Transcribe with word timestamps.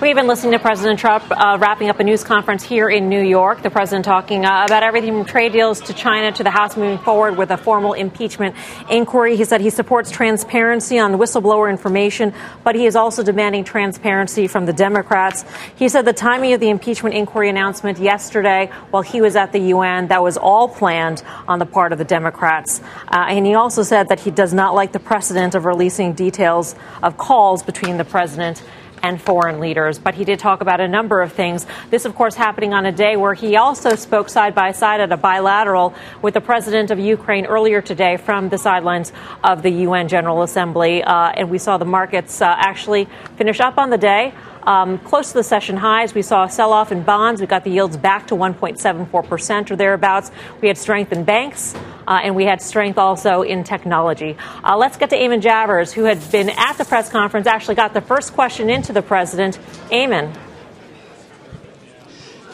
We've 0.00 0.16
been 0.16 0.26
listening 0.26 0.52
to 0.52 0.58
President 0.58 0.98
Trump 0.98 1.24
uh, 1.30 1.56
wrapping 1.60 1.90
up 1.90 2.00
a 2.00 2.04
news 2.04 2.24
conference 2.24 2.62
here 2.62 2.88
in 2.88 3.08
New 3.08 3.22
York. 3.22 3.62
The 3.62 3.70
president 3.70 4.04
talking 4.04 4.44
uh, 4.44 4.64
about 4.64 4.82
everything 4.82 5.12
from 5.12 5.24
trade 5.24 5.52
deals 5.52 5.80
to 5.82 5.94
China 5.94 6.32
to 6.32 6.42
the 6.42 6.50
House 6.50 6.76
moving 6.76 6.98
forward 6.98 7.36
with 7.36 7.50
a 7.50 7.56
formal 7.56 7.92
impeachment 7.92 8.56
inquiry. 8.90 9.36
He 9.36 9.44
said 9.44 9.60
he 9.60 9.70
supports 9.70 10.10
transparency 10.10 10.98
on 10.98 11.12
whistleblower 11.12 11.70
information, 11.70 12.34
but 12.64 12.74
he 12.74 12.86
is 12.86 12.96
also 12.96 13.22
demanding 13.22 13.62
transparency 13.62 14.46
from 14.46 14.66
the 14.66 14.72
Democrats. 14.72 15.44
He 15.76 15.88
said 15.88 16.04
the 16.04 16.12
timing 16.12 16.52
of 16.52 16.60
the 16.60 16.70
impeachment 16.70 17.14
inquiry 17.14 17.48
announcement 17.48 17.98
yesterday, 17.98 18.70
while 18.90 19.02
he 19.02 19.20
was 19.20 19.36
at 19.36 19.52
the 19.52 19.60
UN, 19.60 20.08
that 20.08 20.22
was 20.22 20.36
all 20.36 20.66
planned 20.68 21.22
on 21.46 21.58
the 21.58 21.66
part 21.66 21.92
of 21.92 21.98
the 21.98 22.04
Democrats. 22.04 22.80
Uh, 23.08 23.26
and 23.28 23.46
he 23.46 23.54
also 23.54 23.82
said 23.82 24.08
that 24.08 24.20
he 24.20 24.30
does 24.30 24.52
not 24.52 24.74
like 24.74 24.92
the 24.92 25.00
precedent 25.00 25.54
of 25.54 25.64
releasing 25.64 26.12
details 26.12 26.74
of 27.02 27.16
calls 27.16 27.62
between 27.62 27.96
the 27.96 28.04
president 28.04 28.62
and 29.02 29.20
foreign 29.20 29.60
leaders. 29.60 29.98
But 29.98 30.14
he 30.14 30.24
did 30.24 30.38
talk 30.38 30.60
about 30.60 30.80
a 30.80 30.88
number 30.88 31.22
of 31.22 31.32
things. 31.32 31.66
This, 31.90 32.04
of 32.04 32.14
course, 32.14 32.34
happening 32.34 32.72
on 32.72 32.86
a 32.86 32.92
day 32.92 33.16
where 33.16 33.34
he 33.34 33.56
also 33.56 33.94
spoke 33.94 34.28
side 34.28 34.54
by 34.54 34.72
side 34.72 35.00
at 35.00 35.12
a 35.12 35.16
bilateral 35.16 35.94
with 36.22 36.34
the 36.34 36.40
president 36.40 36.90
of 36.90 36.98
Ukraine 36.98 37.46
earlier 37.46 37.80
today 37.80 38.16
from 38.16 38.48
the 38.48 38.58
sidelines 38.58 39.12
of 39.44 39.62
the 39.62 39.70
UN 39.70 40.08
General 40.08 40.42
Assembly. 40.42 41.02
Uh, 41.02 41.30
and 41.30 41.50
we 41.50 41.58
saw 41.58 41.78
the 41.78 41.84
markets 41.84 42.40
uh, 42.40 42.54
actually 42.58 43.08
finish 43.36 43.60
up 43.60 43.78
on 43.78 43.90
the 43.90 43.98
day. 43.98 44.34
Um, 44.62 44.98
close 44.98 45.28
to 45.28 45.34
the 45.34 45.42
session 45.42 45.76
highs, 45.76 46.14
we 46.14 46.22
saw 46.22 46.44
a 46.44 46.50
sell 46.50 46.72
off 46.72 46.92
in 46.92 47.02
bonds. 47.02 47.40
We 47.40 47.46
got 47.46 47.64
the 47.64 47.70
yields 47.70 47.96
back 47.96 48.26
to 48.26 48.34
1.74% 48.34 49.70
or 49.70 49.76
thereabouts. 49.76 50.30
We 50.60 50.68
had 50.68 50.76
strength 50.76 51.12
in 51.12 51.24
banks, 51.24 51.74
uh, 52.10 52.18
and 52.24 52.34
we 52.34 52.44
had 52.44 52.60
strength 52.60 52.98
also 52.98 53.42
in 53.42 53.62
technology. 53.62 54.36
Uh, 54.64 54.76
let's 54.76 54.96
get 54.96 55.10
to 55.10 55.16
Eamon 55.16 55.40
Javers, 55.40 55.92
who 55.92 56.04
had 56.04 56.18
been 56.32 56.50
at 56.50 56.72
the 56.72 56.84
press 56.84 57.08
conference, 57.08 57.46
actually 57.46 57.76
got 57.76 57.94
the 57.94 58.00
first 58.00 58.34
question 58.34 58.68
into 58.68 58.92
the 58.92 59.00
president. 59.00 59.58
Eamon. 59.90 60.36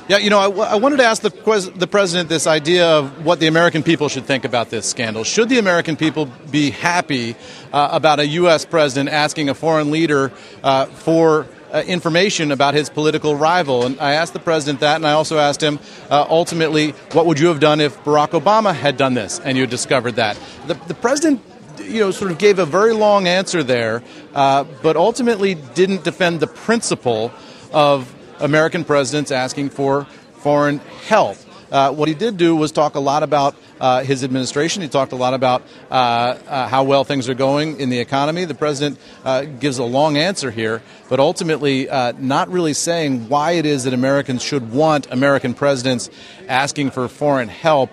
Yeah, 0.08 0.18
you 0.18 0.28
know, 0.28 0.38
I, 0.38 0.74
I 0.74 0.74
wanted 0.76 0.98
to 0.98 1.04
ask 1.04 1.22
the, 1.22 1.30
the 1.74 1.86
president 1.86 2.28
this 2.28 2.46
idea 2.46 2.86
of 2.86 3.24
what 3.24 3.40
the 3.40 3.46
American 3.46 3.82
people 3.82 4.08
should 4.08 4.24
think 4.24 4.44
about 4.44 4.68
this 4.68 4.86
scandal. 4.86 5.24
Should 5.24 5.48
the 5.48 5.58
American 5.58 5.96
people 5.96 6.26
be 6.50 6.70
happy 6.70 7.34
uh, 7.72 7.88
about 7.90 8.20
a 8.20 8.26
U.S. 8.26 8.66
president 8.66 9.08
asking 9.08 9.48
a 9.48 9.54
foreign 9.54 9.90
leader 9.90 10.32
uh, 10.62 10.84
for 10.84 11.48
uh, 11.72 11.82
information 11.86 12.52
about 12.52 12.74
his 12.74 12.88
political 12.88 13.34
rival. 13.34 13.86
And 13.86 13.98
I 14.00 14.12
asked 14.14 14.32
the 14.32 14.38
president 14.38 14.80
that, 14.80 14.96
and 14.96 15.06
I 15.06 15.12
also 15.12 15.38
asked 15.38 15.62
him 15.62 15.78
uh, 16.10 16.26
ultimately, 16.28 16.90
what 17.12 17.26
would 17.26 17.38
you 17.38 17.48
have 17.48 17.60
done 17.60 17.80
if 17.80 18.02
Barack 18.04 18.30
Obama 18.30 18.74
had 18.74 18.96
done 18.96 19.14
this 19.14 19.40
and 19.40 19.56
you 19.56 19.62
had 19.62 19.70
discovered 19.70 20.16
that? 20.16 20.38
The, 20.66 20.74
the 20.74 20.94
president 20.94 21.42
you 21.80 22.00
know, 22.00 22.10
sort 22.10 22.30
of 22.30 22.38
gave 22.38 22.58
a 22.58 22.66
very 22.66 22.92
long 22.92 23.28
answer 23.28 23.62
there, 23.62 24.02
uh, 24.34 24.64
but 24.82 24.96
ultimately 24.96 25.54
didn't 25.54 26.04
defend 26.04 26.40
the 26.40 26.46
principle 26.46 27.32
of 27.72 28.12
American 28.40 28.84
presidents 28.84 29.30
asking 29.30 29.70
for 29.70 30.06
foreign 30.38 30.78
help. 31.08 31.36
Uh, 31.70 31.92
what 31.92 32.08
he 32.08 32.14
did 32.14 32.36
do 32.36 32.54
was 32.54 32.72
talk 32.72 32.94
a 32.94 33.00
lot 33.00 33.22
about 33.22 33.56
uh, 33.80 34.02
his 34.02 34.24
administration. 34.24 34.82
He 34.82 34.88
talked 34.88 35.12
a 35.12 35.16
lot 35.16 35.34
about 35.34 35.62
uh, 35.90 35.94
uh 35.94 36.68
how 36.68 36.84
well 36.84 37.04
things 37.04 37.28
are 37.28 37.34
going 37.34 37.80
in 37.80 37.90
the 37.90 37.98
economy. 37.98 38.44
The 38.44 38.54
president 38.54 38.98
uh, 39.24 39.42
gives 39.42 39.78
a 39.78 39.84
long 39.84 40.16
answer 40.16 40.50
here, 40.50 40.82
but 41.08 41.20
ultimately 41.20 41.86
not 42.18 42.48
really 42.48 42.74
saying 42.74 43.28
why 43.28 43.52
it 43.52 43.66
is 43.66 43.84
that 43.84 43.92
Americans 43.92 44.42
should 44.42 44.72
want 44.72 45.06
American 45.10 45.54
presidents 45.54 46.10
asking 46.48 46.90
for 46.90 47.08
foreign 47.08 47.48
help 47.48 47.90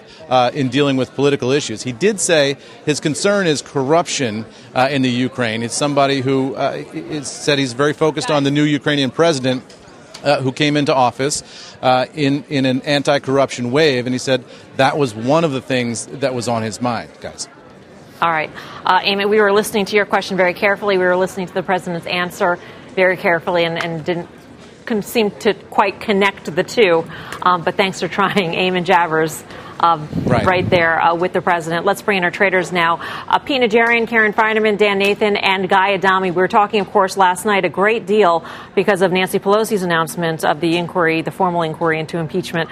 in 0.53 0.69
dealing 0.69 0.97
with 0.97 1.13
political 1.15 1.51
issues. 1.51 1.83
He 1.83 1.91
did 1.91 2.19
say 2.19 2.57
his 2.85 2.99
concern 2.99 3.47
is 3.47 3.61
corruption 3.61 4.45
in 4.75 5.01
the 5.01 5.09
Ukraine. 5.09 5.63
It's 5.63 5.75
somebody 5.75 6.21
who 6.21 6.55
said 7.23 7.59
he's 7.59 7.73
very 7.73 7.93
focused 7.93 8.31
on 8.31 8.43
the 8.43 8.51
new 8.51 8.63
Ukrainian 8.63 9.11
president 9.11 9.63
uh, 10.23 10.41
who 10.41 10.51
came 10.51 10.77
into 10.77 10.93
office 10.93 11.43
uh, 11.81 12.05
in, 12.13 12.43
in 12.49 12.65
an 12.65 12.81
anti 12.81 13.19
corruption 13.19 13.71
wave, 13.71 14.05
and 14.05 14.13
he 14.13 14.19
said 14.19 14.43
that 14.77 14.97
was 14.97 15.13
one 15.13 15.43
of 15.43 15.51
the 15.51 15.61
things 15.61 16.07
that 16.07 16.33
was 16.33 16.47
on 16.47 16.63
his 16.63 16.81
mind, 16.81 17.11
guys. 17.21 17.47
All 18.21 18.31
right. 18.31 18.49
Uh, 18.85 19.01
Eamon, 19.01 19.29
we 19.29 19.41
were 19.41 19.51
listening 19.51 19.85
to 19.85 19.95
your 19.95 20.05
question 20.05 20.37
very 20.37 20.53
carefully. 20.53 20.97
We 20.97 21.03
were 21.03 21.17
listening 21.17 21.47
to 21.47 21.53
the 21.53 21.63
president's 21.63 22.07
answer 22.07 22.57
very 22.95 23.17
carefully 23.17 23.65
and, 23.65 23.83
and 23.83 24.05
didn't 24.05 24.29
seem 25.01 25.31
to 25.31 25.53
quite 25.53 25.99
connect 25.99 26.53
the 26.53 26.63
two. 26.63 27.05
Um, 27.41 27.63
but 27.63 27.75
thanks 27.75 27.99
for 27.99 28.07
trying, 28.07 28.51
Eamon 28.53 28.85
Javers 28.85 29.43
um, 29.83 30.07
right. 30.25 30.45
right. 30.45 30.69
there 30.69 30.99
uh, 30.99 31.15
with 31.15 31.33
the 31.33 31.41
president. 31.41 31.85
Let's 31.85 32.01
bring 32.01 32.19
in 32.19 32.23
our 32.23 32.31
traders 32.31 32.71
now. 32.71 32.99
Uh, 33.27 33.39
Pete 33.39 33.61
Najarian, 33.61 34.07
Karen 34.07 34.33
Finerman, 34.33 34.77
Dan 34.77 34.97
Nathan, 34.97 35.35
and 35.35 35.67
Guy 35.67 35.93
Adami. 35.93 36.31
We 36.31 36.37
were 36.37 36.47
talking, 36.47 36.79
of 36.79 36.89
course, 36.89 37.17
last 37.17 37.45
night 37.45 37.65
a 37.65 37.69
great 37.69 38.05
deal 38.05 38.45
because 38.75 39.01
of 39.01 39.11
Nancy 39.11 39.39
Pelosi's 39.39 39.83
announcement 39.83 40.45
of 40.45 40.61
the 40.61 40.77
inquiry, 40.77 41.21
the 41.21 41.31
formal 41.31 41.63
inquiry 41.63 41.99
into 41.99 42.17
impeachment. 42.17 42.69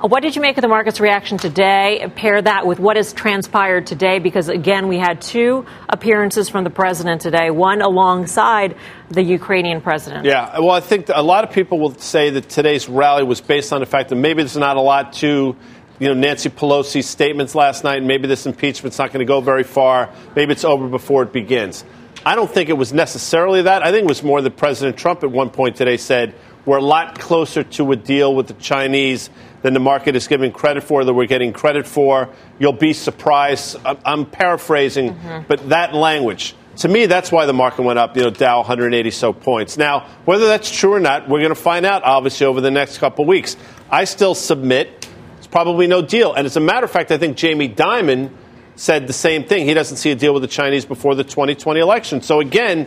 What 0.00 0.22
did 0.22 0.36
you 0.36 0.42
make 0.42 0.56
of 0.56 0.62
the 0.62 0.68
market's 0.68 1.00
reaction 1.00 1.38
today? 1.38 2.08
Pair 2.14 2.40
that 2.40 2.66
with 2.66 2.78
what 2.78 2.96
has 2.96 3.12
transpired 3.12 3.88
today, 3.88 4.20
because 4.20 4.48
again, 4.48 4.86
we 4.86 4.96
had 4.96 5.20
two 5.20 5.66
appearances 5.88 6.48
from 6.48 6.62
the 6.62 6.70
president 6.70 7.20
today, 7.20 7.50
one 7.50 7.82
alongside 7.82 8.76
the 9.10 9.22
Ukrainian 9.22 9.80
president. 9.80 10.24
Yeah, 10.24 10.60
well, 10.60 10.70
I 10.70 10.80
think 10.80 11.08
a 11.12 11.22
lot 11.22 11.42
of 11.42 11.50
people 11.50 11.80
will 11.80 11.98
say 11.98 12.30
that 12.30 12.48
today's 12.48 12.88
rally 12.88 13.24
was 13.24 13.40
based 13.40 13.72
on 13.72 13.80
the 13.80 13.86
fact 13.86 14.10
that 14.10 14.16
maybe 14.16 14.42
there's 14.42 14.56
not 14.56 14.76
a 14.76 14.80
lot 14.80 15.14
to 15.14 15.56
you 15.98 16.06
know, 16.06 16.14
Nancy 16.14 16.48
Pelosi's 16.48 17.08
statements 17.08 17.56
last 17.56 17.82
night, 17.82 17.98
and 17.98 18.06
maybe 18.06 18.28
this 18.28 18.46
impeachment's 18.46 18.98
not 18.98 19.08
going 19.08 19.18
to 19.18 19.24
go 19.24 19.40
very 19.40 19.64
far. 19.64 20.10
Maybe 20.36 20.52
it's 20.52 20.64
over 20.64 20.86
before 20.86 21.24
it 21.24 21.32
begins. 21.32 21.84
I 22.24 22.36
don't 22.36 22.50
think 22.50 22.68
it 22.68 22.74
was 22.74 22.92
necessarily 22.92 23.62
that. 23.62 23.82
I 23.82 23.90
think 23.90 24.04
it 24.04 24.08
was 24.08 24.22
more 24.22 24.40
that 24.42 24.56
President 24.56 24.96
Trump 24.96 25.24
at 25.24 25.30
one 25.32 25.50
point 25.50 25.74
today 25.74 25.96
said 25.96 26.34
we're 26.64 26.78
a 26.78 26.82
lot 26.82 27.18
closer 27.18 27.62
to 27.62 27.92
a 27.92 27.96
deal 27.96 28.34
with 28.34 28.48
the 28.48 28.54
Chinese 28.54 29.30
than 29.62 29.74
the 29.74 29.80
market 29.80 30.14
is 30.14 30.28
giving 30.28 30.52
credit 30.52 30.82
for, 30.82 31.04
that 31.04 31.14
we're 31.14 31.26
getting 31.26 31.52
credit 31.52 31.86
for. 31.86 32.28
You'll 32.58 32.72
be 32.72 32.92
surprised. 32.92 33.76
I'm 33.84 34.26
paraphrasing, 34.26 35.14
mm-hmm. 35.14 35.46
but 35.48 35.68
that 35.70 35.94
language. 35.94 36.54
To 36.76 36.88
me, 36.88 37.06
that's 37.06 37.32
why 37.32 37.46
the 37.46 37.52
market 37.52 37.82
went 37.82 37.98
up, 37.98 38.16
you 38.16 38.22
know, 38.22 38.30
Dow 38.30 38.58
180 38.58 39.10
so 39.10 39.32
points. 39.32 39.76
Now, 39.76 40.06
whether 40.26 40.46
that's 40.46 40.70
true 40.70 40.92
or 40.92 41.00
not, 41.00 41.28
we're 41.28 41.40
going 41.40 41.48
to 41.48 41.60
find 41.60 41.84
out, 41.84 42.04
obviously, 42.04 42.46
over 42.46 42.60
the 42.60 42.70
next 42.70 42.98
couple 42.98 43.24
of 43.24 43.28
weeks. 43.28 43.56
I 43.90 44.04
still 44.04 44.36
submit 44.36 45.08
it's 45.38 45.46
probably 45.48 45.86
no 45.86 46.02
deal. 46.02 46.34
And 46.34 46.46
as 46.46 46.56
a 46.56 46.60
matter 46.60 46.84
of 46.84 46.90
fact, 46.90 47.10
I 47.10 47.16
think 47.16 47.36
Jamie 47.36 47.68
Dimon 47.68 48.30
said 48.76 49.06
the 49.06 49.12
same 49.12 49.44
thing. 49.44 49.66
He 49.66 49.74
doesn't 49.74 49.96
see 49.96 50.10
a 50.10 50.14
deal 50.14 50.34
with 50.34 50.42
the 50.42 50.48
Chinese 50.48 50.84
before 50.84 51.14
the 51.14 51.24
2020 51.24 51.80
election. 51.80 52.20
So 52.20 52.40
again, 52.40 52.86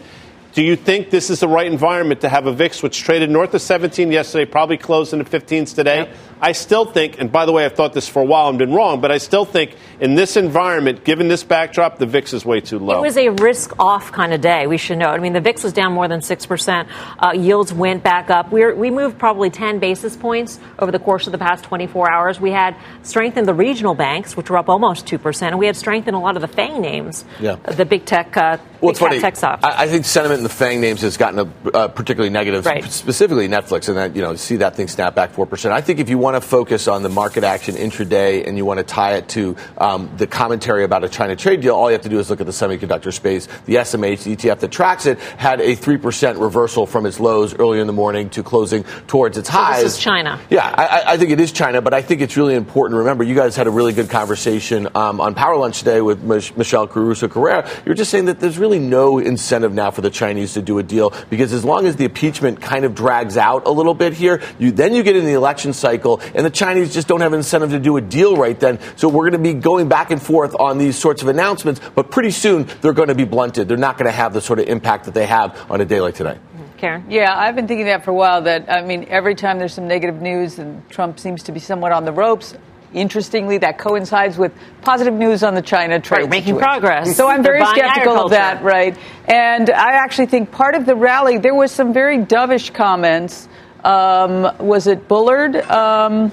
do 0.54 0.62
you 0.62 0.76
think 0.76 1.10
this 1.10 1.30
is 1.30 1.40
the 1.40 1.48
right 1.48 1.68
environment 1.68 2.22
to 2.22 2.30
have 2.30 2.46
a 2.46 2.52
VIX 2.52 2.84
which 2.84 3.04
traded 3.04 3.30
north 3.30 3.54
of 3.54 3.62
17 3.62 4.12
yesterday, 4.12 4.50
probably 4.50 4.78
closed 4.78 5.14
in 5.14 5.20
the 5.20 5.26
15s 5.26 5.74
today? 5.74 6.00
Yep. 6.00 6.16
I 6.42 6.54
still 6.54 6.86
think, 6.86 7.20
and 7.20 7.32
by 7.32 7.46
the 7.46 7.52
way, 7.52 7.66
I've 7.66 7.76
thought 7.76 7.94
this 7.94 8.08
for 8.08 8.22
a 8.22 8.26
while 8.26 8.50
and 8.50 8.58
been 8.58 8.74
wrong, 8.74 9.00
but 9.00 9.12
I 9.12 9.20
still 9.20 9.46
think 9.46 9.76
in 10.00 10.16
this 10.16 10.36
environment, 10.36 11.04
given 11.04 11.28
this 11.28 11.44
backdrop, 11.44 12.00
the 12.00 12.08
VIX 12.08 12.34
is 12.34 12.46
way 12.46 12.62
too 12.62 12.80
low. 12.80 12.98
It 12.98 13.02
was 13.02 13.18
a 13.18 13.30
risk 13.30 13.78
off 13.80 14.12
kind 14.12 14.34
of 14.34 14.42
day, 14.42 14.66
we 14.66 14.78
should 14.78 14.98
know. 14.98 15.10
I 15.10 15.20
mean, 15.20 15.34
the 15.34 15.42
VIX 15.42 15.64
was 15.64 15.74
down 15.74 15.94
more 15.94 16.08
than 16.08 16.22
6%. 16.22 16.88
Uh, 17.20 17.32
yields 17.34 17.72
went 17.72 18.04
back 18.04 18.30
up. 18.30 18.52
we 18.52 18.72
we 18.74 18.90
moved 18.90 19.20
probably 19.20 19.50
10 19.50 19.80
basis 19.80 20.18
points 20.18 20.60
over 20.80 20.92
the 20.92 21.00
course 21.00 21.28
of 21.28 21.32
the 21.32 21.38
past 21.38 21.64
24 21.64 22.12
hours. 22.12 22.40
We 22.40 22.52
had 22.52 22.76
strength 23.04 23.38
in 23.38 23.46
the 23.46 23.54
regional 23.54 23.94
banks, 23.94 24.36
which 24.36 24.50
were 24.50 24.58
up 24.58 24.70
almost 24.70 25.06
2%, 25.06 25.42
and 25.44 25.60
we 25.60 25.68
had 25.68 25.76
strength 25.76 26.08
in 26.08 26.14
a 26.14 26.20
lot 26.20 26.36
of 26.36 26.42
the 26.42 26.48
FANG 26.48 26.82
names, 26.82 27.26
yeah. 27.40 27.56
the 27.56 27.86
big 27.86 28.06
tech, 28.06 28.36
uh, 28.36 28.58
well, 28.82 28.94
big 28.94 29.00
funny. 29.00 29.20
tech 29.20 29.36
stocks. 29.36 29.64
I, 29.64 29.84
I, 29.84 29.88
think 29.88 30.06
sentiment 30.06 30.40
in 30.40 30.44
the 30.44 30.50
FANG 30.50 30.82
names 30.82 31.02
has 31.02 31.18
gotten 31.18 31.40
a, 31.40 31.70
uh, 31.70 31.88
particularly 31.90 32.32
negative, 32.32 32.66
right. 32.66 32.84
specifically 32.86 33.48
Netflix, 33.48 33.88
and 33.90 33.98
that, 33.98 34.16
you 34.16 34.22
know, 34.22 34.36
see 34.36 34.58
that 34.58 34.76
thing 34.76 34.88
snap 34.88 35.14
back 35.14 35.34
4%. 35.34 35.72
I 35.72 35.82
think 35.82 36.00
if 36.00 36.10
you 36.10 36.18
want 36.18 36.31
to 36.36 36.42
focus 36.42 36.88
on 36.88 37.04
the 37.04 37.10
market 37.10 37.44
action 37.44 37.76
intraday 37.76 38.48
and 38.48 38.58
you 38.58 38.66
want 38.66 38.80
to 38.80 38.84
tie 38.84 39.16
it 39.16 39.30
to 39.30 39.56
um, 39.78 40.10
the 40.18 40.28
commentary 40.28 40.84
about 40.84 41.04
a 41.04 41.10
China 41.10 41.36
trade 41.36 41.62
deal, 41.62 41.76
all 41.76 41.90
you 41.90 41.94
have 41.94 42.02
to 42.02 42.10
do 42.10 42.20
is 42.20 42.30
look 42.30 42.42
at 42.42 42.46
the 42.46 42.52
semiconductor 42.52 43.14
space. 43.14 43.48
The 43.66 43.76
SMH, 43.76 44.24
the 44.24 44.36
ETF 44.36 44.60
that 44.60 44.72
tracks 44.72 45.06
it, 45.06 45.20
had 45.20 45.62
a 45.62 45.76
3% 45.76 46.42
reversal 46.42 46.86
from 46.86 47.06
its 47.06 47.20
lows 47.20 47.54
earlier 47.56 47.82
in 47.82 47.88
the 47.88 47.94
morning 47.94 48.30
to 48.32 48.44
closing 48.44 48.84
towards 49.08 49.38
its 49.38 49.50
so 49.50 49.58
highs. 49.58 49.84
This 49.84 49.94
is 49.94 50.00
China. 50.00 50.40
Yeah, 50.50 50.68
I, 50.68 51.14
I, 51.14 51.18
think 51.18 51.32
it 51.32 51.40
is 51.40 51.52
China, 51.52 51.82
but 51.82 51.94
I 51.94 52.02
think 52.02 52.22
it's 52.22 52.36
really 52.36 52.56
important. 52.56 52.98
Remember, 52.98 53.24
you 53.24 53.36
guys 53.36 53.56
had 53.56 53.68
a 53.68 53.72
really 53.72 53.94
good 53.94 54.10
conversation 54.10 54.88
um, 54.96 55.22
on 55.22 55.36
Power 55.36 55.56
Lunch 55.56 55.80
today 55.80 56.02
with 56.02 56.24
Mich- 56.24 56.56
Michelle 56.58 56.88
Caruso 56.88 57.28
Cabrera. 57.28 57.70
You're 57.86 57.96
just 57.96 58.12
saying 58.12 58.26
that 58.26 58.40
there's 58.40 58.58
really 58.58 58.80
no 58.80 59.20
incentive 59.20 59.74
now 59.74 59.92
for 59.92 60.02
the 60.02 60.10
Chinese 60.10 60.32
Chinese 60.32 60.54
to 60.54 60.62
do 60.62 60.80
a 60.80 60.84
deal 60.84 61.14
because 61.30 61.52
as 61.52 61.66
long 61.66 61.86
as 61.86 61.98
the 61.98 62.06
impeachment 62.06 62.62
kind 62.62 62.86
of 62.86 62.96
drags 62.96 63.36
out 63.36 63.66
a 63.66 63.72
little 63.72 63.94
bit 63.94 64.14
here, 64.14 64.42
you, 64.60 64.72
then 64.72 64.94
you 64.94 65.04
get 65.04 65.18
in 65.18 65.26
the 65.26 65.34
election 65.34 65.74
cycle, 65.74 66.21
and 66.36 66.46
the 66.46 66.50
Chinese 66.50 66.94
just 66.94 67.08
don't 67.08 67.22
have 67.22 67.34
incentive 67.34 67.72
to 67.72 67.80
do 67.80 67.98
a 67.98 68.02
deal 68.02 68.36
right 68.36 68.60
then. 68.60 68.80
So 68.96 69.10
we're 69.10 69.30
going 69.30 69.44
to 69.44 69.54
be 69.54 69.54
going 69.54 69.90
back 69.90 70.12
and 70.12 70.22
forth 70.22 70.56
on 70.60 70.78
these 70.78 70.98
sorts 70.98 71.22
of 71.22 71.28
announcements, 71.28 71.82
but 71.96 72.12
pretty 72.12 72.32
soon 72.32 72.68
they're 72.82 72.94
going 72.94 73.10
to 73.10 73.16
be 73.16 73.26
blunted. 73.26 73.68
They're 73.68 73.78
not 73.78 73.98
going 73.98 74.06
to 74.08 74.16
have 74.16 74.34
the 74.34 74.42
sort 74.42 74.60
of 74.60 74.68
impact 74.68 75.06
that 75.06 75.14
they 75.14 75.26
have 75.26 75.70
on 75.72 75.82
a 75.82 75.86
day 75.86 76.02
like 76.02 76.16
today. 76.16 76.38
Karen? 76.78 77.06
Yeah, 77.10 77.32
I've 77.38 77.56
been 77.56 77.68
thinking 77.68 77.86
that 77.86 78.04
for 78.04 78.12
a 78.12 78.16
while. 78.16 78.42
That 78.42 78.70
I 78.70 78.82
mean, 78.82 79.06
every 79.08 79.36
time 79.36 79.60
there's 79.60 79.74
some 79.74 79.88
negative 79.88 80.20
news 80.20 80.58
and 80.58 80.88
Trump 80.90 81.20
seems 81.20 81.44
to 81.44 81.52
be 81.52 81.60
somewhat 81.60 81.92
on 81.92 82.06
the 82.06 82.12
ropes, 82.12 82.56
interestingly, 82.92 83.60
that 83.60 83.78
coincides 83.78 84.38
with 84.38 84.52
positive 84.82 85.14
news 85.14 85.44
on 85.44 85.54
the 85.54 85.62
China 85.62 86.00
trade. 86.00 86.22
Right, 86.22 86.30
making 86.30 86.56
situation. 86.56 86.82
progress. 86.82 87.16
So 87.16 87.28
I'm 87.28 87.44
very 87.44 87.64
skeptical 87.66 88.26
of 88.26 88.32
that, 88.32 88.64
right? 88.64 88.98
And 89.26 89.70
I 89.70 89.92
actually 89.94 90.26
think 90.26 90.52
part 90.52 90.74
of 90.74 90.88
the 90.88 90.96
rally, 90.96 91.38
there 91.38 91.56
was 91.56 91.72
some 91.72 91.94
very 91.94 92.18
dovish 92.18 92.74
comments. 92.74 93.48
Um, 93.84 94.58
was 94.60 94.88
it 94.88 95.08
Bullard? 95.08 95.56
Um, 95.56 96.32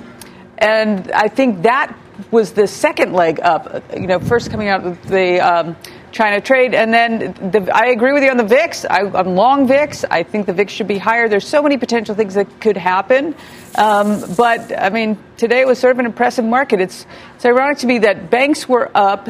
and 0.58 1.10
I 1.12 1.28
think 1.28 1.62
that 1.62 1.96
was 2.30 2.52
the 2.52 2.66
second 2.66 3.12
leg 3.12 3.40
up. 3.40 3.84
You 3.94 4.06
know, 4.06 4.18
first 4.18 4.50
coming 4.50 4.68
out 4.68 4.84
of 4.84 5.06
the. 5.06 5.40
Um, 5.40 5.76
China 6.10 6.40
trade. 6.40 6.74
And 6.74 6.92
then 6.92 7.34
the, 7.50 7.70
I 7.72 7.88
agree 7.88 8.12
with 8.12 8.22
you 8.22 8.30
on 8.30 8.36
the 8.36 8.44
VIX. 8.44 8.84
I, 8.86 9.00
am 9.00 9.34
long 9.34 9.66
VIX. 9.66 10.04
I 10.10 10.22
think 10.22 10.46
the 10.46 10.52
VIX 10.52 10.72
should 10.72 10.88
be 10.88 10.98
higher. 10.98 11.28
There's 11.28 11.46
so 11.46 11.62
many 11.62 11.76
potential 11.76 12.14
things 12.14 12.34
that 12.34 12.60
could 12.60 12.76
happen. 12.76 13.34
Um, 13.74 14.24
but 14.36 14.76
I 14.76 14.90
mean, 14.90 15.18
today 15.36 15.64
was 15.64 15.78
sort 15.78 15.92
of 15.92 15.98
an 15.98 16.06
impressive 16.06 16.44
market. 16.44 16.80
It's 16.80 17.06
it's 17.36 17.44
ironic 17.44 17.78
to 17.78 17.86
me 17.86 17.98
that 18.00 18.30
banks 18.30 18.68
were 18.68 18.90
up, 18.94 19.28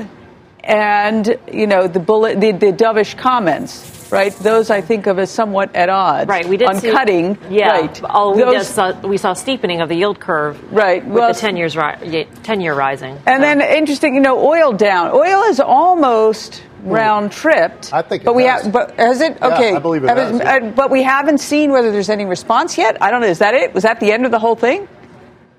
and 0.64 1.38
you 1.52 1.66
know 1.66 1.88
the 1.88 2.00
bullet, 2.00 2.40
the, 2.40 2.52
the 2.52 2.72
dovish 2.72 3.16
comments 3.18 3.97
right? 4.10 4.32
Those 4.36 4.70
I 4.70 4.80
think 4.80 5.06
of 5.06 5.18
as 5.18 5.30
somewhat 5.30 5.74
at 5.74 5.88
odds. 5.88 6.28
Right, 6.28 6.46
we 6.46 6.56
did 6.56 6.68
on 6.68 6.76
see, 6.76 6.90
cutting. 6.90 7.38
Yeah, 7.50 7.68
right. 7.68 8.00
Oh, 8.04 8.34
we, 8.34 8.42
Those, 8.42 8.68
saw, 8.68 8.98
we 9.00 9.16
saw 9.16 9.32
steepening 9.32 9.80
of 9.80 9.88
the 9.88 9.94
yield 9.96 10.20
curve. 10.20 10.72
Right, 10.72 11.04
with 11.04 11.14
well, 11.14 11.32
the 11.32 11.38
ten 11.38 11.56
years 11.56 11.76
ri- 11.76 12.26
ten 12.42 12.60
year 12.60 12.74
rising. 12.74 13.18
And 13.26 13.38
so. 13.38 13.40
then 13.40 13.60
interesting, 13.60 14.14
you 14.14 14.20
know, 14.20 14.38
oil 14.46 14.72
down. 14.72 15.12
Oil 15.12 15.42
is 15.44 15.60
almost 15.60 16.62
round 16.82 17.32
tripped. 17.32 17.92
I 17.92 18.02
think, 18.02 18.24
but 18.24 18.34
we 18.34 18.44
have. 18.44 18.72
But 18.72 18.96
has 18.96 19.20
it? 19.20 19.40
Okay, 19.42 19.70
yeah, 19.70 19.76
I 19.76 19.80
believe 19.80 20.04
it 20.04 20.08
has. 20.08 20.40
Uh, 20.40 20.72
but 20.74 20.90
we 20.90 21.02
haven't 21.02 21.38
seen 21.38 21.70
whether 21.70 21.90
there's 21.90 22.10
any 22.10 22.24
response 22.24 22.78
yet. 22.78 23.02
I 23.02 23.10
don't 23.10 23.20
know. 23.20 23.26
Is 23.26 23.38
that 23.38 23.54
it? 23.54 23.74
Was 23.74 23.82
that 23.82 24.00
the 24.00 24.12
end 24.12 24.24
of 24.24 24.30
the 24.30 24.38
whole 24.38 24.56
thing? 24.56 24.88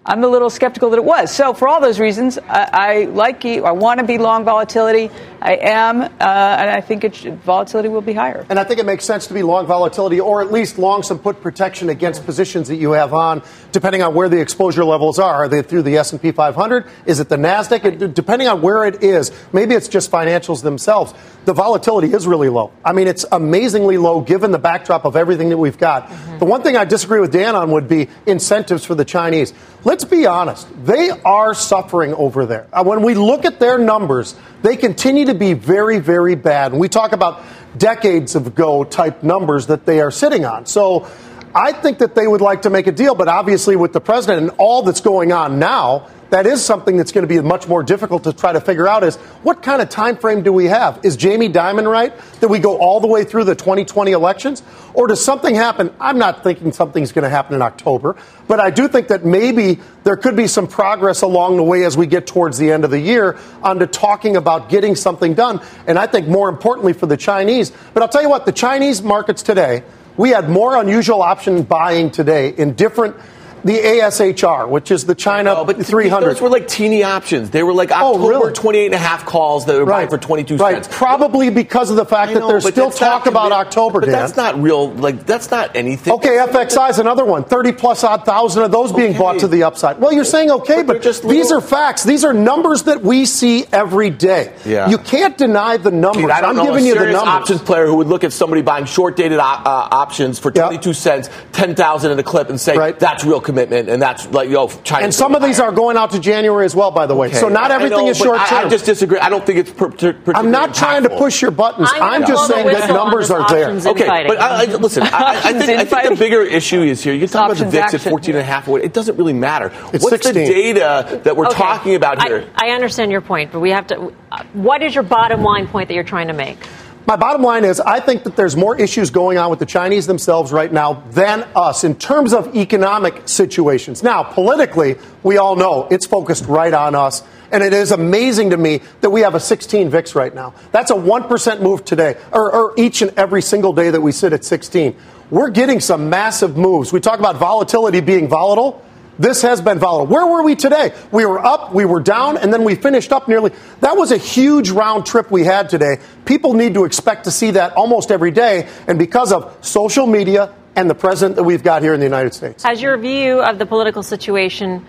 I'm 0.05 0.23
a 0.23 0.27
little 0.27 0.49
skeptical 0.49 0.89
that 0.91 0.97
it 0.97 1.05
was. 1.05 1.31
So, 1.31 1.53
for 1.53 1.67
all 1.67 1.81
those 1.81 1.99
reasons, 1.99 2.39
I, 2.39 2.69
I 2.71 3.05
like 3.05 3.43
you. 3.43 3.65
I 3.65 3.71
want 3.73 3.99
to 3.99 4.05
be 4.05 4.17
long 4.17 4.43
volatility. 4.43 5.11
I 5.41 5.55
am, 5.55 6.01
uh, 6.01 6.07
and 6.09 6.69
I 6.69 6.81
think 6.81 7.13
should, 7.13 7.41
volatility 7.41 7.89
will 7.89 8.01
be 8.01 8.13
higher. 8.13 8.45
And 8.49 8.59
I 8.59 8.63
think 8.63 8.79
it 8.79 8.85
makes 8.85 9.05
sense 9.05 9.27
to 9.27 9.33
be 9.33 9.43
long 9.43 9.65
volatility, 9.65 10.19
or 10.19 10.41
at 10.41 10.51
least 10.51 10.77
long 10.77 11.03
some 11.03 11.19
put 11.19 11.41
protection 11.41 11.89
against 11.89 12.25
positions 12.25 12.67
that 12.67 12.75
you 12.75 12.91
have 12.91 13.13
on, 13.13 13.41
depending 13.71 14.01
on 14.01 14.13
where 14.13 14.29
the 14.29 14.39
exposure 14.39 14.83
levels 14.83 15.19
are. 15.19 15.33
Are 15.33 15.47
they 15.47 15.61
through 15.61 15.83
the 15.83 15.97
S 15.97 16.11
and 16.11 16.21
P 16.21 16.31
500? 16.31 16.85
Is 17.05 17.19
it 17.19 17.29
the 17.29 17.37
Nasdaq? 17.37 17.85
It, 17.85 18.13
depending 18.13 18.47
on 18.47 18.61
where 18.61 18.85
it 18.85 19.03
is, 19.03 19.31
maybe 19.53 19.75
it's 19.75 19.87
just 19.87 20.11
financials 20.11 20.61
themselves. 20.61 21.13
The 21.45 21.53
volatility 21.53 22.13
is 22.13 22.27
really 22.27 22.49
low. 22.49 22.71
I 22.83 22.93
mean, 22.93 23.07
it's 23.07 23.25
amazingly 23.31 23.97
low 23.97 24.21
given 24.21 24.51
the 24.51 24.59
backdrop 24.59 25.05
of 25.05 25.15
everything 25.15 25.49
that 25.49 25.57
we've 25.57 25.77
got. 25.77 26.07
Mm-hmm. 26.07 26.39
The 26.39 26.45
one 26.45 26.61
thing 26.63 26.75
I 26.75 26.85
disagree 26.85 27.21
with 27.21 27.31
Dan 27.31 27.55
on 27.55 27.71
would 27.71 27.87
be 27.87 28.09
incentives 28.25 28.85
for 28.85 28.93
the 28.95 29.05
Chinese. 29.05 29.53
Let's 29.83 30.03
be 30.03 30.25
honest, 30.25 30.67
they 30.85 31.09
are 31.09 31.53
suffering 31.53 32.13
over 32.13 32.45
there. 32.45 32.67
Uh, 32.73 32.83
when 32.83 33.01
we 33.01 33.13
look 33.13 33.45
at 33.45 33.59
their 33.59 33.77
numbers, 33.77 34.35
they 34.61 34.75
continue 34.75 35.25
to 35.29 35.35
be 35.35 35.53
very, 35.53 35.99
very 35.99 36.35
bad. 36.35 36.71
And 36.71 36.81
we 36.81 36.89
talk 36.89 37.11
about 37.13 37.43
decades 37.77 38.35
ago 38.35 38.83
type 38.83 39.23
numbers 39.23 39.67
that 39.67 39.85
they 39.85 40.01
are 40.01 40.11
sitting 40.11 40.45
on. 40.45 40.65
So 40.65 41.07
I 41.55 41.71
think 41.71 41.99
that 41.99 42.15
they 42.15 42.27
would 42.27 42.41
like 42.41 42.63
to 42.63 42.69
make 42.69 42.87
a 42.87 42.91
deal, 42.91 43.15
but 43.15 43.27
obviously 43.27 43.75
with 43.75 43.93
the 43.93 44.01
president 44.01 44.41
and 44.41 44.51
all 44.57 44.81
that's 44.81 45.01
going 45.01 45.31
on 45.31 45.59
now, 45.59 46.07
that 46.29 46.45
is 46.45 46.63
something 46.63 46.97
that's 46.97 47.11
going 47.11 47.27
to 47.27 47.27
be 47.27 47.39
much 47.41 47.67
more 47.67 47.83
difficult 47.83 48.23
to 48.23 48.33
try 48.33 48.53
to 48.53 48.61
figure 48.61 48.87
out 48.87 49.03
is 49.03 49.15
what 49.43 49.63
kind 49.63 49.81
of 49.81 49.89
time 49.89 50.17
frame 50.17 50.43
do 50.43 50.53
we 50.53 50.65
have? 50.65 50.99
Is 51.03 51.17
Jamie 51.17 51.49
Dimon 51.49 51.89
right 51.89 52.13
that 52.39 52.47
we 52.49 52.59
go 52.59 52.77
all 52.77 52.99
the 52.99 53.07
way 53.07 53.23
through 53.23 53.45
the 53.45 53.55
2020 53.55 54.11
elections? 54.11 54.61
Or 54.93 55.07
does 55.07 55.23
something 55.23 55.55
happen? 55.55 55.93
I'm 55.99 56.17
not 56.17 56.43
thinking 56.43 56.71
something's 56.71 57.11
going 57.11 57.23
to 57.23 57.29
happen 57.29 57.55
in 57.55 57.61
October, 57.61 58.15
but 58.47 58.59
I 58.59 58.69
do 58.69 58.87
think 58.87 59.07
that 59.07 59.25
maybe 59.25 59.79
there 60.03 60.17
could 60.17 60.35
be 60.35 60.47
some 60.47 60.67
progress 60.67 61.21
along 61.21 61.57
the 61.57 61.63
way 61.63 61.83
as 61.83 61.97
we 61.97 62.05
get 62.05 62.27
towards 62.27 62.57
the 62.57 62.71
end 62.71 62.83
of 62.83 62.91
the 62.91 62.99
year 62.99 63.37
onto 63.63 63.85
talking 63.85 64.35
about 64.35 64.69
getting 64.69 64.95
something 64.95 65.33
done. 65.33 65.61
And 65.87 65.97
I 65.97 66.07
think 66.07 66.27
more 66.27 66.49
importantly 66.49 66.93
for 66.93 67.05
the 67.05 67.17
Chinese, 67.17 67.71
but 67.93 68.03
I'll 68.03 68.09
tell 68.09 68.21
you 68.21 68.29
what, 68.29 68.45
the 68.45 68.51
Chinese 68.51 69.01
markets 69.01 69.41
today, 69.41 69.83
we 70.17 70.29
had 70.29 70.49
more 70.49 70.75
unusual 70.75 71.21
option 71.21 71.63
buying 71.63 72.11
today 72.11 72.49
in 72.49 72.73
different 72.73 73.15
the 73.63 73.73
ASHR, 73.73 74.67
which 74.69 74.91
is 74.91 75.05
the 75.05 75.15
China 75.15 75.53
oh, 75.57 75.65
but 75.65 75.85
300. 75.85 76.29
Those 76.29 76.41
were 76.41 76.49
like 76.49 76.67
teeny 76.67 77.03
options. 77.03 77.49
They 77.49 77.63
were 77.63 77.73
like 77.73 77.91
October 77.91 78.23
oh, 78.23 78.27
really? 78.27 78.53
28 78.53 78.85
and 78.85 78.95
a 78.95 78.97
half 78.97 79.25
calls 79.25 79.65
that 79.65 79.75
were 79.75 79.85
right. 79.85 80.07
buying 80.07 80.09
for 80.09 80.17
22 80.17 80.57
right. 80.57 80.83
cents. 80.83 80.97
Probably 80.97 81.49
because 81.49 81.89
of 81.89 81.95
the 81.95 82.05
fact 82.05 82.33
know, 82.33 82.41
that 82.41 82.47
there's 82.47 82.67
still 82.67 82.91
talk 82.91 83.25
about 83.25 83.51
October, 83.51 83.99
But 83.99 84.07
Dan. 84.07 84.13
that's 84.13 84.35
not 84.35 84.61
real. 84.61 84.91
Like, 84.91 85.25
that's 85.25 85.51
not 85.51 85.75
anything. 85.75 86.13
Okay, 86.13 86.37
FXI 86.37 86.91
is 86.91 86.99
another 86.99 87.25
one. 87.25 87.43
30 87.43 87.73
plus 87.73 88.03
odd 88.03 88.25
thousand 88.25 88.63
of 88.63 88.71
those 88.71 88.91
okay. 88.91 89.07
being 89.07 89.17
bought 89.17 89.39
to 89.39 89.47
the 89.47 89.63
upside. 89.63 89.99
Well, 89.99 90.13
you're 90.13 90.23
saying 90.23 90.51
okay, 90.51 90.83
but, 90.83 90.93
but 90.93 91.01
just 91.01 91.23
little... 91.23 91.37
these 91.37 91.51
are 91.51 91.61
facts. 91.61 92.03
These 92.03 92.23
are 92.23 92.33
numbers 92.33 92.83
that 92.83 93.01
we 93.01 93.25
see 93.25 93.65
every 93.71 94.09
day. 94.09 94.53
Yeah. 94.65 94.89
You 94.89 94.97
can't 94.97 95.37
deny 95.37 95.77
the 95.77 95.91
numbers. 95.91 96.23
Dude, 96.23 96.31
I 96.31 96.49
am 96.49 96.55
giving 96.55 96.85
you 96.85 96.95
the 96.95 97.05
numbers. 97.05 97.21
options 97.21 97.61
player 97.61 97.85
who 97.85 97.95
would 97.97 98.07
look 98.07 98.23
at 98.23 98.33
somebody 98.33 98.61
buying 98.61 98.85
short 98.85 99.15
dated 99.15 99.39
uh, 99.39 99.43
options 99.65 100.39
for 100.39 100.51
22 100.51 100.89
yep. 100.89 100.95
cents, 100.95 101.29
10,000 101.53 102.11
in 102.11 102.19
a 102.19 102.23
clip 102.23 102.49
and 102.49 102.59
say, 102.59 102.77
right. 102.77 102.99
that's 102.99 103.23
real 103.23 103.41
commitment 103.49 103.89
and 103.89 104.01
that's 104.01 104.27
like 104.27 104.49
yo, 104.49 104.67
China. 104.83 105.05
And 105.05 105.13
some 105.13 105.33
of 105.33 105.41
these 105.41 105.59
are 105.59 105.71
going 105.71 105.97
out 105.97 106.11
to 106.11 106.19
January 106.19 106.65
as 106.65 106.75
well, 106.75 106.91
by 106.91 107.07
the 107.07 107.15
way. 107.15 107.29
Okay. 107.29 107.37
So 107.37 107.49
not 107.49 107.71
everything 107.71 108.05
know, 108.05 108.09
is 108.09 108.17
short 108.17 108.37
term. 108.47 108.63
I, 108.63 108.67
I, 108.67 108.69
just 108.69 108.85
disagree. 108.85 109.17
I 109.17 109.29
don't 109.29 109.45
think 109.45 109.59
it's 109.59 109.71
per, 109.71 109.89
per, 109.89 110.33
I'm 110.35 110.51
not 110.51 110.75
trying 110.75 111.03
to 111.03 111.09
push 111.09 111.41
your 111.41 111.51
buttons. 111.51 111.89
I'm, 111.93 112.03
I'm 112.03 112.27
just 112.27 112.47
saying 112.47 112.67
that 112.67 112.89
numbers 112.89 113.31
are 113.31 113.49
there. 113.49 113.69
Okay, 113.71 114.07
but 114.27 114.39
I, 114.39 114.65
listen, 114.75 115.03
I, 115.03 115.41
I, 115.43 115.53
think, 115.53 115.69
I 115.69 115.85
think 115.85 116.09
the 116.09 116.15
bigger 116.15 116.43
issue 116.43 116.81
is 116.81 117.03
here. 117.03 117.13
You 117.13 117.27
talk 117.27 117.51
about 117.51 117.57
the 117.57 117.69
VIX 117.69 117.95
at 117.95 118.01
14 118.01 118.35
and 118.35 118.41
a 118.41 118.43
half. 118.43 118.67
It 118.67 118.93
doesn't 118.93 119.17
really 119.17 119.33
matter. 119.33 119.71
It's 119.93 120.03
What's 120.03 120.23
16. 120.23 120.33
the 120.33 120.45
data 120.45 121.21
that 121.23 121.35
we're 121.35 121.47
okay. 121.47 121.55
talking 121.55 121.95
about 121.95 122.21
here? 122.21 122.47
I, 122.55 122.69
understand 122.69 123.11
your 123.11 123.21
point, 123.21 123.51
but 123.51 123.59
we 123.59 123.71
have 123.71 123.87
to. 123.87 124.13
What 124.53 124.83
is 124.83 124.93
your 124.93 125.03
bottom 125.03 125.41
line 125.41 125.67
point 125.67 125.87
that 125.87 125.95
you're 125.95 126.03
trying 126.03 126.27
to 126.27 126.33
make? 126.33 126.59
My 127.05 127.15
bottom 127.15 127.41
line 127.41 127.65
is 127.65 127.79
I 127.79 127.99
think 127.99 128.23
that 128.23 128.35
there's 128.35 128.55
more 128.55 128.79
issues 128.79 129.09
going 129.09 129.37
on 129.37 129.49
with 129.49 129.59
the 129.59 129.65
Chinese 129.65 130.05
themselves 130.05 130.51
right 130.51 130.71
now 130.71 131.03
than 131.11 131.43
us 131.55 131.83
in 131.83 131.95
terms 131.95 132.33
of 132.33 132.55
economic 132.55 133.27
situations. 133.27 134.03
Now, 134.03 134.23
politically, 134.23 134.95
we 135.23 135.37
all 135.37 135.55
know 135.55 135.87
it's 135.89 136.05
focused 136.05 136.45
right 136.45 136.73
on 136.73 136.95
us. 136.95 137.23
And 137.51 137.63
it 137.63 137.73
is 137.73 137.91
amazing 137.91 138.51
to 138.51 138.57
me 138.57 138.81
that 139.01 139.09
we 139.09 139.21
have 139.21 139.33
a 139.33 139.39
16 139.39 139.89
VIX 139.89 140.13
right 140.13 140.33
now. 140.35 140.53
That's 140.71 140.91
a 140.91 140.95
1% 140.95 141.61
move 141.61 141.83
today, 141.83 142.15
or, 142.31 142.53
or 142.53 142.73
each 142.77 143.01
and 143.01 143.11
every 143.17 143.41
single 143.41 143.73
day 143.73 143.89
that 143.89 144.01
we 144.01 144.11
sit 144.11 144.33
at 144.33 144.45
16. 144.45 144.95
We're 145.31 145.49
getting 145.49 145.79
some 145.79 146.09
massive 146.09 146.57
moves. 146.57 146.93
We 146.93 146.99
talk 146.99 147.19
about 147.19 147.37
volatility 147.37 148.01
being 148.01 148.27
volatile. 148.27 148.83
This 149.19 149.41
has 149.41 149.61
been 149.61 149.79
volatile. 149.79 150.07
Where 150.07 150.25
were 150.25 150.43
we 150.43 150.55
today? 150.55 150.93
We 151.11 151.25
were 151.25 151.45
up, 151.45 151.73
we 151.73 151.83
were 151.83 151.99
down, 151.99 152.37
and 152.37 152.53
then 152.53 152.63
we 152.63 152.75
finished 152.75 153.11
up 153.11 153.27
nearly. 153.27 153.51
That 153.81 153.97
was 153.97 154.13
a 154.13 154.17
huge 154.17 154.69
round 154.69 155.05
trip 155.05 155.29
we 155.29 155.43
had 155.43 155.69
today. 155.69 155.97
People 156.23 156.53
need 156.53 156.73
to 156.75 156.85
expect 156.85 157.25
to 157.25 157.31
see 157.31 157.51
that 157.51 157.73
almost 157.73 158.11
every 158.11 158.31
day. 158.31 158.69
And 158.87 158.97
because 158.97 159.33
of 159.33 159.57
social 159.59 160.07
media 160.07 160.55
and 160.77 160.89
the 160.89 160.95
president 160.95 161.35
that 161.35 161.43
we've 161.43 161.63
got 161.63 161.81
here 161.81 161.93
in 161.93 161.99
the 161.99 162.05
United 162.05 162.33
States. 162.33 162.63
Has 162.63 162.81
your 162.81 162.97
view 162.97 163.41
of 163.41 163.59
the 163.59 163.65
political 163.65 164.03
situation 164.03 164.85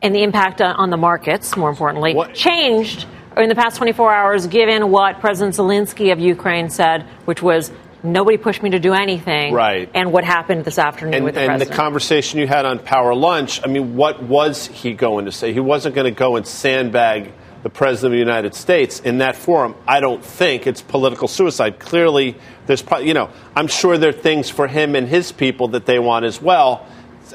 and 0.00 0.14
the 0.14 0.22
impact 0.22 0.62
on 0.62 0.88
the 0.88 0.96
markets, 0.96 1.54
more 1.56 1.68
importantly, 1.68 2.14
what? 2.14 2.32
changed 2.32 3.06
in 3.36 3.50
the 3.50 3.54
past 3.54 3.76
24 3.76 4.14
hours 4.14 4.46
given 4.46 4.90
what 4.90 5.20
President 5.20 5.54
Zelensky 5.54 6.12
of 6.12 6.18
Ukraine 6.18 6.70
said, 6.70 7.02
which 7.26 7.42
was 7.42 7.70
Nobody 8.02 8.36
pushed 8.36 8.62
me 8.62 8.70
to 8.70 8.78
do 8.78 8.92
anything. 8.92 9.52
Right. 9.52 9.90
And 9.94 10.12
what 10.12 10.24
happened 10.24 10.64
this 10.64 10.78
afternoon 10.78 11.14
and, 11.14 11.24
with 11.24 11.34
the 11.34 11.40
President? 11.40 11.52
and 11.52 11.58
president. 11.58 11.76
the 11.76 11.82
conversation 11.82 12.38
you 12.40 12.46
had 12.46 12.64
on 12.64 12.78
Power 12.78 13.14
Lunch, 13.14 13.60
I 13.64 13.68
mean, 13.68 13.96
what 13.96 14.22
was 14.22 14.66
he 14.66 14.92
going 14.92 15.24
to 15.24 15.32
say? 15.32 15.52
He 15.52 15.60
wasn't 15.60 15.94
going 15.94 16.04
to 16.04 16.16
go 16.16 16.36
and 16.36 16.46
sandbag 16.46 17.32
the 17.62 17.70
President 17.70 18.12
of 18.12 18.12
the 18.12 18.18
United 18.18 18.54
States 18.54 19.00
in 19.00 19.18
that 19.18 19.34
forum. 19.34 19.74
I 19.88 19.98
don't 19.98 20.24
think 20.24 20.68
it's 20.68 20.82
political 20.82 21.26
suicide. 21.26 21.80
Clearly, 21.80 22.36
there's, 22.66 22.80
probably 22.82 23.08
you 23.08 23.14
know, 23.14 23.30
I'm 23.56 23.66
sure 23.66 23.98
there 23.98 24.10
are 24.10 24.12
things 24.12 24.48
for 24.48 24.68
him 24.68 24.94
and 24.94 25.08
his 25.08 25.32
people 25.32 25.68
that 25.68 25.84
they 25.84 25.98
want 25.98 26.24
as 26.26 26.40
well. 26.40 26.86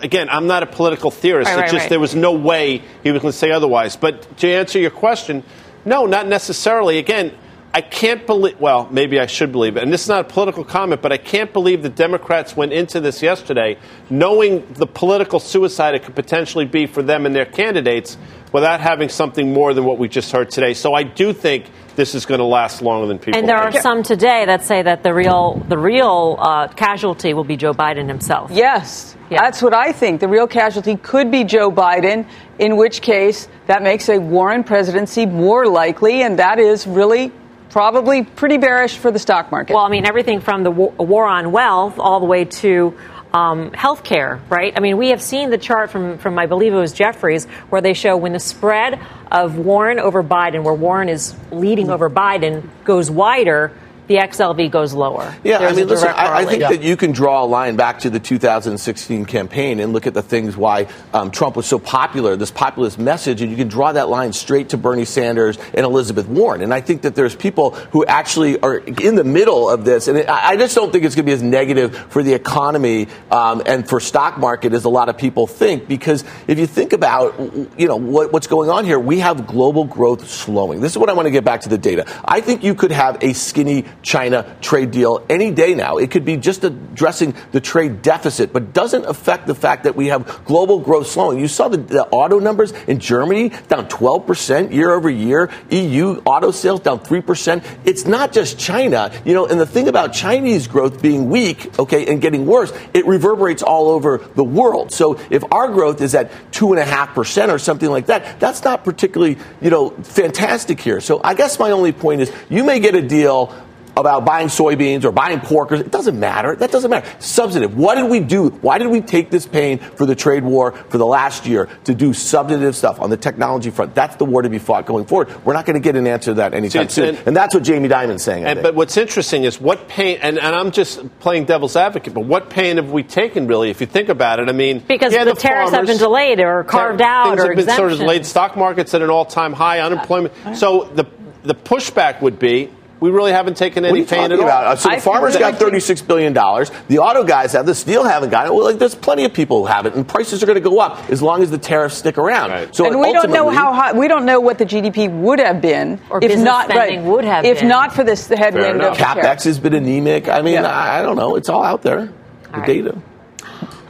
Again, 0.01 0.30
I'm 0.30 0.48
not 0.48 0.63
a 0.63 0.68
political 0.68 1.12
theorist. 1.12 1.50
Right, 1.50 1.62
right, 1.62 1.70
just 1.70 1.84
right. 1.84 1.89
there 1.89 2.00
was 2.00 2.15
no 2.15 2.32
way 2.32 2.82
he 3.03 3.12
was 3.12 3.22
going 3.22 3.34
to 3.34 3.38
say 3.38 3.51
otherwise. 3.51 3.98
But 3.98 4.38
to 4.38 4.48
answer 4.48 4.80
your 4.80 4.91
question, 4.91 5.44
no, 5.84 6.06
not 6.06 6.27
necessarily. 6.27 6.98
Again, 6.98 7.34
I 7.74 7.80
can't 7.80 8.28
believe, 8.28 8.60
well, 8.60 8.90
maybe 8.92 9.18
I 9.20 9.28
should 9.28 9.54
believe 9.54 9.78
it, 9.78 9.84
and 9.84 9.94
this 9.94 10.01
is 10.01 10.10
not 10.10 10.22
a 10.22 10.24
political 10.25 10.66
comment, 10.66 11.01
but 11.01 11.13
I 11.13 11.18
can't 11.18 11.54
believe 11.54 11.84
the 11.84 11.90
Democrats 11.90 12.56
went 12.56 12.74
into 12.74 13.00
this 13.00 13.22
yesterday 13.22 13.78
knowing 14.10 14.66
the 14.74 14.86
political 14.86 15.40
suicide 15.40 15.96
it 15.96 16.04
could 16.04 16.16
potentially 16.16 16.66
be 16.66 16.86
for 16.86 17.01
them 17.01 17.25
and 17.25 17.34
their 17.34 17.46
candidates 17.46 18.18
without 18.51 18.82
having 18.82 19.08
something 19.08 19.54
more 19.54 19.74
than 19.74 19.86
what 19.86 19.98
we 19.98 20.10
just 20.10 20.34
heard 20.34 20.50
today. 20.51 20.74
So 20.74 20.94
I 20.94 21.04
do 21.04 21.32
think 21.32 21.66
this 21.96 22.13
is 22.13 22.25
going 22.25 22.40
to 22.40 22.46
last 22.46 22.82
longer 22.82 23.08
than 23.08 23.20
people. 23.20 23.40
And 23.40 23.48
there 23.48 23.62
think. 23.63 23.75
are 23.75 23.82
some 23.82 24.04
today 24.04 24.44
that 24.46 24.66
say 24.66 24.82
that 24.82 25.04
the 25.04 25.13
real 25.13 25.63
the 25.70 25.78
real 25.78 26.38
uh, 26.40 26.68
casualty 26.68 27.34
will 27.34 27.46
be 27.46 27.56
Joe 27.56 27.74
Biden 27.74 28.08
himself. 28.08 28.51
Yes, 28.51 29.16
yeah. 29.30 29.42
that's 29.42 29.62
what 29.62 29.74
I 29.74 29.94
think. 29.94 30.20
The 30.20 30.28
real 30.28 30.48
casualty 30.48 30.98
could 30.98 31.32
be 31.32 31.46
Joe 31.46 31.72
Biden. 31.72 32.28
In 32.60 32.75
which 32.75 33.01
case, 33.01 33.48
that 33.68 33.82
makes 33.82 34.08
a 34.10 34.20
Warren 34.20 34.63
presidency 34.63 35.25
more 35.25 35.66
likely, 35.68 36.22
and 36.22 36.38
that 36.38 36.60
is 36.60 36.86
really 36.86 37.32
probably 37.72 38.24
pretty 38.24 38.58
bearish 38.58 38.98
for 38.98 39.12
the 39.12 39.20
stock 39.20 39.51
market. 39.51 39.74
Well, 39.74 39.84
I 39.84 39.90
mean, 39.90 40.06
everything 40.06 40.42
from 40.42 40.63
the 40.63 40.72
war 40.72 41.25
on 41.25 41.51
wealth 41.51 41.98
all 41.98 42.20
the 42.20 42.25
way 42.25 42.46
to 42.46 42.98
um, 43.34 43.72
healthcare, 43.72 44.42
right? 44.50 44.74
I 44.75 44.82
mean, 44.82 44.98
we 44.98 45.10
have 45.10 45.22
seen 45.22 45.50
the 45.50 45.58
chart 45.58 45.90
from, 45.90 46.18
from, 46.18 46.38
I 46.38 46.48
believe 46.48 46.74
it 46.74 46.78
was 46.78 46.92
Jefferies, 46.92 47.46
where 47.70 47.82
they 47.82 47.94
show 47.94 48.18
when 48.18 48.34
the 48.34 48.40
spread 48.40 49.00
of 49.32 49.58
Warren 49.58 50.00
over 50.00 50.22
Biden, 50.22 50.63
where 50.63 50.74
Warren 50.74 51.08
is 51.08 51.34
leading 51.50 51.90
over 51.90 52.10
Biden, 52.10 52.70
goes 52.84 53.10
wider, 53.10 53.72
the 54.12 54.18
XLV 54.18 54.70
goes 54.72 54.94
lower. 54.94 55.34
Yeah, 55.44 55.60
There's 55.60 55.72
I 55.72 55.75
mean, 55.75 55.88
listen, 55.88 56.10
I, 56.10 56.39
I, 56.39 56.46
think 56.46 56.62
yeah. 56.62 56.70
that 56.70 56.84
you 56.84 56.98
can 56.98 57.13
draw 57.13 57.44
a 57.44 57.48
line 57.48 57.77
back 57.77 58.00
to 58.00 58.10
the 58.10 58.20
2016 58.20 59.25
campaign 59.25 59.80
and 59.80 59.94
look 59.94 60.06
at 60.06 60.13
the 60.13 60.22
things 60.22 60.58
why 60.58 60.88
um, 61.13 61.32
Trump 61.32 61.56
was 61.56 61.65
so 61.65 61.80
popular, 61.80 62.36
this 62.36 62.51
populist 62.51 63.00
message, 63.00 63.41
and 63.41 63.50
you 63.50 63.56
can 63.56 63.70
draw 63.70 63.94
that 63.94 64.10
line 64.10 64.34
straight 64.34 64.70
to 64.70 64.77
Bernie 64.77 65.06
Sanders 65.06 65.58
and 65.74 65.86
Elizabeth 65.86 66.27
Warren. 66.27 66.62
And 66.62 66.74
I 66.74 66.82
think 66.82 67.03
that 67.03 67.15
there's 67.15 67.36
people 67.36 67.72
who 67.91 68.06
actually 68.06 68.60
are 68.60 68.77
in 68.77 69.15
the 69.15 69.24
middle 69.24 69.70
of 69.70 69.86
this, 69.86 70.10
and 70.10 70.18
I 70.27 70.58
just 70.58 70.75
don't 70.75 70.91
think 70.91 71.06
it's 71.06 71.15
going 71.15 71.25
to 71.25 71.30
be 71.30 71.34
as 71.34 71.41
negative 71.41 71.96
for 71.96 72.22
the 72.22 72.34
economy 72.34 73.08
um, 73.32 73.63
and 73.65 73.88
for 73.88 74.01
stock 74.01 74.38
market 74.38 74.74
as 74.74 74.84
a 74.84 74.89
lot 74.89 75.08
of 75.08 75.18
people 75.18 75.48
think. 75.48 75.88
Because 75.88 76.25
if 76.48 76.60
you 76.60 76.68
think 76.68 76.91
about, 76.91 77.39
you 77.80 77.88
know, 77.88 77.96
what, 77.96 78.34
what's 78.34 78.48
going 78.48 78.70
on 78.70 78.84
here, 78.84 79.00
we 79.00 79.20
have 79.20 79.48
global 79.48 79.86
growth 79.86 80.30
slowing. 80.30 80.82
This 80.82 80.91
is 80.91 80.98
what 80.98 81.10
I 81.10 81.13
want 81.13 81.27
to 81.27 81.32
get 81.32 81.46
back 81.46 81.62
to 81.62 81.70
the 81.70 81.77
data. 81.77 82.06
I 82.25 82.41
think 82.41 82.63
you 82.63 82.75
could 82.75 82.91
have 82.91 83.24
a 83.24 83.34
skinny 83.34 83.86
China 84.01 84.55
trade 84.62 84.91
deal 84.91 85.25
any 85.29 85.51
day 85.51 85.74
now. 85.74 85.98
It 85.98 86.12
could 86.12 86.25
be 86.25 86.38
just 86.38 86.63
addressing 86.63 87.36
the 87.51 87.62
trade 87.62 88.01
deficit, 88.01 88.53
but 88.53 88.74
doesn't 88.74 89.05
affect 89.05 89.48
the 89.48 89.55
fact 89.55 89.84
that 89.84 89.96
we 89.96 90.08
have 90.08 90.43
global 90.46 90.79
growth 90.79 91.08
slowing. 91.08 91.39
You 91.39 91.48
saw 91.48 91.67
the, 91.67 91.77
the 91.77 92.05
auto 92.08 92.39
numbers 92.39 92.72
in 92.88 93.00
Germany 93.00 93.50
down 93.67 93.88
12% 93.88 94.74
year 94.74 94.91
over 94.91 95.10
year. 95.10 95.50
EU 95.70 96.22
auto 96.25 96.51
sales 96.51 96.79
down 96.79 97.00
3%. 97.00 97.63
It's 97.86 98.05
not 98.05 98.31
just 98.31 98.58
China, 98.60 99.12
you 99.25 99.34
know, 99.34 99.46
and 99.46 99.60
the 99.60 99.65
thing 99.65 99.88
about 99.88 100.13
Chinese 100.13 100.67
growth 100.67 101.01
being 101.01 101.29
weak, 101.29 101.77
okay, 101.79 102.08
and 102.08 102.22
getting 102.22 102.46
worse, 102.46 102.72
it 102.93 103.05
reverberates 103.05 103.63
all 103.63 103.89
over 103.89 104.17
the 104.36 104.43
world. 104.43 104.91
So 104.91 105.20
if 105.29 105.43
our 105.51 105.70
growth 105.70 106.01
is 106.01 106.15
at 106.15 106.31
2.5% 106.51 107.50
or 107.50 107.60
something 107.60 107.89
like 107.89 108.08
that, 108.08 108.39
that's 108.39 108.63
not 108.63 108.84
particularly, 108.84 109.38
you 109.62 109.70
know, 109.70 109.89
fantastic 109.89 110.79
here. 110.79 111.01
So 111.01 111.22
I 111.24 111.34
guess 111.34 111.60
my 111.60 111.72
only 111.72 111.91
point 111.91 112.22
is 112.22 112.31
you 112.50 112.63
may 112.63 112.79
get 112.79 112.96
a 112.96 113.01
deal 113.01 113.53
about 114.01 114.25
buying 114.25 114.48
soybeans 114.48 115.05
or 115.05 115.12
buying 115.12 115.39
pork. 115.39 115.72
It 115.72 115.91
doesn't 115.91 116.20
matter. 116.20 116.55
That 116.55 116.72
doesn't 116.72 116.89
matter. 116.89 117.10
Substantive. 117.20 117.77
What 117.77 117.96
did 117.96 118.10
we 118.10 118.20
do? 118.20 118.50
Why 118.50 118.77
did 118.77 118.88
we 118.88 119.01
take 119.01 119.31
this 119.31 119.46
pain 119.46 119.79
for 119.79 120.05
the 120.05 120.15
trade 120.15 120.43
war 120.43 120.74
for 120.74 120.98
the 120.98 121.05
last 121.05 121.46
year 121.46 121.70
to 121.86 121.93
do 121.93 122.13
substantive 122.13 122.75
stuff 122.75 123.00
on 123.00 123.10
the 123.10 123.17
technology 123.17 123.70
front? 123.70 123.96
That's 123.96 124.17
the 124.17 124.25
war 124.25 124.41
to 124.41 124.50
be 124.50 124.60
fought 124.60 124.86
going 124.86 125.05
forward. 125.05 125.46
We're 125.46 125.53
not 125.53 125.65
going 125.65 125.75
to 125.75 125.79
get 125.79 125.96
an 125.96 126.08
answer 126.08 126.31
to 126.31 126.36
that 126.36 126.53
anytime 126.53 126.89
See, 126.89 126.96
soon. 126.96 127.15
And, 127.15 127.27
and, 127.27 127.38
that's 127.38 127.53
what 127.53 127.63
Jamie 127.63 127.88
Dimon's 127.88 128.24
saying. 128.24 128.46
And, 128.46 128.62
but 128.62 128.75
what's 128.75 128.98
interesting 128.98 129.46
is 129.46 129.60
what 129.60 129.88
pain, 129.88 130.20
and, 130.22 130.38
and, 130.38 130.55
I'm 130.55 130.72
just 130.72 131.20
playing 131.20 131.46
devil's 131.46 131.75
advocate, 131.75 132.13
but 132.13 132.25
what 132.25 132.50
pain 132.50 132.75
have 132.77 132.91
we 132.91 133.03
taken 133.03 133.48
really, 133.48 133.70
if 133.70 133.79
you 133.79 133.88
think 133.88 134.10
about 134.10 134.39
it? 134.39 134.50
I 134.50 134.51
mean, 134.51 134.79
because 134.79 135.13
yeah, 135.13 135.24
the, 135.24 135.34
the, 135.34 135.39
tariffs 135.39 135.72
farmers, 135.72 135.89
have 135.89 136.00
been 136.00 136.05
delayed 136.05 136.39
or 136.39 136.63
carved 136.63 137.01
out 137.01 137.27
or 137.27 137.29
things 137.29 137.43
or 137.43 137.55
have 137.55 137.65
been 137.65 137.75
sort 137.75 137.91
of 137.91 138.00
delayed. 138.00 138.25
Stock 138.25 138.58
markets 138.58 138.93
at 138.93 139.01
an 139.01 139.10
all 139.10 139.25
time 139.25 139.53
high, 139.53 139.79
unemployment. 139.79 140.34
Uh, 140.46 140.55
so 140.55 140.84
the 140.84 141.05
the 141.43 141.55
pushback 141.55 142.22
would 142.22 142.39
be 142.39 142.70
we 143.01 143.10
really 143.10 143.31
haven't 143.31 143.58
taken 143.58 143.84
any 143.84 144.05
pain 144.05 144.31
at 144.31 144.39
all. 144.39 144.46
About? 144.46 144.79
So 144.79 144.88
the 144.88 144.96
I 144.96 145.00
farmers 145.00 145.36
got 145.36 145.55
$36 145.55 146.08
billion. 146.08 146.34
The 146.34 147.00
auto 147.00 147.24
guys 147.24 147.51
have, 147.53 147.65
the 147.65 147.74
steel 147.74 148.03
haven't 148.03 148.29
got 148.29 148.46
it. 148.46 148.53
Well, 148.53 148.63
like, 148.63 148.77
there's 148.77 148.93
plenty 148.93 149.25
of 149.25 149.34
people 149.34 149.62
who 149.62 149.65
have 149.65 149.88
it, 149.88 149.96
and 149.96 150.08
prices 150.08 150.43
are 150.43 150.46
going 150.46 150.62
to 150.62 150.70
go 150.70 150.79
up 150.79 151.10
as 151.10 151.20
long 151.20 151.41
as 151.41 151.50
the 151.50 151.58
tariffs 151.58 151.98
stick 151.98 152.20
around. 152.20 152.51
Right. 152.51 152.75
So 152.75 152.86
and 152.86 153.00
we 153.00 153.12
don't 153.12 153.31
know 153.31 153.50
how 153.50 153.74
high, 153.74 153.93
we 153.93 154.08
don't 154.08 154.25
know 154.25 154.39
what 154.39 154.60
the 154.60 154.67
GDP 154.67 155.12
would 155.12 155.39
have 155.39 155.62
been 155.62 156.00
or 156.12 156.24
if 156.24 156.38
not 156.39 156.70
right, 156.70 157.01
would 157.01 157.25
have 157.25 157.43
if 157.43 157.60
been. 157.60 157.70
not 157.70 157.91
for 157.91 158.03
this 158.03 158.27
headwind 158.27 158.84
of 158.84 158.96
capex 158.96 159.46
has 159.46 159.58
been 159.58 159.74
anemic. 159.74 160.29
I 160.29 160.43
mean, 160.43 160.53
yeah. 160.53 160.67
I, 160.67 161.00
I, 161.00 161.01
don't 161.01 161.15
know. 161.15 161.36
It's 161.38 161.50
all 161.50 161.63
out 161.63 161.81
there. 161.81 162.05
The 162.05 162.51
right. 162.51 162.67
data. 162.67 163.01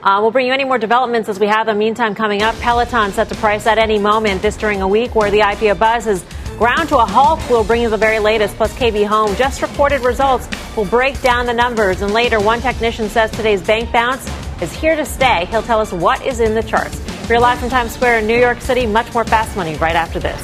Uh, 0.03 0.19
we'll 0.21 0.31
bring 0.31 0.47
you 0.47 0.53
any 0.53 0.63
more 0.63 0.77
developments 0.77 1.27
as 1.27 1.37
we 1.37 1.47
have 1.47 1.65
them. 1.65 1.77
Meantime, 1.77 2.15
coming 2.15 2.41
up, 2.41 2.55
Peloton 2.59 3.11
set 3.11 3.27
to 3.27 3.35
price 3.35 3.67
at 3.67 3.77
any 3.77 3.99
moment. 3.99 4.41
This 4.41 4.55
during 4.55 4.81
a 4.81 4.87
week 4.87 5.15
where 5.15 5.29
the 5.29 5.39
IPO 5.39 5.77
buzz 5.77 6.07
is 6.07 6.23
ground 6.61 6.87
to 6.87 6.97
a 6.97 7.05
halt. 7.05 7.39
We'll 7.49 7.63
bring 7.63 7.81
you 7.81 7.89
the 7.89 7.97
very 7.97 8.19
latest. 8.19 8.55
Plus, 8.55 8.71
KB 8.77 9.07
Home 9.07 9.35
just 9.35 9.63
reported 9.63 10.01
results. 10.01 10.47
We'll 10.77 10.85
break 10.85 11.19
down 11.23 11.47
the 11.47 11.53
numbers. 11.53 12.03
And 12.03 12.13
later, 12.13 12.39
one 12.39 12.61
technician 12.61 13.09
says 13.09 13.31
today's 13.31 13.63
bank 13.63 13.91
bounce 13.91 14.29
is 14.61 14.71
here 14.71 14.95
to 14.95 15.03
stay. 15.03 15.45
He'll 15.45 15.63
tell 15.63 15.79
us 15.79 15.91
what 15.91 16.23
is 16.23 16.39
in 16.39 16.53
the 16.53 16.61
charts. 16.61 17.01
We're 17.27 17.39
live 17.39 17.57
from 17.57 17.69
Times 17.69 17.95
Square 17.95 18.19
in 18.19 18.27
New 18.27 18.37
York 18.37 18.61
City. 18.61 18.85
Much 18.85 19.11
more 19.11 19.23
fast 19.25 19.57
money 19.57 19.73
right 19.77 19.95
after 19.95 20.19
this. 20.19 20.39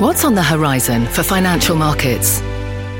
What's 0.00 0.24
on 0.24 0.34
the 0.34 0.42
horizon 0.42 1.04
for 1.04 1.22
financial 1.22 1.76
markets? 1.76 2.40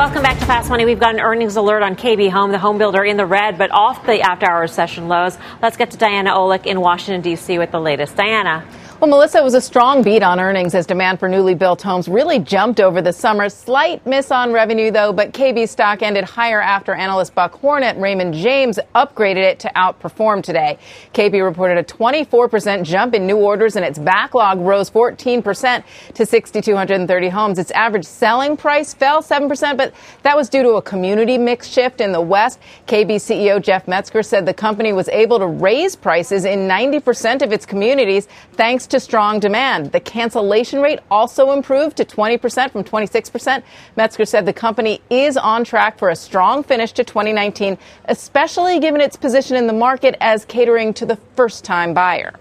Welcome 0.00 0.22
back 0.22 0.38
to 0.38 0.46
Fast 0.46 0.70
Money. 0.70 0.86
We've 0.86 0.98
got 0.98 1.12
an 1.12 1.20
earnings 1.20 1.56
alert 1.56 1.82
on 1.82 1.94
KB 1.94 2.30
Home, 2.30 2.52
the 2.52 2.58
home 2.58 2.78
builder 2.78 3.04
in 3.04 3.18
the 3.18 3.26
red, 3.26 3.58
but 3.58 3.70
off 3.70 4.06
the 4.06 4.22
after 4.22 4.50
hours 4.50 4.72
session 4.72 5.08
lows. 5.08 5.36
Let's 5.60 5.76
get 5.76 5.90
to 5.90 5.98
Diana 5.98 6.30
Olick 6.30 6.64
in 6.64 6.80
Washington, 6.80 7.20
D.C. 7.20 7.58
with 7.58 7.70
the 7.70 7.80
latest. 7.80 8.16
Diana. 8.16 8.66
Well, 9.00 9.08
Melissa, 9.08 9.38
it 9.38 9.44
was 9.44 9.54
a 9.54 9.62
strong 9.62 10.02
beat 10.02 10.22
on 10.22 10.38
earnings 10.38 10.74
as 10.74 10.84
demand 10.84 11.20
for 11.20 11.26
newly 11.26 11.54
built 11.54 11.80
homes 11.80 12.06
really 12.06 12.38
jumped 12.38 12.80
over 12.80 13.00
the 13.00 13.14
summer. 13.14 13.48
Slight 13.48 14.06
miss 14.06 14.30
on 14.30 14.52
revenue, 14.52 14.90
though, 14.90 15.10
but 15.10 15.32
KB 15.32 15.66
stock 15.66 16.02
ended 16.02 16.24
higher 16.24 16.60
after 16.60 16.92
analyst 16.92 17.34
Buck 17.34 17.54
Horne 17.54 17.82
at 17.82 17.98
Raymond 17.98 18.34
James 18.34 18.78
upgraded 18.94 19.42
it 19.42 19.58
to 19.60 19.72
outperform 19.74 20.42
today. 20.42 20.76
KB 21.14 21.42
reported 21.42 21.78
a 21.78 21.82
24% 21.82 22.82
jump 22.84 23.14
in 23.14 23.26
new 23.26 23.38
orders 23.38 23.74
and 23.74 23.86
its 23.86 23.98
backlog 23.98 24.60
rose 24.60 24.90
14% 24.90 25.82
to 26.12 26.26
6,230 26.26 27.28
homes. 27.30 27.58
Its 27.58 27.70
average 27.70 28.04
selling 28.04 28.54
price 28.54 28.92
fell 28.92 29.22
7%, 29.22 29.78
but 29.78 29.94
that 30.24 30.36
was 30.36 30.50
due 30.50 30.62
to 30.62 30.72
a 30.72 30.82
community 30.82 31.38
mix 31.38 31.68
shift 31.68 32.02
in 32.02 32.12
the 32.12 32.20
West. 32.20 32.58
KB 32.86 33.12
CEO 33.12 33.62
Jeff 33.62 33.86
Mezger 33.86 34.22
said 34.22 34.44
the 34.44 34.52
company 34.52 34.92
was 34.92 35.08
able 35.08 35.38
to 35.38 35.46
raise 35.46 35.96
prices 35.96 36.44
in 36.44 36.68
90% 36.68 37.40
of 37.40 37.50
its 37.50 37.64
communities 37.64 38.28
thanks 38.52 38.89
to 38.90 39.00
strong 39.00 39.40
demand. 39.40 39.92
The 39.92 40.00
cancellation 40.00 40.80
rate 40.80 41.00
also 41.10 41.52
improved 41.52 41.96
to 41.96 42.04
20% 42.04 42.70
from 42.70 42.84
26%. 42.84 43.62
Mezger 43.96 44.26
said 44.26 44.46
the 44.46 44.52
company 44.52 45.00
is 45.10 45.36
on 45.36 45.64
track 45.64 45.98
for 45.98 46.10
a 46.10 46.16
strong 46.16 46.62
finish 46.62 46.92
to 46.92 47.04
2019, 47.04 47.78
especially 48.06 48.78
given 48.78 49.00
its 49.00 49.16
position 49.16 49.56
in 49.56 49.66
the 49.66 49.72
market 49.72 50.16
as 50.20 50.44
catering 50.44 50.92
to 50.94 51.06
the 51.06 51.16
first 51.34 51.64
time 51.64 51.94
buyer. 51.94 52.34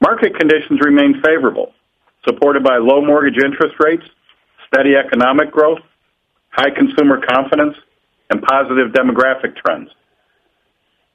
Market 0.00 0.38
conditions 0.38 0.80
remain 0.84 1.20
favorable, 1.24 1.72
supported 2.28 2.62
by 2.62 2.76
low 2.76 3.04
mortgage 3.04 3.42
interest 3.42 3.74
rates, 3.80 4.04
steady 4.66 4.94
economic 4.94 5.50
growth, 5.50 5.80
high 6.50 6.70
consumer 6.70 7.20
confidence, 7.26 7.76
and 8.30 8.42
positive 8.42 8.92
demographic 8.92 9.56
trends. 9.56 9.90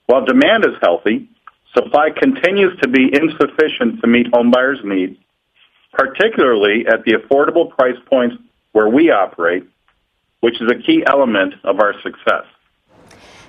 While 0.08 0.26
demand 0.26 0.66
is 0.66 0.76
healthy, 0.82 1.30
Supply 1.74 2.10
continues 2.10 2.78
to 2.82 2.90
be 2.90 3.10
insufficient 3.14 4.02
to 4.02 4.08
meet 4.08 4.28
homebuyers' 4.32 4.84
needs, 4.84 5.18
particularly 5.94 6.86
at 6.88 7.04
the 7.06 7.14
affordable 7.14 7.70
price 7.70 7.98
points 8.10 8.36
where 8.74 8.90
we 8.90 9.10
operate, 9.10 9.64
which 10.42 10.62
is 10.62 10.70
a 10.70 10.82
key 10.82 11.04
element 11.06 11.54
of 11.64 11.80
our 11.80 11.94
success. 12.02 12.46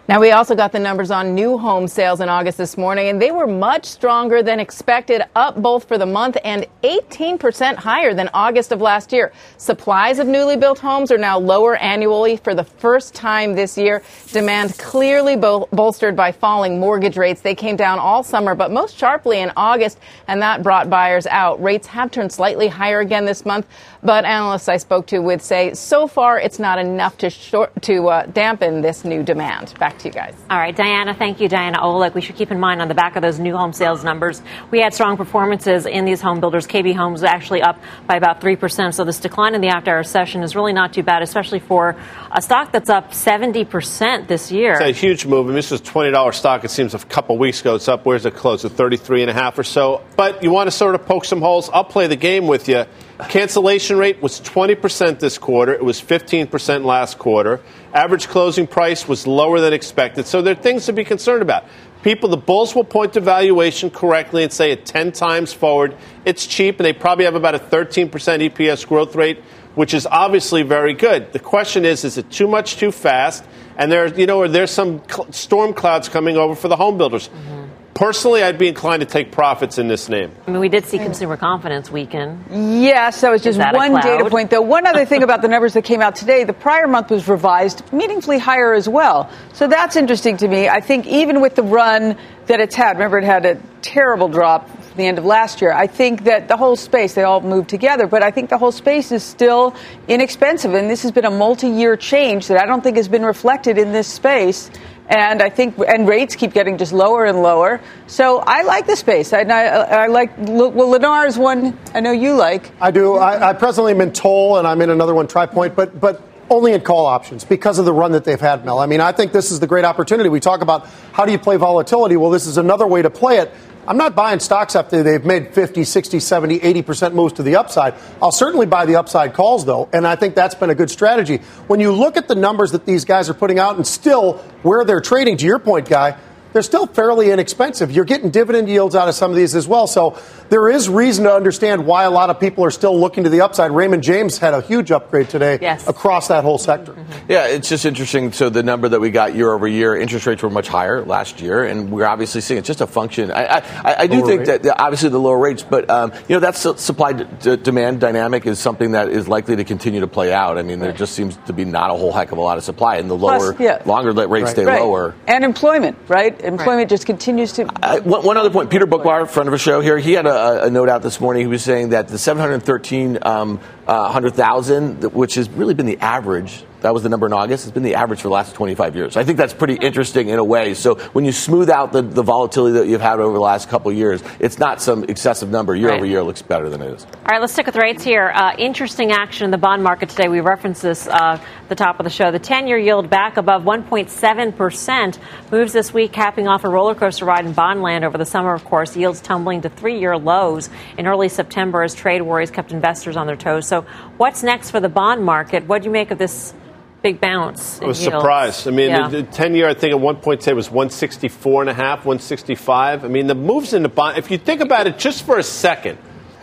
Now, 0.09 0.19
we 0.21 0.33
also 0.33 0.57
got 0.57 0.73
the 0.73 0.81
numbers 0.81 1.13
on 1.13 1.33
new 1.33 1.57
home 1.57 1.87
sales 1.87 2.21
in 2.21 2.29
August 2.29 2.59
this 2.59 2.77
morning, 2.77 3.09
and 3.09 3.23
they 3.23 3.31
were 3.31 3.47
much 3.47 3.85
stronger 3.85 4.43
than 4.43 4.59
expected, 4.59 5.23
up 5.37 5.63
both 5.63 5.87
for 5.87 5.97
the 5.97 6.07
month 6.07 6.37
and 6.45 6.67
18% 6.83 7.77
higher 7.77 8.13
than 8.13 8.29
August 8.35 8.73
of 8.73 8.81
last 8.81 9.13
year. 9.13 9.33
Supplies 9.59 10.19
of 10.19 10.27
newly 10.27 10.57
built 10.57 10.81
homes 10.81 11.13
are 11.13 11.19
now 11.19 11.39
lower 11.39 11.77
annually 11.77 12.37
for 12.37 12.53
the 12.53 12.65
first 12.65 13.15
time 13.15 13.55
this 13.55 13.79
year. 13.79 14.03
Demand 14.33 14.77
clearly 14.77 15.37
bol- 15.37 15.69
bolstered 15.71 16.17
by 16.17 16.33
falling 16.33 16.81
mortgage 16.81 17.17
rates. 17.17 17.41
They 17.41 17.55
came 17.55 17.77
down 17.77 18.01
all 18.01 18.25
summer, 18.25 18.57
but 18.57 18.73
most 18.73 18.99
sharply 18.99 19.39
in 19.39 19.53
August, 19.57 20.01
and 20.27 20.43
that 20.43 20.65
brought 20.65 20.91
buyers 20.91 21.29
out. 21.29 21.63
Rates 21.63 21.87
have 21.87 22.11
turned 22.11 22.33
slightly 22.33 22.67
higher 22.67 22.99
again 22.99 23.25
this 23.25 23.47
month, 23.47 23.69
but 24.03 24.25
analysts 24.25 24.69
I 24.69 24.77
spoke 24.79 25.07
to 25.09 25.19
would 25.21 25.43
say 25.43 25.75
so 25.75 26.07
far 26.07 26.39
it's 26.39 26.59
not 26.59 26.79
enough 26.79 27.19
to, 27.19 27.31
short, 27.31 27.71
to 27.83 28.09
uh, 28.09 28.27
dampen 28.27 28.81
this 28.81 29.05
new 29.05 29.23
demand. 29.23 29.75
Back 29.79 29.99
to 29.99 30.09
you 30.09 30.13
guys. 30.13 30.35
All 30.51 30.59
right, 30.59 30.75
Diana, 30.75 31.15
thank 31.15 31.41
you, 31.41 31.49
Diana 31.49 31.79
Olick. 31.79 32.15
We 32.15 32.21
should 32.21 32.37
keep 32.37 32.51
in 32.51 32.59
mind 32.59 32.83
on 32.83 32.89
the 32.89 32.95
back 32.95 33.17
of 33.17 33.23
those 33.23 33.39
new 33.39 33.57
home 33.57 33.73
sales 33.73 34.05
numbers, 34.05 34.43
we 34.71 34.81
had 34.81 34.95
strong 34.95 35.17
performances 35.17 35.87
in 35.87 36.05
these 36.05 36.21
home 36.21 36.41
builders. 36.41 36.67
KB 36.67 36.95
Homes 36.95 37.23
actually 37.23 37.63
up 37.63 37.81
by 38.07 38.17
about 38.17 38.41
3%. 38.41 38.95
So 38.95 39.05
this 39.05 39.21
decline 39.21 39.55
in 39.55 39.61
the 39.61 39.69
after 39.69 39.91
hour 39.91 40.03
session 40.03 40.43
is 40.43 40.57
really 40.57 40.73
not 40.73 40.93
too 40.93 41.03
bad, 41.03 41.23
especially 41.23 41.61
for 41.61 41.97
a 42.31 42.43
stock 42.43 42.73
that's 42.73 42.91
up 42.91 43.13
70% 43.13 44.27
this 44.27 44.51
year. 44.51 44.73
It's 44.73 44.81
a 44.81 44.93
huge 44.93 45.27
move. 45.27 45.47
I 45.47 45.49
mean, 45.49 45.57
this 45.57 45.71
was 45.71 45.81
$20 45.81 46.35
stock, 46.35 46.65
it 46.65 46.71
seems, 46.71 46.95
a 46.95 46.99
couple 46.99 47.39
weeks 47.39 47.61
ago. 47.61 47.77
It's 47.77 47.89
up, 47.89 48.05
where's 48.05 48.27
it 48.27 48.35
close? 48.35 48.65
At 48.65 48.73
33 48.73 49.23
and 49.23 49.31
a 49.31 49.35
half 49.35 49.59
or 49.59 49.65
so. 49.65 50.03
But 50.17 50.43
you 50.43 50.51
want 50.51 50.67
to 50.67 50.73
sort 50.73 50.95
of 50.95 51.07
poke 51.07 51.25
some 51.25 51.41
holes. 51.41 51.71
I'll 51.73 51.85
play 51.85 52.07
the 52.07 52.17
game 52.17 52.47
with 52.47 52.69
you. 52.69 52.85
Cancellation 53.29 53.99
rate 53.99 54.23
was 54.23 54.41
20% 54.41 55.19
this 55.19 55.39
quarter. 55.39 55.73
It 55.73 55.85
was 55.85 56.01
15% 56.01 56.85
last 56.85 57.19
quarter. 57.19 57.61
Average 57.93 58.29
closing 58.29 58.67
price 58.67 59.07
was 59.09 59.27
lower 59.27 59.61
than 59.61 59.73
expected. 59.73 60.27
So 60.27 60.43
there 60.43 60.53
are 60.53 60.63
things 60.63 60.87
to 60.87 60.93
be 60.93 61.05
concerned 61.05 61.43
about. 61.43 61.65
People, 62.03 62.29
the 62.29 62.37
bulls 62.37 62.75
will 62.75 62.85
point 62.85 63.13
to 63.13 63.21
valuation 63.21 63.89
correctly 63.91 64.43
and 64.43 64.53
say 64.53 64.73
at 64.73 64.85
10 64.85 65.13
times 65.13 65.53
forward, 65.53 65.97
it's 66.25 66.47
cheap, 66.47 66.79
and 66.79 66.85
they 66.85 66.93
probably 66.93 67.25
have 67.25 67.37
about 67.37 67.55
a 67.55 67.61
13% 67.61 68.11
EPS 68.11 68.87
growth 68.87 69.15
rate, 69.15 69.39
which 69.77 69.95
is 69.95 70.07
obviously 70.07 70.63
very 70.63 70.95
good. 70.95 71.33
The 71.33 71.39
question 71.39 71.85
is, 71.85 72.05
is 72.05 72.19
it 72.19 72.31
too 72.31 72.49
much 72.49 72.77
too 72.77 72.91
fast? 72.91 73.45
And 73.77 73.91
there, 73.91 74.07
you 74.19 74.27
know, 74.27 74.41
are 74.41 74.49
there 74.49 74.67
some 74.67 75.01
storm 75.31 75.73
clouds 75.75 76.09
coming 76.09 76.37
over 76.37 76.55
for 76.55 76.69
the 76.69 76.77
home 76.77 76.99
builders? 76.99 77.29
Mm-hmm. 77.29 77.63
Personally, 77.95 78.43
I'd 78.43 78.57
be 78.57 78.69
inclined 78.69 79.01
to 79.01 79.07
take 79.07 79.33
profits 79.33 79.77
in 79.77 79.87
this 79.87 80.09
name. 80.09 80.33
I 80.47 80.51
mean, 80.51 80.61
we 80.61 80.71
did 80.71 80.87
see 80.87 80.97
consumer 80.97 81.37
confidence 81.37 81.91
weaken. 81.91 82.43
Yes, 82.51 83.21
that 83.21 83.31
was 83.31 83.43
just 83.43 83.59
that 83.59 83.75
one 83.75 84.01
data 84.01 84.29
point, 84.31 84.51
though. 84.51 84.63
One 84.63 84.87
other 84.87 85.05
thing 85.05 85.23
about 85.23 85.43
the 85.43 85.49
numbers 85.49 85.75
that 85.75 85.85
came 85.85 86.01
out 86.01 86.17
today 86.17 86.45
the 86.45 86.55
prior 86.55 86.89
month 86.89 87.11
was 87.11 87.29
revised 87.29 87.83
meaningfully 87.93 88.39
higher 88.39 88.73
as 88.73 88.89
well. 88.89 89.31
So 89.53 89.69
that's 89.69 89.97
interesting 89.97 90.39
to 90.39 90.49
me. 90.49 90.71
I 90.71 90.81
think 90.81 91.07
even 91.07 91.43
with 91.43 91.55
the 91.55 91.63
run 91.63 92.17
that 92.47 92.61
it's 92.61 92.75
had, 92.75 92.97
remember 92.97 93.19
it 93.19 93.25
had 93.25 93.45
a 93.45 93.61
terrible 93.83 94.29
drop 94.29 94.71
at 94.71 94.97
the 94.97 95.07
end 95.07 95.19
of 95.19 95.27
last 95.27 95.61
year. 95.61 95.73
I 95.73 95.87
think 95.87 96.25
that 96.25 96.49
the 96.49 96.57
whole 96.57 96.77
space, 96.77 97.15
they 97.15 97.25
all 97.25 97.41
moved 97.43 97.69
together, 97.69 98.07
but 98.07 98.23
I 98.23 98.31
think 98.31 98.49
the 98.49 98.59
whole 98.59 98.73
space 98.73 99.13
is 99.13 99.23
still 99.23 99.75
inexpensive. 100.09 100.73
And 100.73 100.89
this 100.89 101.03
has 101.03 101.13
been 101.13 101.25
a 101.27 101.31
multi 101.31 101.69
year 101.69 101.97
change 101.97 102.49
that 102.49 102.59
I 102.59 102.65
don't 102.65 102.83
think 102.83 102.97
has 102.97 103.09
been 103.09 103.25
reflected 103.25 103.77
in 103.77 103.93
this 103.93 104.09
space 104.09 104.71
and 105.13 105.43
I 105.43 105.51
think 105.51 105.79
and 105.79 106.09
rates 106.09 106.35
keep 106.35 106.55
getting 106.55 106.79
just 106.79 106.93
lower 106.93 107.27
and 107.27 107.43
lower. 107.43 107.81
So 108.07 108.39
I 108.39 108.63
like 108.63 108.87
the 108.87 108.97
space. 108.97 109.33
I, 109.35 109.43
I, 109.43 110.07
like 110.07 110.37
well, 110.39 110.73
Lennar 110.73 111.27
is 111.27 111.37
one 111.37 111.79
I 111.95 112.01
know 112.01 112.13
you 112.13 112.35
like. 112.35 112.71
I 112.81 112.91
do. 112.91 113.17
I, 113.17 113.51
I 113.51 113.53
presently 113.53 113.93
am 113.93 114.01
in 114.01 114.13
Toll, 114.13 114.59
and 114.59 114.67
I'm 114.67 114.81
in 114.81 114.89
another 114.89 115.15
one, 115.15 115.29
Tri 115.29 115.47
Pointe, 115.47 115.77
but 115.77 116.01
but 116.01 116.23
only 116.49 116.73
in 116.73 116.81
call 116.81 117.07
options 117.07 117.45
because 117.45 117.79
of 117.79 117.85
the 117.85 117.93
run 117.93 118.13
that 118.13 118.25
they've 118.25 118.41
had, 118.41 118.65
Mel. 118.65 118.79
I 118.79 118.87
mean, 118.87 119.01
I 119.01 119.13
think 119.13 119.33
this 119.33 119.51
is 119.51 119.61
the 119.61 119.67
great 119.67 119.85
opportunity. 119.85 120.29
We 120.29 120.41
talk 120.41 120.63
about 120.63 120.87
how 121.13 121.25
do 121.25 121.33
you 121.33 121.39
play 121.39 121.57
volatility. 121.57 122.17
Well, 122.17 122.31
this 122.31 122.47
is 122.47 122.57
another 122.57 122.87
way 122.87 123.03
to 123.03 123.11
play 123.11 123.39
it. 123.39 123.53
I'm 123.87 123.97
not 123.97 124.15
buying 124.15 124.39
stocks 124.39 124.77
after 124.77 125.03
they've 125.03 125.25
made 125.25 125.55
50, 125.55 125.83
60, 125.83 126.21
70, 126.21 126.61
80% 126.61 127.15
moves 127.15 127.33
to 127.35 127.43
the 127.43 127.57
upside. 127.57 127.95
I'll 128.21 128.31
certainly 128.31 128.67
buy 128.67 128.87
the 128.87 128.97
upside 128.97 129.35
calls, 129.35 129.65
though, 129.65 129.89
and 129.93 130.07
I 130.07 130.15
think 130.15 130.37
that's 130.37 130.55
been 130.55 130.71
a 130.71 130.75
good 130.75 130.91
strategy. 130.91 131.39
When 131.67 131.81
you 131.81 131.91
look 131.91 132.17
at 132.17 132.29
the 132.29 132.37
numbers 132.37 132.73
that 132.73 132.87
these 132.87 133.05
guys 133.05 133.29
are 133.29 133.35
putting 133.35 133.59
out 133.59 133.77
and 133.77 133.87
still 133.87 134.35
where 134.63 134.85
they're 134.85 135.01
trading, 135.01 135.37
to 135.39 135.45
your 135.45 135.59
point, 135.59 135.89
Guy, 135.89 136.17
they're 136.53 136.63
still 136.63 136.87
fairly 136.87 137.31
inexpensive. 137.31 137.91
You're 137.91 138.05
getting 138.05 138.31
dividend 138.31 138.69
yields 138.69 138.95
out 138.95 139.09
of 139.09 139.15
some 139.15 139.31
of 139.31 139.37
these 139.37 139.55
as 139.55 139.67
well. 139.67 139.87
So 139.87 140.19
there 140.49 140.69
is 140.69 140.89
reason 140.89 141.25
to 141.25 141.33
understand 141.33 141.87
why 141.87 142.05
a 142.05 142.11
lot 142.11 142.31
of 142.31 142.39
people 142.39 142.65
are 142.65 142.71
still 142.71 142.99
looking 142.99 143.25
to 143.25 143.31
the 143.31 143.41
upside. 143.41 143.71
Raymond 143.71 144.03
James 144.03 144.39
had 144.39 144.55
a 144.55 144.61
huge 144.61 144.91
upgrade 144.91 145.29
today 145.29 145.59
yes. 145.61 145.87
across 145.89 146.29
that 146.29 146.45
whole 146.45 146.59
sector. 146.59 146.93
Mm-hmm. 146.93 147.31
Yeah, 147.31 147.47
it's 147.47 147.69
just 147.69 147.85
interesting. 147.85 148.33
So 148.33 148.51
the 148.51 148.63
number 148.63 148.89
that 148.89 149.01
we 149.01 149.11
got 149.11 149.35
year 149.35 149.53
over 149.53 149.67
year, 149.67 149.97
interest 149.97 150.27
rates 150.27 150.43
were 150.43 150.51
much 150.51 150.69
higher 150.69 151.05
last 151.05 151.41
year, 151.41 151.65
and 151.65 151.91
we're 151.91 152.07
obviously 152.07 152.41
seeing 152.41 152.59
it's 152.59 152.67
just 152.67 152.81
a 152.81 152.87
function. 152.87 153.31
I, 153.31 153.59
I, 153.59 153.95
I 154.01 154.07
do 154.07 154.19
lower 154.19 154.27
think 154.27 154.47
rate. 154.47 154.63
that 154.63 154.81
obviously 154.81 155.09
the 155.09 155.19
lower 155.19 155.39
rates, 155.39 155.63
but 155.63 155.89
um, 155.89 156.13
you 156.29 156.37
know 156.37 156.41
that 156.41 156.57
supply 156.57 157.13
d- 157.13 157.57
demand 157.57 158.01
dynamic 158.01 158.47
is 158.47 158.59
something 158.59 158.93
that 158.93 159.09
is 159.09 159.29
likely 159.29 159.57
to 159.57 159.65
continue 159.65 160.01
to 160.01 160.07
play 160.07 160.33
out. 160.33 160.59
I 160.59 160.63
mean, 160.63 160.81
there 160.81 160.93
just 160.93 161.15
seems 161.15 161.37
to 161.47 161.53
be 161.53 161.65
not 161.65 161.91
a 161.91 161.95
whole 161.95 162.13
heck 162.13 162.33
of 162.33 162.39
a 162.39 162.41
lot 162.41 162.59
of 162.59 162.65
supply, 162.65 162.97
and 162.97 163.09
the 163.09 163.17
lower, 163.17 163.55
Plus, 163.55 163.61
yeah. 163.61 163.83
longer 163.87 164.13
that 164.13 164.29
rates 164.29 164.47
right. 164.47 164.53
stay 164.53 164.65
right. 164.65 164.83
lower, 164.83 165.15
and 165.27 165.45
employment, 165.45 165.97
right? 166.09 166.42
Employment 166.43 166.77
right. 166.77 166.89
just 166.89 167.07
continues 167.07 167.53
to. 167.53 167.65
one, 168.05 168.25
one, 168.25 168.37
other 168.37 168.51
point, 168.51 168.69
Peter 168.69 168.87
Boockvar, 168.87 169.29
friend 169.29 169.49
of 169.49 169.55
a 169.55 169.59
show 169.59 169.81
here, 169.81 169.97
he 169.99 170.13
had 170.13 170.27
a, 170.27 170.65
a 170.65 170.71
note 170.71 170.89
out 170.89 171.03
this 171.03 171.21
morning. 171.21 171.43
He 171.43 171.47
was 171.47 171.63
saying 171.63 171.91
that 171.91 172.09
the 172.09 172.19
713 172.19 173.19
um, 173.23 173.61
uh, 173.87 174.03
100,000, 174.03 175.13
which 175.13 175.37
has 175.37 175.49
really 175.51 175.75
been 175.75 175.87
the 175.87 175.99
average 176.01 176.65
that 176.83 176.93
was 176.93 177.03
the 177.03 177.09
number 177.09 177.27
in 177.27 177.33
August. 177.33 177.65
It's 177.65 177.73
been 177.73 177.83
the 177.83 177.95
average 177.95 178.21
for 178.21 178.29
the 178.29 178.35
last 178.35 178.55
25 178.55 178.97
years. 178.97 179.17
I 179.17 179.25
think 179.25 179.39
that's 179.39 179.55
pretty 179.55 179.75
interesting 179.75 180.29
in 180.29 180.39
a 180.39 180.45
way. 180.45 180.75
So 180.75 180.97
when 181.13 181.25
you 181.25 181.33
smooth 181.33 181.71
out 181.71 181.93
the, 181.93 182.03
the 182.03 182.23
volatility 182.23 182.79
that 182.79 182.89
you've 182.89 183.01
had 183.01 183.21
over 183.21 183.35
the 183.35 183.41
last 183.41 183.69
couple 183.69 183.91
of 183.91 183.97
years, 183.97 184.23
it's 184.41 184.59
not 184.59 184.83
some 184.83 185.05
excessive 185.05 185.49
number. 185.49 185.75
Year 185.75 185.89
right. 185.89 185.97
over 185.97 186.07
year 186.07 186.23
looks 186.23 186.43
better 186.43 186.69
than 186.69 186.83
it 186.83 186.93
is. 186.93 187.05
All 187.05 187.23
right, 187.31 187.41
let's 187.41 187.53
stick 187.53 187.67
with 187.67 187.77
rates 187.77 188.03
here. 188.03 188.33
Uh, 188.35 188.55
interesting 188.59 189.13
action 189.13 189.45
in 189.45 189.51
the 189.51 189.59
bond 189.59 189.83
market 189.83 190.09
today. 190.09 190.29
We 190.29 190.41
referenced 190.41 190.83
this 190.83 191.07
uh, 191.07 191.39
at 191.41 191.69
the 191.69 191.75
top 191.75 192.01
of 192.01 192.05
the 192.05 192.11
show. 192.11 192.31
The 192.31 192.39
10 192.39 192.67
year 192.67 192.79
yield 192.79 193.09
back 193.09 193.37
above 193.37 193.63
1.7% 193.63 195.19
moves 195.53 195.73
this 195.73 195.95
week, 195.95 196.13
capping 196.13 196.49
off 196.49 196.65
a 196.65 196.69
roller 196.69 196.95
coaster 196.95 197.25
ride 197.25 197.47
in 197.47 197.53
bond 197.53 197.83
land 197.83 198.05
over 198.05 198.19
the 198.19 198.27
summer, 198.27 198.55
of 198.55 198.65
course. 198.65 198.97
Yields 198.97 199.21
tumbling 199.21 199.63
to 199.63 199.69
three 199.69 200.01
year 200.01 200.17
lows 200.17 200.69
in 200.99 201.07
early 201.07 201.29
September 201.29 201.83
as 201.83 201.95
trade 201.95 202.23
worries 202.23 202.51
kept 202.51 202.73
investors 202.73 203.17
on 203.17 203.27
their 203.27 203.37
toes. 203.37 203.67
So, 203.67 203.83
what's 204.17 204.43
next 204.43 204.71
for 204.71 204.81
the 204.81 204.89
bond 204.89 205.25
market? 205.25 205.67
What 205.67 205.83
do 205.83 205.87
you 205.87 205.93
make 205.93 206.11
of 206.11 206.19
this 206.19 206.55
big 207.03 207.21
bounce. 207.21 207.81
I 207.81 207.87
was 207.87 207.99
surprised. 207.99 208.67
I 208.69 208.71
mean, 208.71 208.91
yeah. 208.91 209.09
the, 209.09 209.23
the, 209.23 209.33
10 209.33 209.55
year, 209.55 209.69
I 209.69 209.75
think 209.75 209.93
at 209.93 210.01
one 210.01 210.17
point 210.17 210.43
say 210.43 210.53
it 210.53 210.55
was 210.55 210.71
164 210.71 211.63
and 211.63 211.71
a 211.71 211.75
half, 211.75 212.01
165. 212.01 213.05
I 213.05 213.09
mean, 213.09 213.27
the 213.27 213.35
moves 213.35 213.75
in 213.75 213.83
the 213.83 213.89
bond, 213.89 214.19
if 214.19 214.31
you 214.31 214.39
think 214.39 214.61
about 214.61 214.87
it 214.87 214.99
just 214.99 215.25
for 215.27 215.39
a 215.39 215.43
second, 215.43 215.99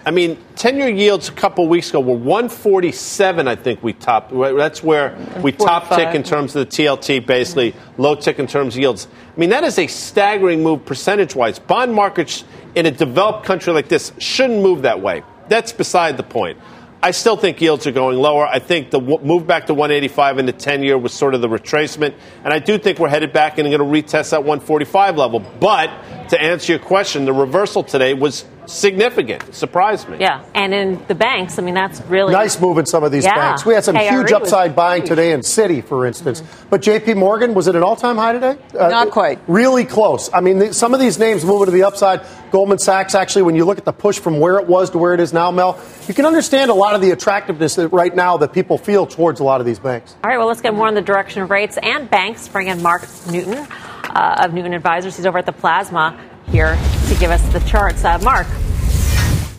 I 0.06 0.12
mean, 0.12 0.38
10 0.56 0.78
year 0.78 0.90
yields 0.90 1.30
a 1.30 1.34
couple 1.34 1.68
weeks 1.68 1.90
ago 1.90 2.00
were 2.00 2.16
147, 2.16 3.48
I 3.48 3.56
think 3.56 3.84
we 3.84 3.94
topped. 3.94 4.32
That's 4.32 4.82
where 4.82 5.18
we 5.42 5.52
top 5.52 5.90
tick 5.90 6.16
in 6.16 6.24
terms 6.24 6.56
of 6.56 6.70
the 6.70 6.76
TLT, 6.76 7.26
basically, 7.26 7.76
low 7.98 8.16
tick 8.16 8.40
in 8.40 8.48
terms 8.48 8.76
of 8.76 8.80
yields. 8.80 9.08
I 9.36 9.40
mean, 9.40 9.50
that 9.50 9.64
is 9.64 9.78
a 9.78 9.88
staggering 9.88 10.64
move 10.64 10.86
percentage 10.86 11.36
wise. 11.36 11.60
Bond 11.60 11.94
markets 11.94 12.44
in 12.76 12.86
a 12.86 12.92
developed 12.92 13.46
country 13.46 13.74
like 13.74 13.88
this 13.88 14.12
shouldn't 14.18 14.64
move 14.64 14.84
that 14.84 15.02
way. 15.02 15.24
That's 15.50 15.74
beside 15.74 16.18
the 16.18 16.24
point. 16.24 16.58
I 17.02 17.12
still 17.12 17.38
think 17.38 17.62
yields 17.62 17.88
are 17.88 17.94
going 17.94 18.18
lower. 18.18 18.46
I 18.46 18.60
think 18.60 18.92
the 18.92 19.00
move 19.00 19.48
back 19.48 19.68
to 19.68 19.74
185 19.74 20.40
in 20.40 20.46
the 20.46 20.52
10 20.52 20.84
year 20.84 20.98
was 20.98 21.14
sort 21.14 21.34
of 21.34 21.40
the 21.40 21.48
retracement. 21.48 22.14
And 22.44 22.54
I 22.54 22.60
do 22.60 22.78
think 22.78 23.00
we're 23.00 23.08
headed 23.08 23.32
back 23.32 23.58
and 23.58 23.70
going 23.72 23.80
to 23.80 23.86
retest 23.86 24.32
that 24.32 24.44
145 24.44 25.16
level. 25.16 25.40
But 25.40 25.88
to 26.30 26.42
answer 26.42 26.74
your 26.74 26.80
question, 26.80 27.24
the 27.24 27.32
reversal 27.32 27.84
today 27.84 28.14
was 28.14 28.44
significant. 28.70 29.44
It 29.50 29.56
surprised 29.56 30.08
me. 30.10 30.18
Yeah, 30.20 30.44
and 30.54 30.74
in 30.74 31.06
the 31.08 31.16
banks, 31.16 31.60
I 31.60 31.62
mean, 31.62 31.74
that's 31.74 32.02
really 32.02 32.34
nice 32.34 32.60
move 32.60 32.78
in 32.78 32.86
some 32.86 33.04
of 33.04 33.12
these 33.12 33.26
yeah. 33.26 33.36
banks. 33.36 33.66
We 33.66 33.74
had 33.74 33.84
some 33.84 33.96
KRE 33.96 34.10
huge 34.10 34.32
upside 34.32 34.76
buying 34.76 35.02
huge. 35.02 35.10
today 35.10 35.32
in 35.32 35.42
Citi, 35.42 35.84
for 35.84 36.06
instance. 36.06 36.42
Mm-hmm. 36.42 36.70
But 36.70 36.82
J.P. 36.82 37.16
Morgan 37.16 37.54
was 37.54 37.68
it 37.68 37.76
an 37.76 37.84
all-time 37.84 38.18
high 38.18 38.34
today? 38.34 38.58
Uh, 38.78 38.90
Not 38.90 39.12
quite. 39.12 39.40
Really 39.48 39.86
close. 39.86 40.30
I 40.34 40.42
mean, 40.42 40.60
the, 40.60 40.74
some 40.74 40.94
of 40.94 41.00
these 41.00 41.20
names 41.20 41.44
moving 41.44 41.66
to 41.66 41.72
the 41.72 41.84
upside. 41.84 42.22
Goldman 42.52 42.80
Sachs, 42.80 43.14
actually, 43.16 43.44
when 43.44 43.56
you 43.56 43.66
look 43.66 43.78
at 43.78 43.86
the 43.86 43.94
push 43.94 44.20
from 44.20 44.40
where 44.40 44.58
it 44.58 44.68
was 44.68 44.90
to 44.92 44.98
where 44.98 45.14
it 45.14 45.20
is 45.20 45.34
now, 45.34 45.52
Mel, 45.52 45.80
you 46.08 46.14
can 46.14 46.26
understand 46.26 46.72
a 46.72 46.74
lot 46.74 46.96
of 46.96 47.02
the 47.02 47.12
attractiveness 47.12 47.76
that 47.76 47.90
right 47.90 48.16
now 48.16 48.38
that 48.38 48.54
people 48.54 48.78
feel 48.78 49.06
towards 49.06 49.40
a 49.40 49.44
lot 49.44 49.60
of 49.60 49.66
these 49.66 49.80
banks. 49.80 50.16
All 50.24 50.30
right, 50.30 50.38
well, 50.38 50.48
let's 50.48 50.62
get 50.62 50.74
more 50.74 50.88
on 50.88 50.96
the 50.96 51.02
direction 51.02 51.42
of 51.42 51.50
rates 51.50 51.78
and 51.82 52.10
banks. 52.10 52.48
Bring 52.48 52.68
in 52.68 52.82
Mark 52.82 53.08
Newton 53.30 53.68
uh, 54.10 54.44
of 54.44 54.54
Newton 54.54 54.74
Advisors. 54.74 55.16
He's 55.16 55.26
over 55.26 55.38
at 55.38 55.46
the 55.46 55.52
Plasma 55.52 56.18
here 56.50 56.78
to 57.08 57.16
give 57.20 57.32
us 57.32 57.42
the 57.54 57.60
charts. 57.62 58.04
Uh, 58.04 58.18
Mark. 58.20 58.48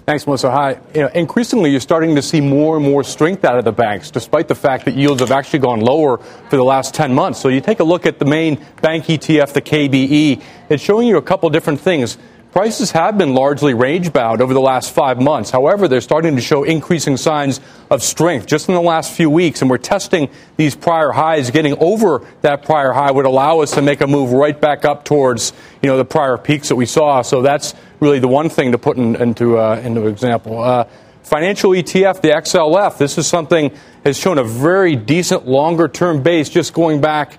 Thanks, 0.06 0.26
Melissa. 0.26 0.50
Hi. 0.50 0.80
You 0.92 1.02
know, 1.02 1.08
increasingly, 1.08 1.70
you're 1.70 1.78
starting 1.78 2.16
to 2.16 2.22
see 2.22 2.40
more 2.40 2.76
and 2.76 2.84
more 2.84 3.04
strength 3.04 3.44
out 3.44 3.58
of 3.58 3.64
the 3.64 3.72
banks, 3.72 4.10
despite 4.10 4.48
the 4.48 4.56
fact 4.56 4.86
that 4.86 4.94
yields 4.94 5.20
have 5.20 5.30
actually 5.30 5.60
gone 5.60 5.80
lower 5.80 6.18
for 6.18 6.56
the 6.56 6.64
last 6.64 6.94
10 6.94 7.14
months. 7.14 7.38
So 7.40 7.48
you 7.48 7.60
take 7.60 7.78
a 7.78 7.84
look 7.84 8.06
at 8.06 8.18
the 8.18 8.24
main 8.24 8.56
bank 8.82 9.04
ETF, 9.04 9.52
the 9.52 9.62
KBE. 9.62 10.42
It's 10.68 10.82
showing 10.82 11.06
you 11.06 11.16
a 11.16 11.22
couple 11.22 11.48
different 11.50 11.80
things 11.80 12.18
prices 12.52 12.90
have 12.92 13.16
been 13.16 13.34
largely 13.34 13.74
range 13.74 14.12
bound 14.12 14.40
over 14.40 14.52
the 14.52 14.60
last 14.60 14.92
five 14.92 15.20
months. 15.20 15.50
However, 15.50 15.88
they're 15.88 16.00
starting 16.00 16.36
to 16.36 16.42
show 16.42 16.64
increasing 16.64 17.16
signs 17.16 17.60
of 17.90 18.02
strength 18.02 18.46
just 18.46 18.68
in 18.68 18.74
the 18.74 18.80
last 18.80 19.12
few 19.12 19.30
weeks, 19.30 19.62
and 19.62 19.70
we're 19.70 19.78
testing 19.78 20.28
these 20.56 20.74
prior 20.74 21.10
highs. 21.10 21.50
Getting 21.50 21.76
over 21.78 22.26
that 22.42 22.64
prior 22.64 22.92
high 22.92 23.10
would 23.10 23.26
allow 23.26 23.60
us 23.60 23.72
to 23.72 23.82
make 23.82 24.00
a 24.00 24.06
move 24.06 24.32
right 24.32 24.60
back 24.60 24.84
up 24.84 25.04
towards 25.04 25.52
you 25.82 25.88
know 25.88 25.96
the 25.96 26.04
prior 26.04 26.36
peaks 26.36 26.68
that 26.68 26.76
we 26.76 26.86
saw. 26.86 27.22
So 27.22 27.42
that's 27.42 27.74
really 28.00 28.18
the 28.18 28.28
one 28.28 28.48
thing 28.48 28.72
to 28.72 28.78
put 28.78 28.96
in, 28.96 29.16
into 29.16 29.58
uh, 29.58 29.80
into 29.84 30.06
example. 30.06 30.62
Uh, 30.62 30.84
financial 31.22 31.70
ETF, 31.70 32.22
the 32.22 32.30
XLF, 32.30 32.98
this 32.98 33.18
is 33.18 33.26
something 33.26 33.72
has 34.04 34.18
shown 34.18 34.38
a 34.38 34.44
very 34.44 34.96
decent 34.96 35.46
longer 35.46 35.88
term 35.88 36.22
base 36.22 36.48
just 36.48 36.72
going 36.72 37.00
back 37.00 37.38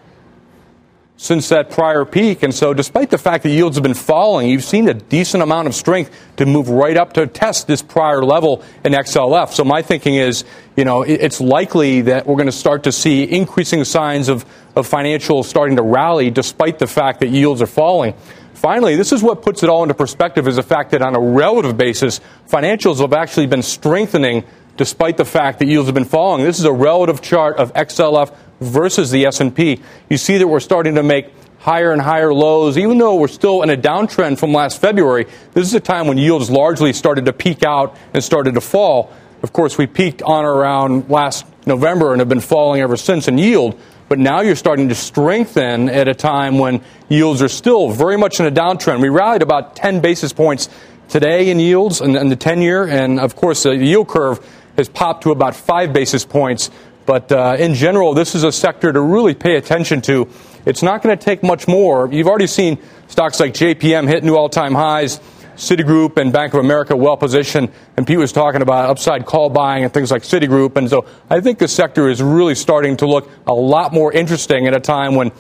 since 1.22 1.50
that 1.50 1.70
prior 1.70 2.04
peak. 2.04 2.42
And 2.42 2.52
so, 2.52 2.74
despite 2.74 3.12
the 3.12 3.18
fact 3.20 3.44
that 3.44 3.50
yields 3.50 3.78
have 3.78 3.84
been 3.84 3.94
falling, 3.94 4.50
you've 4.50 4.64
seen 4.64 4.90
a 4.90 4.96
decent 4.96 5.44
amount 5.44 5.68
of 5.68 5.76
strength 5.76 6.10
to 6.38 6.48
move 6.48 6.68
right 6.68 6.98
up 6.98 7.14
to 7.14 7.28
test 7.28 7.68
this 7.68 7.84
prior 7.84 8.26
level 8.26 8.64
in 8.84 8.94
XLF. 8.94 9.54
So, 9.54 9.64
my 9.64 9.84
thinking 9.84 10.16
is, 10.16 10.44
you 10.76 10.84
know, 10.84 11.04
it's 11.04 11.40
likely 11.40 12.02
that 12.02 12.26
we're 12.26 12.38
going 12.38 12.48
to 12.48 12.52
start 12.52 12.86
to 12.86 12.92
see 12.92 13.22
increasing 13.22 13.84
signs 13.84 14.30
of, 14.30 14.46
of 14.76 14.90
financials 14.90 15.46
starting 15.46 15.76
to 15.76 15.84
rally 15.84 16.32
despite 16.32 16.80
the 16.80 16.88
fact 16.88 17.20
that 17.20 17.28
yields 17.30 17.62
are 17.62 17.68
falling. 17.68 18.16
Finally, 18.56 18.96
this 18.96 19.12
is 19.12 19.22
what 19.22 19.44
puts 19.44 19.62
it 19.62 19.70
all 19.70 19.84
into 19.84 19.94
perspective 19.94 20.48
is 20.48 20.56
the 20.56 20.64
fact 20.64 20.90
that 20.90 21.04
on 21.04 21.16
a 21.16 21.20
relative 21.20 21.78
basis, 21.78 22.20
financials 22.50 22.98
have 22.98 23.14
actually 23.14 23.46
been 23.46 23.62
strengthening 23.62 24.44
despite 24.78 25.18
the 25.18 25.26
fact 25.26 25.60
that 25.60 25.68
yields 25.68 25.88
have 25.88 25.96
been 25.96 26.06
falling. 26.06 26.44
This 26.44 26.60
is 26.60 26.66
a 26.66 26.74
relative 26.74 27.22
chart 27.22 27.58
of 27.58 27.74
XLF 27.74 28.36
versus 28.62 29.10
the 29.12 29.26
S&P, 29.26 29.82
you 30.10 30.18
see 30.18 30.38
that 30.38 30.48
we're 30.48 30.60
starting 30.60 30.96
to 30.96 31.04
make 31.04 31.34
higher 31.60 31.92
and 31.92 32.02
higher 32.02 32.34
lows, 32.34 32.78
even 32.78 32.98
though 32.98 33.16
we're 33.16 33.28
still 33.28 33.64
in 33.64 33.70
a 33.70 33.78
downtrend 33.78 34.40
from 34.40 34.54
last 34.54 34.80
February. 34.80 35.26
This 35.54 35.68
is 35.68 35.74
a 35.74 35.80
time 35.80 36.08
when 36.08 36.18
yields 36.18 36.50
largely 36.50 36.94
started 36.94 37.26
to 37.26 37.34
peak 37.34 37.64
out 37.64 37.98
and 38.14 38.24
started 38.24 38.56
to 38.56 38.62
fall. 38.62 39.12
Of 39.44 39.52
course, 39.52 39.78
we 39.78 39.88
peaked 39.88 40.22
on 40.22 40.46
or 40.46 40.54
around 40.54 41.10
last 41.10 41.46
November 41.66 42.12
and 42.12 42.20
have 42.20 42.30
been 42.30 42.40
falling 42.40 42.82
ever 42.82 42.98
since 42.98 43.28
in 43.28 43.38
yield. 43.38 43.80
But 44.08 44.20
now 44.20 44.42
you're 44.42 44.56
starting 44.56 44.90
to 44.90 44.96
strengthen 44.96 45.90
at 45.90 46.08
a 46.08 46.14
time 46.14 46.60
when 46.60 46.84
yields 47.10 47.42
are 47.42 47.50
still 47.50 47.90
very 47.90 48.18
much 48.18 48.40
in 48.40 48.46
a 48.46 48.52
downtrend. 48.52 49.02
We 49.02 49.10
rallied 49.10 49.42
about 49.42 49.76
10 49.76 50.02
basis 50.02 50.34
points 50.34 50.70
today 51.10 51.50
in 51.50 51.60
yields 51.60 52.02
in, 52.02 52.16
in 52.16 52.30
the 52.30 52.36
10 52.36 52.62
year, 52.62 52.88
and 52.88 53.20
of 53.20 53.36
course, 53.36 53.64
the 53.64 53.76
yield 53.76 54.08
curve 54.08 54.40
has 54.78 54.90
popped 54.90 55.24
to 55.24 55.32
about 55.32 55.56
5 55.56 55.94
basis 55.94 56.26
points 56.26 56.70
but 57.06 57.32
uh, 57.32 57.56
in 57.60 57.74
general, 57.74 58.14
this 58.14 58.36
is 58.36 58.44
a 58.44 58.52
sector 58.52 58.94
to 58.94 59.02
really 59.02 59.34
pay 59.34 59.56
attention 59.56 60.02
to. 60.04 60.30
It's 60.66 60.84
not 60.84 61.02
going 61.02 61.18
to 61.18 61.24
take 61.24 61.44
much 61.44 61.68
more. 61.68 62.08
You've 62.12 62.28
already 62.28 62.48
seen 62.48 62.78
stocks 63.08 63.40
like 63.40 63.54
JPM 63.54 64.08
hit 64.08 64.24
new 64.24 64.36
all 64.36 64.50
time 64.50 64.74
highs. 64.74 65.20
Citigroup 65.56 66.18
and 66.18 66.32
Bank 66.32 66.54
of 66.54 66.62
America 66.62 66.96
well 66.96 67.18
positioned, 67.18 67.70
and 67.96 68.08
Pete 68.08 68.18
was 68.18 68.32
talking 68.32 68.62
about 68.62 68.90
upside 68.90 69.26
call 69.26 69.50
buying 69.50 69.84
and 69.84 69.94
things 69.94 70.10
like 70.10 70.24
Citigroup. 70.24 70.78
And 70.78 70.90
so 70.90 71.06
I 71.30 71.42
think 71.42 71.60
the 71.60 71.68
sector 71.68 72.10
is 72.10 72.24
really 72.24 72.56
starting 72.56 72.98
to 72.98 73.06
look 73.06 73.30
a 73.46 73.54
lot 73.54 73.94
more 73.94 74.12
interesting 74.12 74.66
at 74.66 74.74
a 74.74 74.80
time 74.80 75.14
when, 75.14 75.32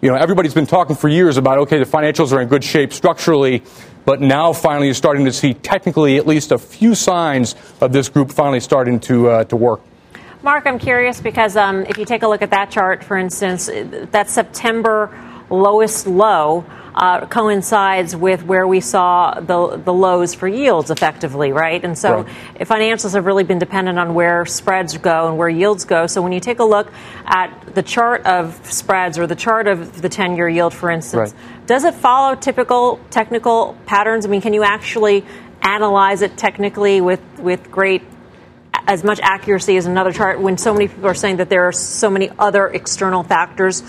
you 0.00 0.10
know, 0.10 0.16
everybody's 0.16 0.54
been 0.54 0.66
talking 0.66 0.94
for 0.94 1.08
years 1.08 1.38
about 1.38 1.58
okay, 1.60 1.78
the 1.78 1.86
financials 1.86 2.30
are 2.32 2.40
in 2.40 2.48
good 2.48 2.62
shape 2.62 2.92
structurally, 2.92 3.64
but 4.08 4.22
now 4.22 4.54
finally 4.54 4.86
you're 4.86 4.94
starting 4.94 5.26
to 5.26 5.32
see 5.32 5.52
technically 5.52 6.16
at 6.16 6.26
least 6.26 6.50
a 6.50 6.56
few 6.56 6.94
signs 6.94 7.54
of 7.82 7.92
this 7.92 8.08
group 8.08 8.32
finally 8.32 8.58
starting 8.58 8.98
to 8.98 9.28
uh, 9.28 9.44
to 9.44 9.54
work. 9.54 9.82
Mark, 10.42 10.66
I'm 10.66 10.78
curious 10.78 11.20
because 11.20 11.58
um, 11.58 11.84
if 11.84 11.98
you 11.98 12.06
take 12.06 12.22
a 12.22 12.28
look 12.28 12.40
at 12.40 12.48
that 12.48 12.70
chart, 12.70 13.04
for 13.04 13.18
instance, 13.18 13.66
that 13.66 14.30
September 14.30 15.10
lowest 15.50 16.06
low 16.06 16.64
uh, 16.98 17.24
coincides 17.26 18.16
with 18.16 18.42
where 18.42 18.66
we 18.66 18.80
saw 18.80 19.38
the, 19.38 19.76
the 19.76 19.92
lows 19.92 20.34
for 20.34 20.48
yields 20.48 20.90
effectively, 20.90 21.52
right? 21.52 21.84
And 21.84 21.96
so 21.96 22.22
right. 22.22 22.26
financials 22.68 23.14
have 23.14 23.24
really 23.24 23.44
been 23.44 23.60
dependent 23.60 24.00
on 24.00 24.14
where 24.14 24.44
spreads 24.44 24.98
go 24.98 25.28
and 25.28 25.38
where 25.38 25.48
yields 25.48 25.84
go. 25.84 26.08
So 26.08 26.22
when 26.22 26.32
you 26.32 26.40
take 26.40 26.58
a 26.58 26.64
look 26.64 26.92
at 27.24 27.72
the 27.72 27.84
chart 27.84 28.26
of 28.26 28.60
spreads 28.66 29.16
or 29.16 29.28
the 29.28 29.36
chart 29.36 29.68
of 29.68 30.02
the 30.02 30.08
10 30.08 30.34
year 30.34 30.48
yield, 30.48 30.74
for 30.74 30.90
instance, 30.90 31.32
right. 31.32 31.66
does 31.68 31.84
it 31.84 31.94
follow 31.94 32.34
typical 32.34 32.98
technical 33.10 33.78
patterns? 33.86 34.26
I 34.26 34.28
mean, 34.28 34.40
can 34.40 34.52
you 34.52 34.64
actually 34.64 35.24
analyze 35.62 36.22
it 36.22 36.36
technically 36.36 37.00
with, 37.00 37.20
with 37.38 37.70
great 37.70 38.02
as 38.88 39.04
much 39.04 39.20
accuracy 39.22 39.76
as 39.76 39.86
another 39.86 40.12
chart 40.12 40.40
when 40.40 40.58
so 40.58 40.72
many 40.72 40.88
people 40.88 41.06
are 41.06 41.14
saying 41.14 41.36
that 41.36 41.48
there 41.48 41.68
are 41.68 41.72
so 41.72 42.10
many 42.10 42.28
other 42.40 42.66
external 42.66 43.22
factors, 43.22 43.84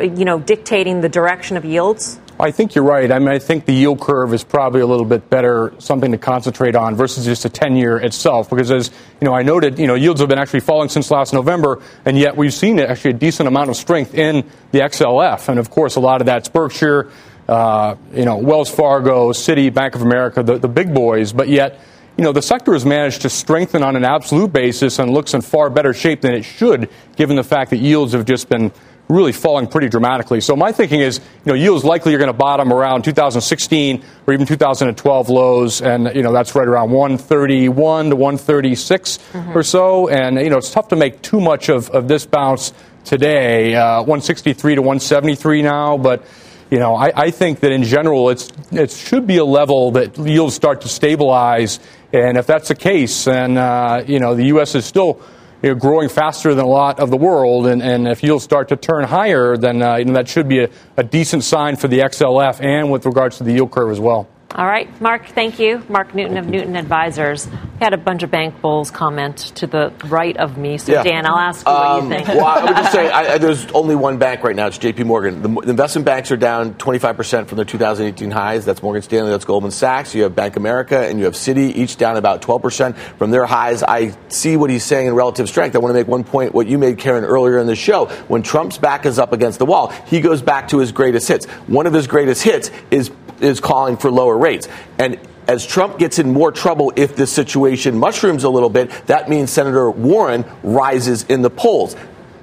you 0.00 0.24
know, 0.24 0.40
dictating 0.40 1.00
the 1.00 1.08
direction 1.08 1.56
of 1.56 1.64
yields? 1.64 2.18
I 2.40 2.52
think 2.52 2.76
you're 2.76 2.84
right. 2.84 3.10
I 3.10 3.18
mean, 3.18 3.28
I 3.28 3.40
think 3.40 3.64
the 3.64 3.72
yield 3.72 4.00
curve 4.00 4.32
is 4.32 4.44
probably 4.44 4.80
a 4.80 4.86
little 4.86 5.04
bit 5.04 5.28
better, 5.28 5.72
something 5.78 6.12
to 6.12 6.18
concentrate 6.18 6.76
on 6.76 6.94
versus 6.94 7.24
just 7.24 7.44
a 7.44 7.48
10 7.48 7.74
year 7.74 7.96
itself. 7.96 8.48
Because 8.48 8.70
as, 8.70 8.92
you 9.20 9.24
know, 9.24 9.34
I 9.34 9.42
noted, 9.42 9.78
you 9.78 9.88
know, 9.88 9.96
yields 9.96 10.20
have 10.20 10.28
been 10.28 10.38
actually 10.38 10.60
falling 10.60 10.88
since 10.88 11.10
last 11.10 11.32
November, 11.32 11.82
and 12.04 12.16
yet 12.16 12.36
we've 12.36 12.54
seen 12.54 12.78
actually 12.78 13.10
a 13.10 13.14
decent 13.14 13.48
amount 13.48 13.70
of 13.70 13.76
strength 13.76 14.14
in 14.14 14.48
the 14.70 14.78
XLF. 14.78 15.48
And 15.48 15.58
of 15.58 15.70
course, 15.70 15.96
a 15.96 16.00
lot 16.00 16.20
of 16.20 16.26
that's 16.26 16.48
Berkshire, 16.48 17.10
uh, 17.48 17.96
you 18.14 18.24
know, 18.24 18.36
Wells 18.36 18.70
Fargo, 18.70 19.32
Citi, 19.32 19.74
Bank 19.74 19.96
of 19.96 20.02
America, 20.02 20.44
the, 20.44 20.58
the 20.58 20.68
big 20.68 20.94
boys. 20.94 21.32
But 21.32 21.48
yet, 21.48 21.80
you 22.16 22.22
know, 22.22 22.32
the 22.32 22.42
sector 22.42 22.72
has 22.72 22.84
managed 22.84 23.22
to 23.22 23.30
strengthen 23.30 23.82
on 23.82 23.96
an 23.96 24.04
absolute 24.04 24.52
basis 24.52 25.00
and 25.00 25.10
looks 25.10 25.34
in 25.34 25.40
far 25.40 25.70
better 25.70 25.92
shape 25.92 26.20
than 26.20 26.34
it 26.34 26.44
should, 26.44 26.88
given 27.16 27.34
the 27.34 27.44
fact 27.44 27.70
that 27.70 27.78
yields 27.78 28.12
have 28.12 28.26
just 28.26 28.48
been 28.48 28.70
really 29.08 29.32
falling 29.32 29.66
pretty 29.66 29.88
dramatically. 29.88 30.40
So 30.40 30.54
my 30.54 30.72
thinking 30.72 31.00
is, 31.00 31.18
you 31.18 31.52
know, 31.52 31.54
yields 31.54 31.84
likely 31.84 32.14
are 32.14 32.18
going 32.18 32.28
to 32.28 32.32
bottom 32.32 32.72
around 32.72 33.04
2016 33.04 34.04
or 34.26 34.34
even 34.34 34.46
2012 34.46 35.28
lows, 35.28 35.80
and 35.80 36.14
you 36.14 36.22
know 36.22 36.32
that's 36.32 36.54
right 36.54 36.68
around 36.68 36.90
131 36.90 38.10
to 38.10 38.16
136 38.16 39.18
mm-hmm. 39.18 39.56
or 39.56 39.62
so. 39.62 40.08
And 40.08 40.38
you 40.38 40.50
know, 40.50 40.58
it's 40.58 40.70
tough 40.70 40.88
to 40.88 40.96
make 40.96 41.22
too 41.22 41.40
much 41.40 41.68
of, 41.68 41.90
of 41.90 42.08
this 42.08 42.26
bounce 42.26 42.72
today. 43.04 43.74
Uh, 43.74 44.00
163 44.00 44.76
to 44.76 44.82
173 44.82 45.62
now, 45.62 45.96
but 45.96 46.24
you 46.70 46.78
know, 46.78 46.94
I, 46.94 47.12
I, 47.16 47.30
think 47.30 47.60
that 47.60 47.72
in 47.72 47.82
general, 47.82 48.28
it's 48.28 48.52
it 48.70 48.90
should 48.90 49.26
be 49.26 49.38
a 49.38 49.44
level 49.44 49.92
that 49.92 50.18
yields 50.18 50.54
start 50.54 50.82
to 50.82 50.88
stabilize 50.88 51.80
and 52.12 52.38
if 52.38 52.46
that's 52.46 52.68
the 52.68 52.74
case, 52.74 53.24
then 53.24 53.58
uh, 53.58 54.02
you 54.06 54.18
know 54.18 54.34
the 54.34 54.44
U.S. 54.44 54.74
is 54.74 54.86
still 54.86 55.20
you 55.62 55.70
know, 55.70 55.74
growing 55.74 56.08
faster 56.08 56.54
than 56.54 56.64
a 56.64 56.68
lot 56.68 57.00
of 57.00 57.10
the 57.10 57.16
world, 57.16 57.66
and, 57.66 57.82
and 57.82 58.06
if 58.06 58.22
yields 58.22 58.44
start 58.44 58.68
to 58.68 58.76
turn 58.76 59.04
higher, 59.04 59.56
then 59.56 59.82
uh, 59.82 59.96
you 59.96 60.04
know, 60.04 60.12
that 60.14 60.28
should 60.28 60.48
be 60.48 60.60
a, 60.60 60.70
a 60.96 61.02
decent 61.02 61.44
sign 61.44 61.76
for 61.76 61.88
the 61.88 61.98
XLF 61.98 62.62
and 62.62 62.90
with 62.90 63.04
regards 63.06 63.38
to 63.38 63.44
the 63.44 63.52
yield 63.52 63.70
curve 63.70 63.90
as 63.90 64.00
well. 64.00 64.28
All 64.54 64.66
right, 64.66 64.88
Mark, 64.98 65.26
thank 65.26 65.58
you. 65.58 65.84
Mark 65.90 66.14
Newton 66.14 66.38
of 66.38 66.46
Newton 66.46 66.74
Advisors. 66.74 67.46
We 67.46 67.84
had 67.84 67.92
a 67.92 67.98
bunch 67.98 68.22
of 68.22 68.30
bank 68.30 68.62
bulls 68.62 68.90
comment 68.90 69.36
to 69.56 69.66
the 69.66 69.92
right 70.06 70.34
of 70.38 70.56
me. 70.56 70.78
So, 70.78 70.92
yeah. 70.92 71.02
Dan, 71.02 71.26
I'll 71.26 71.36
ask 71.36 71.66
you 71.66 71.72
um, 71.72 71.78
what 71.78 71.96
you 71.96 72.02
um, 72.02 72.08
think. 72.08 72.28
Well, 72.28 72.46
I 72.46 72.64
would 72.64 72.76
just 72.76 72.92
say 72.92 73.10
I, 73.10 73.36
there's 73.36 73.66
only 73.72 73.94
one 73.94 74.16
bank 74.16 74.42
right 74.42 74.56
now. 74.56 74.66
It's 74.66 74.78
JP 74.78 75.04
Morgan. 75.04 75.42
The, 75.42 75.48
the, 75.48 75.70
investment 75.70 76.06
banks 76.06 76.32
are 76.32 76.38
down 76.38 76.74
25% 76.74 77.46
from 77.46 77.56
their 77.56 77.66
2018 77.66 78.30
highs. 78.30 78.64
That's 78.64 78.82
Morgan 78.82 79.02
Stanley, 79.02 79.30
that's 79.30 79.44
Goldman 79.44 79.70
Sachs. 79.70 80.14
You 80.14 80.22
have 80.22 80.34
Bank 80.34 80.56
America 80.56 80.98
and 80.98 81.18
you 81.18 81.26
have 81.26 81.34
Citi, 81.34 81.76
each 81.76 81.98
down 81.98 82.16
about 82.16 82.40
12% 82.40 82.96
from 82.96 83.30
their 83.30 83.44
highs. 83.44 83.82
I 83.82 84.16
see 84.28 84.56
what 84.56 84.70
he's 84.70 84.82
saying 84.82 85.08
in 85.08 85.14
relative 85.14 85.46
strength. 85.50 85.76
I 85.76 85.78
want 85.78 85.90
to 85.90 85.94
make 85.94 86.08
one 86.08 86.24
point, 86.24 86.54
what 86.54 86.66
you 86.66 86.78
made, 86.78 86.96
Karen, 86.96 87.24
earlier 87.24 87.58
in 87.58 87.66
the 87.66 87.76
show. 87.76 88.06
When 88.28 88.42
Trump's 88.42 88.78
back 88.78 89.04
is 89.04 89.18
up 89.18 89.34
against 89.34 89.58
the 89.58 89.66
wall, 89.66 89.88
he 90.06 90.22
goes 90.22 90.40
back 90.40 90.68
to 90.68 90.78
his 90.78 90.90
greatest 90.90 91.28
hits. 91.28 91.44
One 91.66 91.86
of 91.86 91.92
his 91.92 92.06
greatest 92.06 92.42
hits 92.42 92.70
is 92.90 93.10
is 93.40 93.60
calling 93.60 93.96
for 93.96 94.10
lower 94.10 94.36
rates. 94.36 94.68
And 94.98 95.18
as 95.46 95.66
Trump 95.66 95.98
gets 95.98 96.18
in 96.18 96.32
more 96.32 96.52
trouble 96.52 96.92
if 96.94 97.16
this 97.16 97.32
situation 97.32 97.98
mushrooms 97.98 98.44
a 98.44 98.50
little 98.50 98.68
bit, 98.68 98.90
that 99.06 99.28
means 99.28 99.50
Senator 99.50 99.90
Warren 99.90 100.44
rises 100.62 101.24
in 101.24 101.42
the 101.42 101.50
polls. 101.50 101.96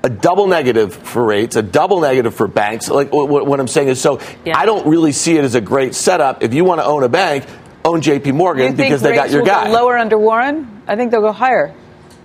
A 0.03 0.10
double 0.10 0.47
negative 0.47 0.93
for 0.93 1.23
rates, 1.23 1.55
a 1.55 1.62
double 1.62 2.01
negative 2.01 2.36
for 2.36 2.47
banks. 2.47 2.89
Like 2.89 3.12
what, 3.12 3.60
I'm 3.60 3.67
saying 3.67 3.88
is, 3.89 4.01
so 4.01 4.19
yeah. 4.43 4.58
I 4.58 4.65
don't 4.65 4.88
really 4.88 5.12
see 5.12 5.38
it 5.38 5.43
as 5.43 5.55
a 5.55 5.62
great 5.62 5.95
setup. 5.95 6.43
If 6.43 6.53
you 6.53 6.63
want 6.63 6.81
to 6.81 6.86
own 6.86 7.03
a 7.03 7.10
bank, 7.10 7.45
own 7.84 8.01
J.P. 8.01 8.31
Morgan 8.31 8.75
because 8.75 9.01
they 9.01 9.15
got 9.15 9.31
your 9.31 9.43
guy. 9.43 9.69
lower 9.69 9.97
under 9.97 10.17
Warren? 10.17 10.84
I 10.88 10.95
think 10.95 11.12
they'll 11.12 11.21
go 11.21 11.31
higher. 11.31 11.73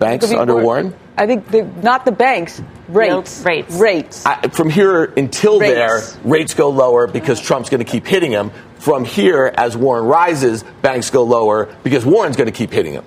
Banks 0.01 0.33
under 0.33 0.57
Warren? 0.57 0.95
I 1.17 1.27
think 1.27 1.47
the, 1.49 1.63
not 1.63 2.07
the 2.07 2.11
banks. 2.11 2.61
Rates. 2.89 3.43
Rates. 3.45 3.75
Rates. 3.77 4.27
I, 4.27 4.49
from 4.49 4.71
here 4.71 5.05
until 5.05 5.61
rates. 5.61 6.15
there, 6.15 6.21
rates 6.25 6.55
go 6.55 6.71
lower 6.71 7.07
because 7.07 7.39
Trump's 7.39 7.69
going 7.69 7.85
to 7.85 7.91
keep 7.91 8.07
hitting 8.07 8.33
them. 8.33 8.51
From 8.79 9.05
here, 9.05 9.53
as 9.55 9.77
Warren 9.77 10.07
rises, 10.07 10.65
banks 10.81 11.11
go 11.11 11.23
lower 11.25 11.67
because 11.85 12.07
Warren's 12.07 12.37
going 12.37 12.47
to 12.47 12.53
keep 12.53 12.73
hitting 12.73 12.95
them 12.95 13.05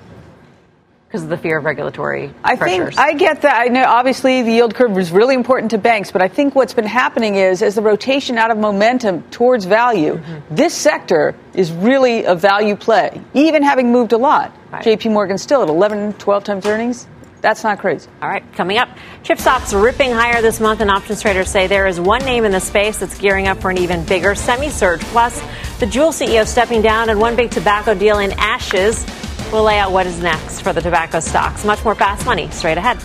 because 1.13 1.25
of 1.25 1.29
the 1.29 1.37
fear 1.37 1.59
of 1.59 1.63
regulatory 1.63 2.33
I 2.43 2.55
pressures. 2.55 2.95
think 2.95 2.99
I 2.99 3.13
get 3.13 3.43
that. 3.43 3.61
I 3.61 3.65
know 3.65 3.85
obviously 3.85 4.41
the 4.41 4.51
yield 4.51 4.73
curve 4.73 4.97
is 4.97 5.11
really 5.11 5.35
important 5.35 5.69
to 5.69 5.77
banks, 5.77 6.11
but 6.11 6.23
I 6.23 6.27
think 6.27 6.55
what's 6.55 6.73
been 6.73 6.87
happening 6.87 7.35
is 7.35 7.61
as 7.61 7.75
the 7.75 7.83
rotation 7.83 8.39
out 8.39 8.49
of 8.49 8.57
momentum 8.57 9.21
towards 9.29 9.65
value, 9.65 10.15
mm-hmm. 10.15 10.55
this 10.55 10.73
sector 10.73 11.35
is 11.53 11.71
really 11.71 12.23
a 12.23 12.33
value 12.33 12.75
play, 12.75 13.21
even 13.35 13.61
having 13.61 13.91
moved 13.91 14.11
a 14.13 14.17
lot. 14.17 14.57
Right. 14.71 14.83
JP 14.83 15.13
Morgan 15.13 15.37
still 15.37 15.61
at 15.61 15.69
11, 15.69 16.13
12 16.13 16.43
times 16.43 16.65
earnings. 16.65 17.07
That's 17.43 17.61
not 17.61 17.79
crazy. 17.79 18.09
All 18.21 18.29
right, 18.29 18.41
coming 18.53 18.77
up, 18.77 18.87
chip 19.23 19.37
stocks 19.37 19.73
ripping 19.73 20.13
higher 20.13 20.41
this 20.41 20.61
month, 20.61 20.79
and 20.79 20.89
options 20.89 21.21
traders 21.21 21.49
say 21.49 21.67
there 21.67 21.87
is 21.87 21.99
one 21.99 22.23
name 22.23 22.45
in 22.45 22.53
the 22.53 22.61
space 22.61 22.99
that's 22.99 23.17
gearing 23.17 23.49
up 23.49 23.59
for 23.59 23.69
an 23.69 23.77
even 23.77 24.05
bigger 24.05 24.33
semi 24.33 24.69
surge. 24.69 25.01
Plus, 25.11 25.41
the 25.81 25.85
Juul 25.85 26.13
CEO 26.13 26.47
stepping 26.47 26.81
down, 26.81 27.09
and 27.09 27.19
one 27.19 27.35
big 27.35 27.51
tobacco 27.51 27.95
deal 27.95 28.19
in 28.19 28.31
ashes. 28.37 29.05
We'll 29.51 29.63
lay 29.63 29.77
out 29.77 29.91
what 29.91 30.07
is 30.07 30.21
next 30.21 30.61
for 30.61 30.71
the 30.71 30.79
tobacco 30.79 31.19
stocks. 31.19 31.65
Much 31.65 31.83
more 31.83 31.95
fast 31.95 32.25
money 32.25 32.49
straight 32.51 32.77
ahead. 32.77 32.97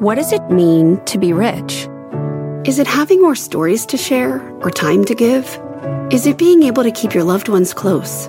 What 0.00 0.14
does 0.14 0.32
it 0.32 0.48
mean 0.48 1.04
to 1.06 1.18
be 1.18 1.32
rich? 1.32 1.88
Is 2.64 2.78
it 2.78 2.86
having 2.86 3.20
more 3.20 3.34
stories 3.34 3.84
to 3.86 3.96
share 3.96 4.48
or 4.58 4.70
time 4.70 5.04
to 5.06 5.14
give? 5.16 5.60
Is 6.12 6.28
it 6.28 6.38
being 6.38 6.62
able 6.62 6.84
to 6.84 6.92
keep 6.92 7.14
your 7.14 7.24
loved 7.24 7.48
ones 7.48 7.74
close 7.74 8.28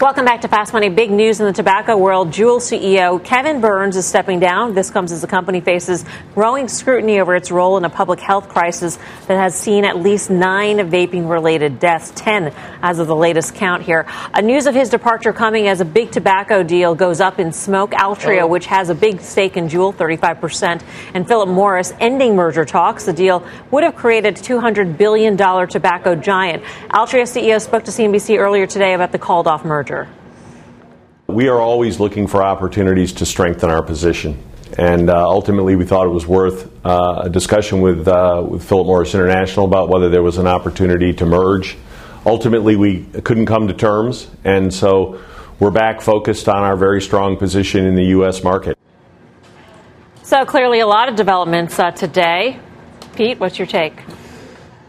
Welcome 0.00 0.24
back 0.24 0.40
to 0.40 0.48
Fast 0.48 0.72
Money. 0.72 0.88
Big 0.88 1.12
news 1.12 1.38
in 1.38 1.46
the 1.46 1.52
tobacco 1.52 1.96
world. 1.96 2.32
Juul 2.32 2.58
CEO 2.58 3.22
Kevin 3.22 3.60
Burns 3.60 3.94
is 3.96 4.04
stepping 4.04 4.40
down. 4.40 4.74
This 4.74 4.90
comes 4.90 5.12
as 5.12 5.20
the 5.20 5.28
company 5.28 5.60
faces 5.60 6.04
growing 6.34 6.66
scrutiny 6.66 7.20
over 7.20 7.36
its 7.36 7.52
role 7.52 7.76
in 7.76 7.84
a 7.84 7.88
public 7.88 8.18
health 8.18 8.48
crisis 8.48 8.96
that 9.28 9.38
has 9.38 9.54
seen 9.54 9.84
at 9.84 9.96
least 9.96 10.30
nine 10.30 10.78
vaping 10.78 11.30
related 11.30 11.78
deaths, 11.78 12.12
10 12.16 12.52
as 12.82 12.98
of 12.98 13.06
the 13.06 13.14
latest 13.14 13.54
count 13.54 13.84
here. 13.84 14.04
A 14.34 14.42
news 14.42 14.66
of 14.66 14.74
his 14.74 14.90
departure 14.90 15.32
coming 15.32 15.68
as 15.68 15.80
a 15.80 15.84
big 15.84 16.10
tobacco 16.10 16.64
deal 16.64 16.96
goes 16.96 17.20
up 17.20 17.38
in 17.38 17.52
smoke. 17.52 17.92
Altria, 17.92 18.42
oh. 18.42 18.46
which 18.48 18.66
has 18.66 18.90
a 18.90 18.96
big 18.96 19.20
stake 19.20 19.56
in 19.56 19.68
Juul, 19.68 19.94
35%, 19.94 20.82
and 21.14 21.26
Philip 21.26 21.48
Morris 21.48 21.92
ending 22.00 22.34
merger 22.34 22.64
talks. 22.64 23.04
The 23.04 23.12
deal 23.12 23.46
would 23.70 23.84
have 23.84 23.94
created 23.94 24.38
a 24.38 24.42
$200 24.42 24.98
billion 24.98 25.36
tobacco 25.36 26.16
giant. 26.16 26.64
Altria 26.90 27.22
CEO 27.22 27.60
spoke 27.60 27.84
to 27.84 27.92
CNBC 27.92 28.40
earlier 28.40 28.66
today 28.66 28.94
about 28.94 29.12
the 29.12 29.20
called 29.20 29.46
off 29.46 29.64
merger 29.64 29.83
We 31.26 31.48
are 31.48 31.60
always 31.60 32.00
looking 32.00 32.26
for 32.26 32.42
opportunities 32.42 33.12
to 33.14 33.26
strengthen 33.26 33.70
our 33.70 33.82
position. 33.82 34.42
And 34.76 35.08
uh, 35.08 35.28
ultimately, 35.28 35.76
we 35.76 35.84
thought 35.84 36.06
it 36.06 36.10
was 36.10 36.26
worth 36.26 36.68
uh, 36.84 37.22
a 37.24 37.30
discussion 37.30 37.80
with, 37.80 38.08
uh, 38.08 38.44
with 38.46 38.64
Philip 38.68 38.86
Morris 38.86 39.14
International 39.14 39.66
about 39.66 39.88
whether 39.88 40.08
there 40.08 40.22
was 40.22 40.38
an 40.38 40.46
opportunity 40.46 41.12
to 41.14 41.26
merge. 41.26 41.76
Ultimately, 42.26 42.74
we 42.74 43.04
couldn't 43.22 43.46
come 43.46 43.68
to 43.68 43.74
terms, 43.74 44.28
and 44.44 44.72
so 44.72 45.22
we're 45.60 45.70
back 45.70 46.00
focused 46.00 46.48
on 46.48 46.62
our 46.62 46.76
very 46.76 47.00
strong 47.00 47.36
position 47.36 47.84
in 47.84 47.94
the 47.94 48.06
U.S. 48.06 48.42
market. 48.42 48.76
So, 50.22 50.44
clearly, 50.44 50.80
a 50.80 50.86
lot 50.86 51.08
of 51.08 51.16
developments 51.16 51.78
uh, 51.78 51.90
today. 51.90 52.58
Pete, 53.14 53.38
what's 53.38 53.58
your 53.58 53.66
take? 53.66 53.94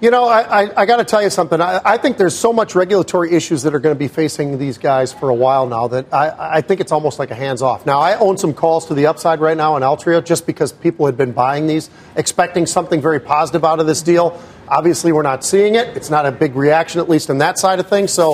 You 0.02 0.12
know, 0.12 0.26
I, 0.26 0.64
I, 0.64 0.82
I 0.82 0.86
got 0.86 0.98
to 0.98 1.06
tell 1.06 1.22
you 1.24 1.30
something. 1.30 1.62
I, 1.62 1.80
I, 1.86 1.98
think 1.98 2.18
there's 2.18 2.38
so 2.38 2.52
much 2.52 2.76
regulatory 2.76 3.32
issues 3.32 3.64
that 3.64 3.74
are 3.74 3.80
going 3.80 3.96
to 3.96 4.00
be 4.00 4.10
facing 4.10 4.58
these 4.58 4.78
guys 4.78 5.14
for 5.14 5.30
a 5.30 5.34
while 5.34 5.68
now 5.68 5.88
that 5.88 6.14
I, 6.14 6.58
I 6.58 6.62
think 6.62 6.82
it's 6.82 6.92
almost 6.92 7.18
like 7.18 7.32
a 7.32 7.36
hands 7.36 7.62
off. 7.62 7.86
Now, 7.86 8.02
I 8.02 8.18
own 8.18 8.38
some 8.38 8.54
calls 8.54 8.88
to 8.88 8.94
the 8.94 9.06
upside 9.06 9.40
right 9.40 9.56
now 9.56 9.78
in 9.78 9.84
Altria 9.84 10.24
just 10.24 10.46
because 10.46 10.74
people 10.74 11.06
had 11.06 11.16
been 11.16 11.32
buying 11.32 11.66
these, 11.66 11.90
expecting 12.18 12.66
something 12.66 13.02
very 13.02 13.22
positive 13.22 13.64
out 13.64 13.80
of 13.80 13.88
this 13.88 14.02
deal. 14.02 14.38
Obviously, 14.68 15.14
we're 15.14 15.22
not 15.22 15.46
seeing 15.46 15.76
it. 15.76 15.96
It's 15.96 16.10
not 16.10 16.26
a 16.26 16.32
big 16.32 16.56
reaction, 16.58 17.00
at 17.00 17.08
least 17.08 17.30
in 17.30 17.38
that 17.38 17.58
side 17.58 17.80
of 17.80 17.88
things. 17.88 18.12
So 18.12 18.34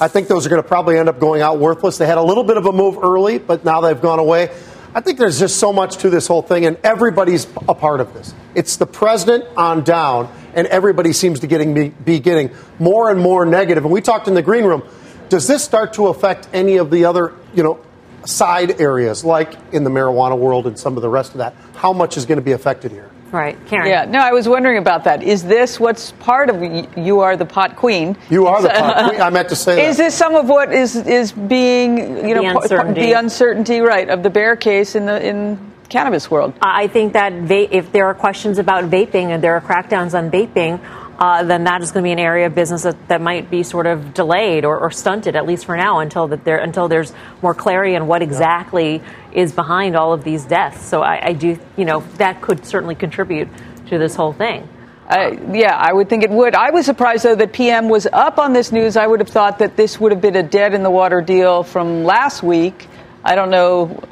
I 0.00 0.08
think 0.08 0.28
those 0.28 0.46
are 0.46 0.48
going 0.48 0.62
to 0.62 0.68
probably 0.68 0.96
end 0.96 1.10
up 1.10 1.20
going 1.20 1.42
out 1.42 1.58
worthless. 1.58 1.98
They 1.98 2.06
had 2.06 2.18
a 2.18 2.22
little 2.22 2.44
bit 2.44 2.56
of 2.56 2.64
a 2.64 2.72
move 2.72 2.96
early, 3.02 3.38
but 3.38 3.66
now 3.66 3.82
they've 3.82 4.00
gone 4.00 4.18
away. 4.18 4.48
I 4.94 5.00
think 5.00 5.18
there's 5.18 5.38
just 5.38 5.58
so 5.58 5.72
much 5.72 5.98
to 5.98 6.10
this 6.10 6.26
whole 6.26 6.42
thing, 6.42 6.66
and 6.66 6.78
everybody's 6.82 7.46
a 7.68 7.74
part 7.74 8.00
of 8.00 8.12
this. 8.14 8.34
It's 8.54 8.76
the 8.76 8.86
president 8.86 9.44
on 9.56 9.84
down, 9.84 10.30
and 10.54 10.66
everybody 10.66 11.12
seems 11.12 11.40
to 11.40 11.46
getting 11.46 11.74
be, 11.74 11.88
be 11.88 12.18
getting 12.18 12.50
more 12.78 13.10
and 13.10 13.20
more 13.20 13.44
negative. 13.44 13.84
And 13.84 13.92
we 13.92 14.00
talked 14.00 14.28
in 14.28 14.34
the 14.34 14.42
green 14.42 14.64
room. 14.64 14.82
Does 15.28 15.46
this 15.46 15.64
start 15.64 15.94
to 15.94 16.08
affect 16.08 16.48
any 16.52 16.76
of 16.76 16.90
the 16.90 17.04
other, 17.06 17.34
you 17.54 17.62
know, 17.62 17.80
side 18.24 18.80
areas, 18.80 19.24
like 19.24 19.56
in 19.72 19.84
the 19.84 19.90
marijuana 19.90 20.38
world 20.38 20.66
and 20.66 20.78
some 20.78 20.96
of 20.96 21.02
the 21.02 21.08
rest 21.08 21.32
of 21.32 21.38
that? 21.38 21.54
How 21.74 21.92
much 21.92 22.16
is 22.16 22.26
going 22.26 22.38
to 22.38 22.44
be 22.44 22.52
affected 22.52 22.92
here? 22.92 23.10
Right, 23.32 23.56
Karen. 23.66 23.88
Yeah, 23.88 24.04
no, 24.04 24.18
I 24.18 24.32
was 24.32 24.46
wondering 24.46 24.76
about 24.76 25.04
that. 25.04 25.22
Is 25.22 25.42
this 25.42 25.80
what's 25.80 26.12
part 26.12 26.50
of 26.50 26.62
you 26.98 27.20
are 27.20 27.34
the 27.34 27.46
pot 27.46 27.76
queen? 27.76 28.14
You 28.28 28.46
are 28.46 28.60
the 28.60 28.68
pot 28.68 29.08
queen. 29.08 29.22
I 29.22 29.30
meant 29.30 29.48
to 29.48 29.56
say. 29.56 29.86
Is 29.86 29.96
this 29.96 30.14
some 30.14 30.34
of 30.34 30.50
what 30.50 30.70
is 30.70 30.96
is 30.96 31.32
being 31.32 31.96
you 32.28 32.34
the 32.34 32.42
know 32.42 32.60
uncertainty. 32.60 33.00
the 33.00 33.12
uncertainty 33.14 33.80
right 33.80 34.10
of 34.10 34.22
the 34.22 34.28
bear 34.28 34.54
case 34.54 34.94
in 34.94 35.06
the 35.06 35.26
in 35.26 35.71
cannabis 35.92 36.30
world? 36.30 36.54
I 36.60 36.88
think 36.88 37.12
that 37.12 37.32
va- 37.34 37.74
if 37.74 37.92
there 37.92 38.06
are 38.06 38.14
questions 38.14 38.58
about 38.58 38.84
vaping 38.84 39.26
and 39.26 39.42
there 39.42 39.54
are 39.54 39.60
crackdowns 39.60 40.14
on 40.18 40.30
vaping. 40.30 40.80
Uh, 41.18 41.44
then 41.44 41.64
that 41.64 41.82
is 41.82 41.92
going 41.92 42.02
to 42.02 42.06
be 42.08 42.12
an 42.12 42.18
area 42.18 42.46
of 42.46 42.54
business 42.54 42.82
that, 42.82 42.96
that 43.06 43.20
might 43.20 43.48
be 43.48 43.62
sort 43.62 43.86
of 43.86 44.12
delayed 44.12 44.64
or, 44.64 44.76
or 44.80 44.90
stunted, 44.90 45.36
at 45.36 45.46
least 45.46 45.66
for 45.66 45.76
now, 45.76 46.00
until 46.00 46.26
that 46.26 46.42
there 46.42 46.58
until 46.58 46.88
there's 46.88 47.12
more 47.42 47.54
clarity 47.54 47.94
on 47.94 48.08
what 48.08 48.22
exactly 48.22 49.00
is 49.32 49.52
behind 49.52 49.94
all 49.94 50.12
of 50.12 50.24
these 50.24 50.44
deaths. 50.44 50.84
So 50.84 51.02
I, 51.02 51.26
I 51.26 51.32
do, 51.34 51.56
you 51.76 51.84
know, 51.84 52.00
that 52.16 52.40
could 52.40 52.64
certainly 52.66 52.96
contribute 52.96 53.48
to 53.88 53.98
this 53.98 54.16
whole 54.16 54.32
thing. 54.32 54.68
Uh, 55.08 55.36
yeah, 55.52 55.76
I 55.76 55.92
would 55.92 56.08
think 56.08 56.24
it 56.24 56.30
would. 56.30 56.54
I 56.54 56.70
was 56.70 56.86
surprised, 56.86 57.24
though, 57.24 57.34
that 57.34 57.52
PM 57.52 57.88
was 57.88 58.06
up 58.06 58.38
on 58.38 58.52
this 58.52 58.72
news. 58.72 58.96
I 58.96 59.06
would 59.06 59.20
have 59.20 59.28
thought 59.28 59.58
that 59.58 59.76
this 59.76 60.00
would 60.00 60.10
have 60.10 60.22
been 60.22 60.36
a 60.36 60.42
dead 60.42 60.74
in 60.74 60.82
the 60.82 60.90
water 60.90 61.20
deal 61.20 61.62
from 61.62 62.02
last 62.02 62.42
week. 62.42 62.88
I 63.22 63.34
don't 63.34 63.50
know. 63.50 64.02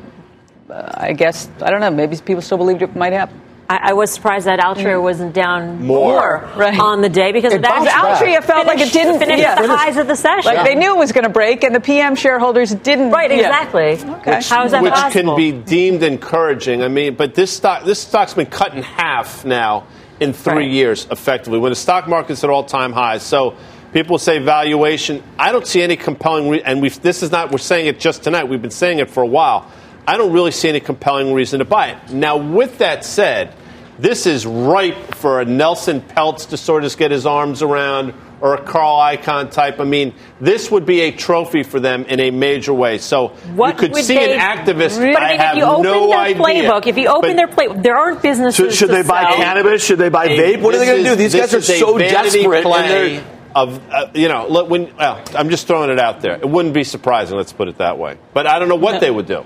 I 0.73 1.13
guess, 1.13 1.49
I 1.63 1.71
don't 1.71 1.81
know. 1.81 1.91
Maybe 1.91 2.17
people 2.17 2.43
still 2.43 2.59
believed 2.59 2.83
it 2.83 2.95
might 2.95 3.13
happen. 3.13 3.41
I, 3.69 3.91
I 3.91 3.93
was 3.93 4.11
surprised 4.11 4.47
that 4.47 4.59
Altria 4.59 4.97
mm. 4.97 5.03
wasn't 5.03 5.33
down 5.33 5.87
more, 5.87 6.41
more 6.41 6.51
right. 6.57 6.77
on 6.77 7.03
the 7.03 7.09
day 7.09 7.31
because 7.31 7.53
it 7.53 7.63
that 7.63 7.87
Altria 7.89 8.43
felt 8.43 8.67
finished, 8.67 8.67
like 8.67 8.81
it 8.81 8.93
didn't 8.93 9.21
finish 9.21 9.39
yeah. 9.39 9.63
the 9.63 9.69
highs 9.69 9.97
of 9.97 10.09
the 10.09 10.17
session. 10.17 10.45
Like 10.45 10.57
yeah. 10.57 10.65
they 10.65 10.75
knew 10.75 10.97
it 10.97 10.99
was 10.99 11.13
going 11.13 11.23
to 11.23 11.31
break, 11.31 11.63
and 11.63 11.73
the 11.73 11.81
PM 11.81 12.17
shareholders 12.17 12.75
didn't. 12.75 13.13
Right, 13.13 13.31
exactly. 13.31 13.95
Yeah. 13.95 14.17
Okay. 14.17 14.37
Which, 14.37 14.49
How 14.49 14.65
is 14.65 14.73
that 14.73 14.83
which 14.83 14.93
possible? 14.93 15.37
can 15.37 15.37
be 15.37 15.53
deemed 15.53 16.03
encouraging. 16.03 16.83
I 16.83 16.89
mean, 16.89 17.15
but 17.15 17.37
this 17.37 17.53
stock 17.53 17.85
this 17.85 18.01
stock's 18.01 18.35
been 18.35 18.47
cut 18.47 18.75
in 18.75 18.83
half 18.83 19.45
now 19.45 19.87
in 20.19 20.33
three 20.33 20.55
right. 20.55 20.71
years, 20.71 21.07
effectively, 21.11 21.61
when 21.61 21.71
the 21.71 21.77
stock 21.77 22.09
market's 22.09 22.43
at 22.43 22.51
all 22.51 22.65
time 22.65 22.93
highs. 22.93 23.23
So 23.23 23.57
people 23.93 24.19
say 24.19 24.39
valuation. 24.39 25.23
I 25.39 25.53
don't 25.53 25.67
see 25.67 25.83
any 25.83 25.97
compelling, 25.97 26.49
re- 26.49 26.63
and 26.63 26.83
this 26.83 27.23
is 27.23 27.31
not, 27.31 27.51
we're 27.51 27.59
saying 27.59 27.87
it 27.87 27.99
just 28.01 28.23
tonight, 28.23 28.45
we've 28.45 28.63
been 28.63 28.71
saying 28.71 28.99
it 28.99 29.11
for 29.11 29.23
a 29.23 29.27
while. 29.27 29.71
I 30.11 30.17
don't 30.17 30.33
really 30.33 30.51
see 30.51 30.69
any 30.69 30.81
compelling 30.81 31.33
reason 31.33 31.61
to 31.61 31.65
buy 31.65 31.91
it. 31.91 32.13
Now, 32.13 32.37
with 32.37 32.79
that 32.79 33.05
said, 33.05 33.55
this 33.97 34.27
is 34.27 34.45
ripe 34.45 35.15
for 35.15 35.41
a 35.41 35.45
Nelson 35.45 36.01
Peltz 36.01 36.49
to 36.49 36.57
sort 36.57 36.83
of 36.83 36.97
get 36.97 37.13
his 37.13 37.27
arms 37.27 37.63
around 37.63 38.15
or 38.41 38.55
a 38.55 38.61
Carl 38.61 38.99
Icahn 38.99 39.53
type. 39.53 39.79
I 39.79 39.85
mean, 39.85 40.13
this 40.41 40.69
would 40.69 40.85
be 40.85 41.03
a 41.03 41.13
trophy 41.13 41.63
for 41.63 41.79
them 41.79 42.07
in 42.07 42.19
a 42.19 42.33
major 42.33 42.75
way. 42.75 42.99
So 42.99 43.29
what 43.55 43.81
you 43.81 43.89
could 43.89 44.05
see 44.05 44.19
an 44.19 44.37
activist. 44.37 44.99
Really, 44.99 45.15
I 45.15 45.37
have 45.37 45.57
if 45.57 45.59
you 45.59 45.65
open 45.65 45.85
no 45.85 46.09
their 46.09 46.19
idea. 46.19 46.43
playbook, 46.43 46.89
if 46.89 46.99
you 46.99 47.07
open 47.07 47.37
their 47.37 47.47
playbook, 47.47 47.85
there 47.85 47.97
aren't 47.97 48.21
businesses. 48.21 48.57
Should, 48.57 48.75
should 48.75 48.91
they 48.91 49.07
buy 49.07 49.23
sell. 49.23 49.37
cannabis? 49.37 49.85
Should 49.85 49.99
they 50.01 50.09
buy 50.09 50.27
vape? 50.27 50.61
What 50.61 50.75
are 50.75 50.79
they 50.79 50.87
going 50.87 51.05
to 51.05 51.11
do? 51.11 51.15
These 51.15 51.37
guys 51.37 51.55
are 51.55 51.63
so 51.63 51.97
desperate. 51.99 52.65
Play 52.65 53.23
of 53.55 53.81
uh, 53.93 54.11
you 54.15 54.27
know, 54.27 54.65
when 54.65 54.97
well, 54.97 55.23
I'm 55.37 55.51
just 55.51 55.69
throwing 55.69 55.91
it 55.91 56.01
out 56.01 56.21
there. 56.21 56.35
It 56.35 56.49
wouldn't 56.49 56.75
be 56.75 56.83
surprising. 56.83 57.37
Let's 57.37 57.53
put 57.53 57.69
it 57.69 57.79
that 57.79 57.97
way. 57.97 58.19
But 58.35 58.49
I 58.49 58.59
don't 58.59 58.69
know 58.69 58.75
what 58.75 58.95
no. 58.95 58.99
they 58.99 59.11
would 59.13 59.27
do. 59.27 59.45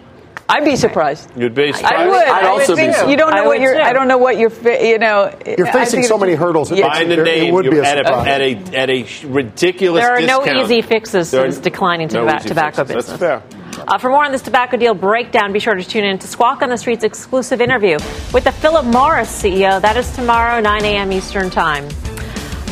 I'd 0.48 0.64
be 0.64 0.76
surprised. 0.76 1.30
You'd 1.36 1.54
be 1.54 1.72
surprised. 1.72 1.94
I 1.94 2.06
would. 2.06 2.28
I'd 2.28 2.44
I 2.44 2.48
also 2.48 2.72
would 2.74 2.80
be. 2.80 2.92
Surprised. 2.92 3.10
You 3.10 3.16
don't 3.16 3.34
know 3.34 3.44
what 3.44 3.60
you're. 3.60 3.74
Too. 3.74 3.80
I 3.80 3.92
don't 3.92 4.08
know 4.08 4.18
what 4.18 4.38
you're. 4.38 4.50
You 4.50 4.98
know. 4.98 5.34
You're 5.46 5.72
facing 5.72 6.02
so 6.02 6.18
many 6.18 6.34
hurdles. 6.34 6.70
Yeah. 6.70 6.92
Find 6.92 7.10
a 7.10 7.22
name. 7.22 7.48
It 7.48 7.52
would 7.52 7.70
be 7.70 7.78
a 7.78 7.84
at, 7.84 7.98
a, 7.98 8.14
at 8.14 8.40
a 8.40 8.56
at 8.76 8.90
a 8.90 9.26
ridiculous. 9.26 10.02
There 10.02 10.12
are 10.12 10.20
discount. 10.20 10.46
no 10.46 10.62
easy 10.62 10.82
fixes 10.82 11.30
to 11.30 11.38
this 11.38 11.58
declining 11.58 12.08
no 12.12 12.26
toba- 12.26 12.40
tobacco 12.40 12.84
fixes. 12.84 12.96
business. 13.12 13.20
That's 13.20 13.44
fair. 13.44 13.84
Uh, 13.88 13.98
for 13.98 14.10
more 14.10 14.24
on 14.24 14.32
this 14.32 14.42
tobacco 14.42 14.76
deal 14.76 14.94
breakdown, 14.94 15.52
be 15.52 15.58
sure 15.58 15.74
to 15.74 15.82
tune 15.82 16.04
in 16.04 16.18
to 16.18 16.28
Squawk 16.28 16.62
on 16.62 16.68
the 16.68 16.76
Street's 16.76 17.04
exclusive 17.04 17.60
interview 17.60 17.98
with 18.32 18.44
the 18.44 18.52
Philip 18.52 18.84
Morris 18.86 19.30
CEO. 19.42 19.80
That 19.80 19.96
is 19.96 20.10
tomorrow, 20.14 20.60
9 20.60 20.84
a.m. 20.84 21.10
Eastern 21.12 21.50
Time. 21.50 21.88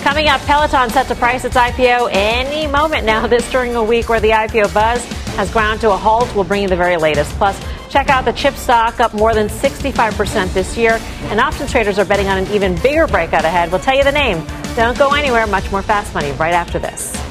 Coming 0.03 0.29
up, 0.29 0.41
Peloton 0.43 0.91
set 0.91 1.07
to 1.09 1.15
price 1.15 1.45
its 1.45 1.57
IPO 1.57 2.09
any 2.13 2.67
moment 2.67 3.05
now. 3.07 3.27
This 3.33 3.51
during 3.51 3.75
a 3.77 3.83
week 3.83 4.09
where 4.09 4.21
the 4.21 4.31
IPO 4.31 4.73
buzz 4.75 5.05
has 5.37 5.51
ground 5.51 5.81
to 5.83 5.91
a 5.91 5.97
halt. 5.97 6.35
We'll 6.35 6.45
bring 6.45 6.63
you 6.63 6.69
the 6.69 6.77
very 6.77 6.97
latest. 6.97 7.33
Plus, 7.33 7.61
Check 7.93 8.09
out 8.09 8.25
the 8.25 8.33
chip 8.33 8.55
stock 8.55 9.01
up 9.01 9.13
more 9.13 9.35
than 9.35 9.49
65% 9.49 10.55
this 10.55 10.79
year, 10.79 10.99
and 11.25 11.39
options 11.39 11.71
traders 11.71 11.99
are 11.99 12.07
betting 12.07 12.27
on 12.27 12.39
an 12.39 12.47
even 12.51 12.75
bigger 12.77 13.07
breakout 13.07 13.45
ahead. 13.45 13.71
We'll 13.71 13.83
tell 13.83 13.95
you 13.95 14.03
the 14.03 14.13
name. 14.13 14.43
Don't 14.77 14.97
go 14.97 15.13
anywhere. 15.13 15.47
Much 15.47 15.71
more 15.71 15.83
fast 15.83 16.15
money 16.15 16.33
right 16.33 16.55
after 16.55 16.79
this. 16.79 17.22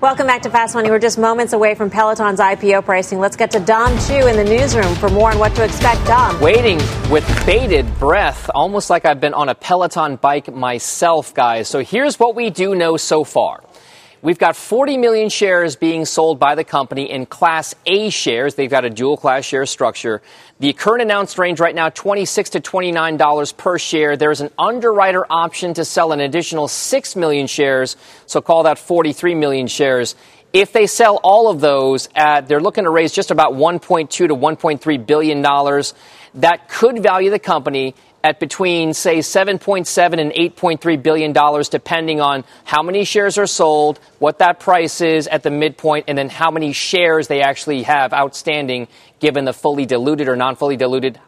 Welcome 0.00 0.26
back 0.26 0.40
to 0.42 0.50
Fast 0.50 0.74
Money. 0.74 0.88
We're 0.88 0.98
just 0.98 1.18
moments 1.18 1.52
away 1.52 1.74
from 1.74 1.90
Peloton's 1.90 2.40
IPO 2.40 2.86
pricing. 2.86 3.18
Let's 3.18 3.36
get 3.36 3.50
to 3.50 3.60
Dom 3.60 3.98
Chu 3.98 4.28
in 4.28 4.34
the 4.34 4.44
newsroom 4.44 4.94
for 4.94 5.10
more 5.10 5.30
on 5.30 5.38
what 5.38 5.54
to 5.56 5.62
expect. 5.62 6.06
Dom. 6.06 6.40
Waiting 6.40 6.78
with 7.10 7.26
bated 7.44 7.84
breath, 7.98 8.48
almost 8.54 8.88
like 8.88 9.04
I've 9.04 9.20
been 9.20 9.34
on 9.34 9.50
a 9.50 9.54
Peloton 9.54 10.16
bike 10.16 10.50
myself, 10.50 11.34
guys. 11.34 11.68
So 11.68 11.80
here's 11.80 12.18
what 12.18 12.34
we 12.34 12.48
do 12.48 12.74
know 12.74 12.96
so 12.96 13.24
far. 13.24 13.62
We've 14.22 14.38
got 14.38 14.54
40 14.54 14.98
million 14.98 15.30
shares 15.30 15.76
being 15.76 16.04
sold 16.04 16.38
by 16.38 16.54
the 16.54 16.62
company 16.62 17.10
in 17.10 17.24
Class 17.24 17.74
A 17.86 18.10
shares. 18.10 18.54
They've 18.54 18.68
got 18.68 18.84
a 18.84 18.90
dual 18.90 19.16
class 19.16 19.46
share 19.46 19.64
structure. 19.64 20.20
The 20.58 20.74
current 20.74 21.00
announced 21.00 21.38
range 21.38 21.58
right 21.58 21.74
now, 21.74 21.88
26 21.88 22.50
to 22.50 22.60
$29 22.60 23.56
per 23.56 23.78
share. 23.78 24.18
There's 24.18 24.42
an 24.42 24.50
underwriter 24.58 25.24
option 25.30 25.72
to 25.72 25.86
sell 25.86 26.12
an 26.12 26.20
additional 26.20 26.68
6 26.68 27.16
million 27.16 27.46
shares, 27.46 27.96
so 28.26 28.42
call 28.42 28.64
that 28.64 28.78
43 28.78 29.34
million 29.36 29.66
shares. 29.66 30.14
If 30.52 30.72
they 30.72 30.86
sell 30.86 31.18
all 31.24 31.48
of 31.48 31.60
those, 31.60 32.10
at, 32.14 32.46
they're 32.46 32.60
looking 32.60 32.84
to 32.84 32.90
raise 32.90 33.12
just 33.12 33.30
about 33.30 33.54
1.2 33.54 34.10
to 34.10 34.28
1.3 34.28 35.06
billion 35.06 35.40
dollars. 35.40 35.94
That 36.34 36.68
could 36.68 37.02
value 37.02 37.30
the 37.30 37.38
company 37.38 37.94
at 38.22 38.38
between, 38.38 38.92
say, 38.92 39.18
7.7 39.18 40.20
and 40.20 40.32
8.3 40.32 41.02
billion 41.02 41.32
dollars, 41.32 41.68
depending 41.68 42.20
on 42.20 42.44
how 42.64 42.82
many 42.82 43.04
shares 43.04 43.38
are 43.38 43.46
sold, 43.46 43.98
what 44.18 44.38
that 44.38 44.60
price 44.60 45.00
is 45.00 45.26
at 45.26 45.42
the 45.42 45.50
midpoint, 45.50 46.04
and 46.08 46.18
then 46.18 46.28
how 46.28 46.50
many 46.50 46.72
shares 46.72 47.28
they 47.28 47.40
actually 47.40 47.82
have 47.84 48.12
outstanding, 48.12 48.88
given 49.20 49.44
the 49.44 49.52
fully 49.52 49.86
diluted 49.86 50.28
or 50.28 50.36
non-fully 50.36 50.76
diluted. 50.76 51.18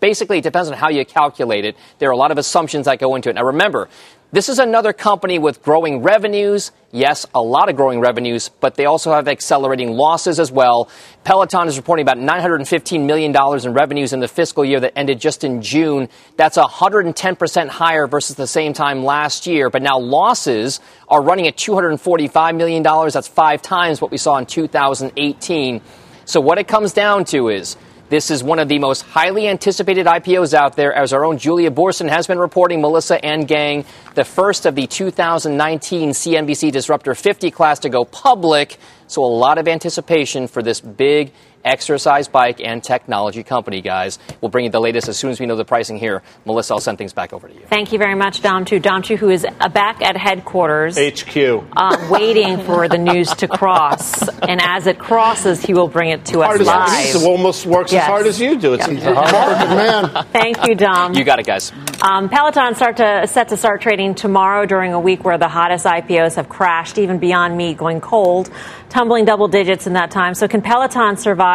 Basically, 0.00 0.38
it 0.38 0.44
depends 0.44 0.68
on 0.68 0.76
how 0.76 0.88
you 0.88 1.04
calculate 1.04 1.64
it. 1.64 1.76
There 1.98 2.08
are 2.08 2.12
a 2.12 2.16
lot 2.16 2.32
of 2.32 2.38
assumptions 2.38 2.86
that 2.86 2.98
go 2.98 3.14
into 3.14 3.30
it. 3.30 3.34
Now, 3.34 3.44
remember, 3.44 3.88
this 4.32 4.48
is 4.48 4.58
another 4.58 4.94
company 4.94 5.38
with 5.38 5.62
growing 5.62 6.02
revenues. 6.02 6.72
Yes, 6.90 7.26
a 7.34 7.42
lot 7.42 7.68
of 7.68 7.76
growing 7.76 8.00
revenues, 8.00 8.48
but 8.48 8.76
they 8.76 8.86
also 8.86 9.12
have 9.12 9.28
accelerating 9.28 9.92
losses 9.92 10.40
as 10.40 10.50
well. 10.50 10.88
Peloton 11.22 11.68
is 11.68 11.76
reporting 11.76 12.02
about 12.02 12.16
$915 12.16 13.04
million 13.04 13.36
in 13.36 13.74
revenues 13.74 14.14
in 14.14 14.20
the 14.20 14.28
fiscal 14.28 14.64
year 14.64 14.80
that 14.80 14.96
ended 14.96 15.20
just 15.20 15.44
in 15.44 15.60
June. 15.60 16.08
That's 16.38 16.56
110% 16.56 17.68
higher 17.68 18.06
versus 18.06 18.36
the 18.36 18.46
same 18.46 18.72
time 18.72 19.04
last 19.04 19.46
year. 19.46 19.68
But 19.68 19.82
now 19.82 19.98
losses 19.98 20.80
are 21.08 21.20
running 21.20 21.46
at 21.46 21.58
$245 21.58 22.56
million. 22.56 22.82
That's 22.82 23.28
five 23.28 23.60
times 23.60 24.00
what 24.00 24.10
we 24.10 24.16
saw 24.16 24.38
in 24.38 24.46
2018. 24.46 25.82
So 26.24 26.40
what 26.40 26.56
it 26.56 26.66
comes 26.68 26.94
down 26.94 27.26
to 27.26 27.50
is 27.50 27.76
this 28.12 28.30
is 28.30 28.44
one 28.44 28.58
of 28.58 28.68
the 28.68 28.78
most 28.78 29.00
highly 29.00 29.48
anticipated 29.48 30.04
IPOs 30.04 30.52
out 30.52 30.76
there, 30.76 30.92
as 30.92 31.14
our 31.14 31.24
own 31.24 31.38
Julia 31.38 31.70
Boorstin 31.70 32.10
has 32.10 32.26
been 32.26 32.38
reporting, 32.38 32.82
Melissa 32.82 33.24
and 33.24 33.48
gang, 33.48 33.86
the 34.14 34.22
first 34.22 34.66
of 34.66 34.74
the 34.74 34.86
2019 34.86 36.10
CNBC 36.10 36.70
Disruptor 36.72 37.14
50 37.14 37.50
class 37.50 37.78
to 37.78 37.88
go 37.88 38.04
public. 38.04 38.76
So 39.06 39.24
a 39.24 39.32
lot 39.32 39.56
of 39.56 39.66
anticipation 39.66 40.46
for 40.46 40.62
this 40.62 40.78
big 40.78 41.32
exercise 41.64 42.28
bike 42.28 42.60
and 42.60 42.82
technology 42.82 43.42
company, 43.42 43.80
guys. 43.80 44.18
We'll 44.40 44.50
bring 44.50 44.64
you 44.64 44.70
the 44.70 44.80
latest 44.80 45.08
as 45.08 45.16
soon 45.16 45.30
as 45.30 45.40
we 45.40 45.46
know 45.46 45.56
the 45.56 45.64
pricing 45.64 45.98
here. 45.98 46.22
Melissa, 46.44 46.74
I'll 46.74 46.80
send 46.80 46.98
things 46.98 47.12
back 47.12 47.32
over 47.32 47.48
to 47.48 47.54
you. 47.54 47.60
Thank 47.66 47.92
you 47.92 47.98
very 47.98 48.14
much, 48.14 48.42
Dom 48.42 48.64
Chu. 48.64 48.78
Dom 48.78 49.02
Chu, 49.02 49.16
who 49.16 49.30
is 49.30 49.46
back 49.72 50.02
at 50.02 50.16
headquarters. 50.16 50.98
HQ. 50.98 51.36
Uh, 51.76 52.08
waiting 52.10 52.58
for 52.64 52.88
the 52.88 52.98
news 52.98 53.32
to 53.34 53.48
cross. 53.48 54.28
And 54.42 54.60
as 54.60 54.86
it 54.86 54.98
crosses, 54.98 55.62
he 55.62 55.74
will 55.74 55.88
bring 55.88 56.10
it 56.10 56.24
to 56.26 56.42
hard 56.42 56.60
us 56.60 56.66
live. 56.66 57.22
It 57.22 57.26
almost 57.26 57.66
works 57.66 57.92
yes. 57.92 58.02
as 58.02 58.08
hard 58.08 58.26
as 58.26 58.40
you 58.40 58.58
do. 58.58 58.74
It's 58.74 58.88
yes. 58.88 59.04
a 59.04 59.14
hard 59.14 59.68
man. 59.68 60.24
Thank 60.32 60.66
you, 60.66 60.74
Dom. 60.74 61.14
You 61.14 61.24
got 61.24 61.38
it, 61.38 61.46
guys. 61.46 61.72
Um, 62.02 62.28
Peloton 62.28 62.74
start 62.74 62.96
to, 62.96 63.26
set 63.26 63.48
to 63.48 63.56
start 63.56 63.80
trading 63.80 64.14
tomorrow 64.14 64.66
during 64.66 64.92
a 64.92 65.00
week 65.00 65.24
where 65.24 65.38
the 65.38 65.48
hottest 65.48 65.86
IPOs 65.86 66.34
have 66.34 66.48
crashed, 66.48 66.98
even 66.98 67.18
Beyond 67.18 67.56
Meat 67.56 67.76
going 67.76 68.00
cold, 68.00 68.50
tumbling 68.88 69.24
double 69.24 69.46
digits 69.46 69.86
in 69.86 69.92
that 69.92 70.10
time. 70.10 70.34
So 70.34 70.48
can 70.48 70.62
Peloton 70.62 71.16
survive 71.16 71.51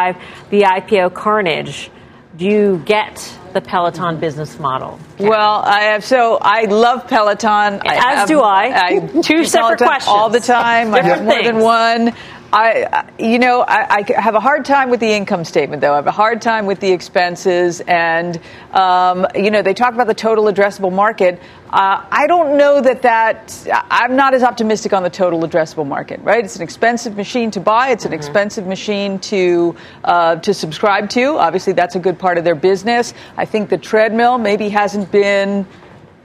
the 0.50 0.62
IPO 0.62 1.14
carnage? 1.14 1.90
Do 2.38 2.46
you 2.46 2.82
get 2.86 3.34
the 3.54 3.62
Peloton 3.62 4.20
business 4.20 4.60
model? 4.60 5.00
Well, 5.18 5.64
I 5.66 5.82
have 5.92 6.04
so 6.06 6.38
I 6.40 6.66
love 6.66 7.08
Peloton. 7.08 7.82
As 7.86 8.04
have, 8.04 8.28
do 8.28 8.42
I. 8.42 8.72
I 8.76 9.00
Two 9.24 9.44
separate 9.44 9.80
Peloton 9.80 9.88
questions 9.88 10.08
all 10.08 10.30
the 10.30 10.40
time. 10.40 10.94
I 10.94 11.02
have 11.02 11.24
more 11.24 11.34
things. 11.34 11.48
than 11.48 11.60
one. 11.60 12.14
I, 12.52 13.10
you 13.20 13.40
know, 13.40 13.62
I, 13.62 14.06
I, 14.08 14.22
have 14.22 14.36
a 14.36 14.40
hard 14.40 14.64
time 14.64 14.90
with 14.90 15.02
the 15.02 15.12
income 15.12 15.44
statement, 15.44 15.82
though. 15.82 15.92
I 15.92 15.98
have 15.98 16.08
a 16.08 16.12
hard 16.12 16.42
time 16.42 16.66
with 16.66 16.80
the 16.80 16.92
expenses, 16.92 17.82
and 17.82 18.40
um, 18.72 19.28
you 19.36 19.52
know, 19.52 19.62
they 19.62 19.74
talk 19.74 19.94
about 19.94 20.08
the 20.08 20.14
total 20.14 20.46
addressable 20.46 20.94
market. 20.94 21.42
Uh, 21.70 22.06
I 22.10 22.26
don't 22.28 22.58
know 22.58 22.80
that 22.80 23.02
that. 23.02 23.68
I'm 23.92 24.16
not 24.16 24.34
as 24.34 24.44
optimistic 24.44 24.94
on 24.94 25.04
the 25.04 25.10
total 25.10 25.42
addressable 25.42 25.86
market. 25.86 26.22
Right? 26.22 26.44
It's 26.44 26.56
an 26.56 26.62
expensive 26.62 27.18
machine 27.18 27.52
to 27.52 27.60
buy. 27.60 27.90
It's 27.90 28.06
an 28.06 28.12
mm-hmm. 28.12 28.20
expensive 28.20 28.66
machine 28.66 29.20
to 29.20 29.76
uh, 30.06 30.38
to 30.38 30.54
subscribe 30.54 31.10
to. 31.12 31.38
Obviously, 31.38 31.74
that's 31.74 31.96
a 31.96 32.00
good 32.00 32.18
part 32.18 32.38
of 32.38 32.46
their 32.46 32.56
business. 32.56 33.14
I 33.36 33.44
think 33.44 33.70
the 33.70 33.78
treadmill 33.78 34.38
maybe 34.38 34.70
hasn't 34.70 35.12
been. 35.12 35.68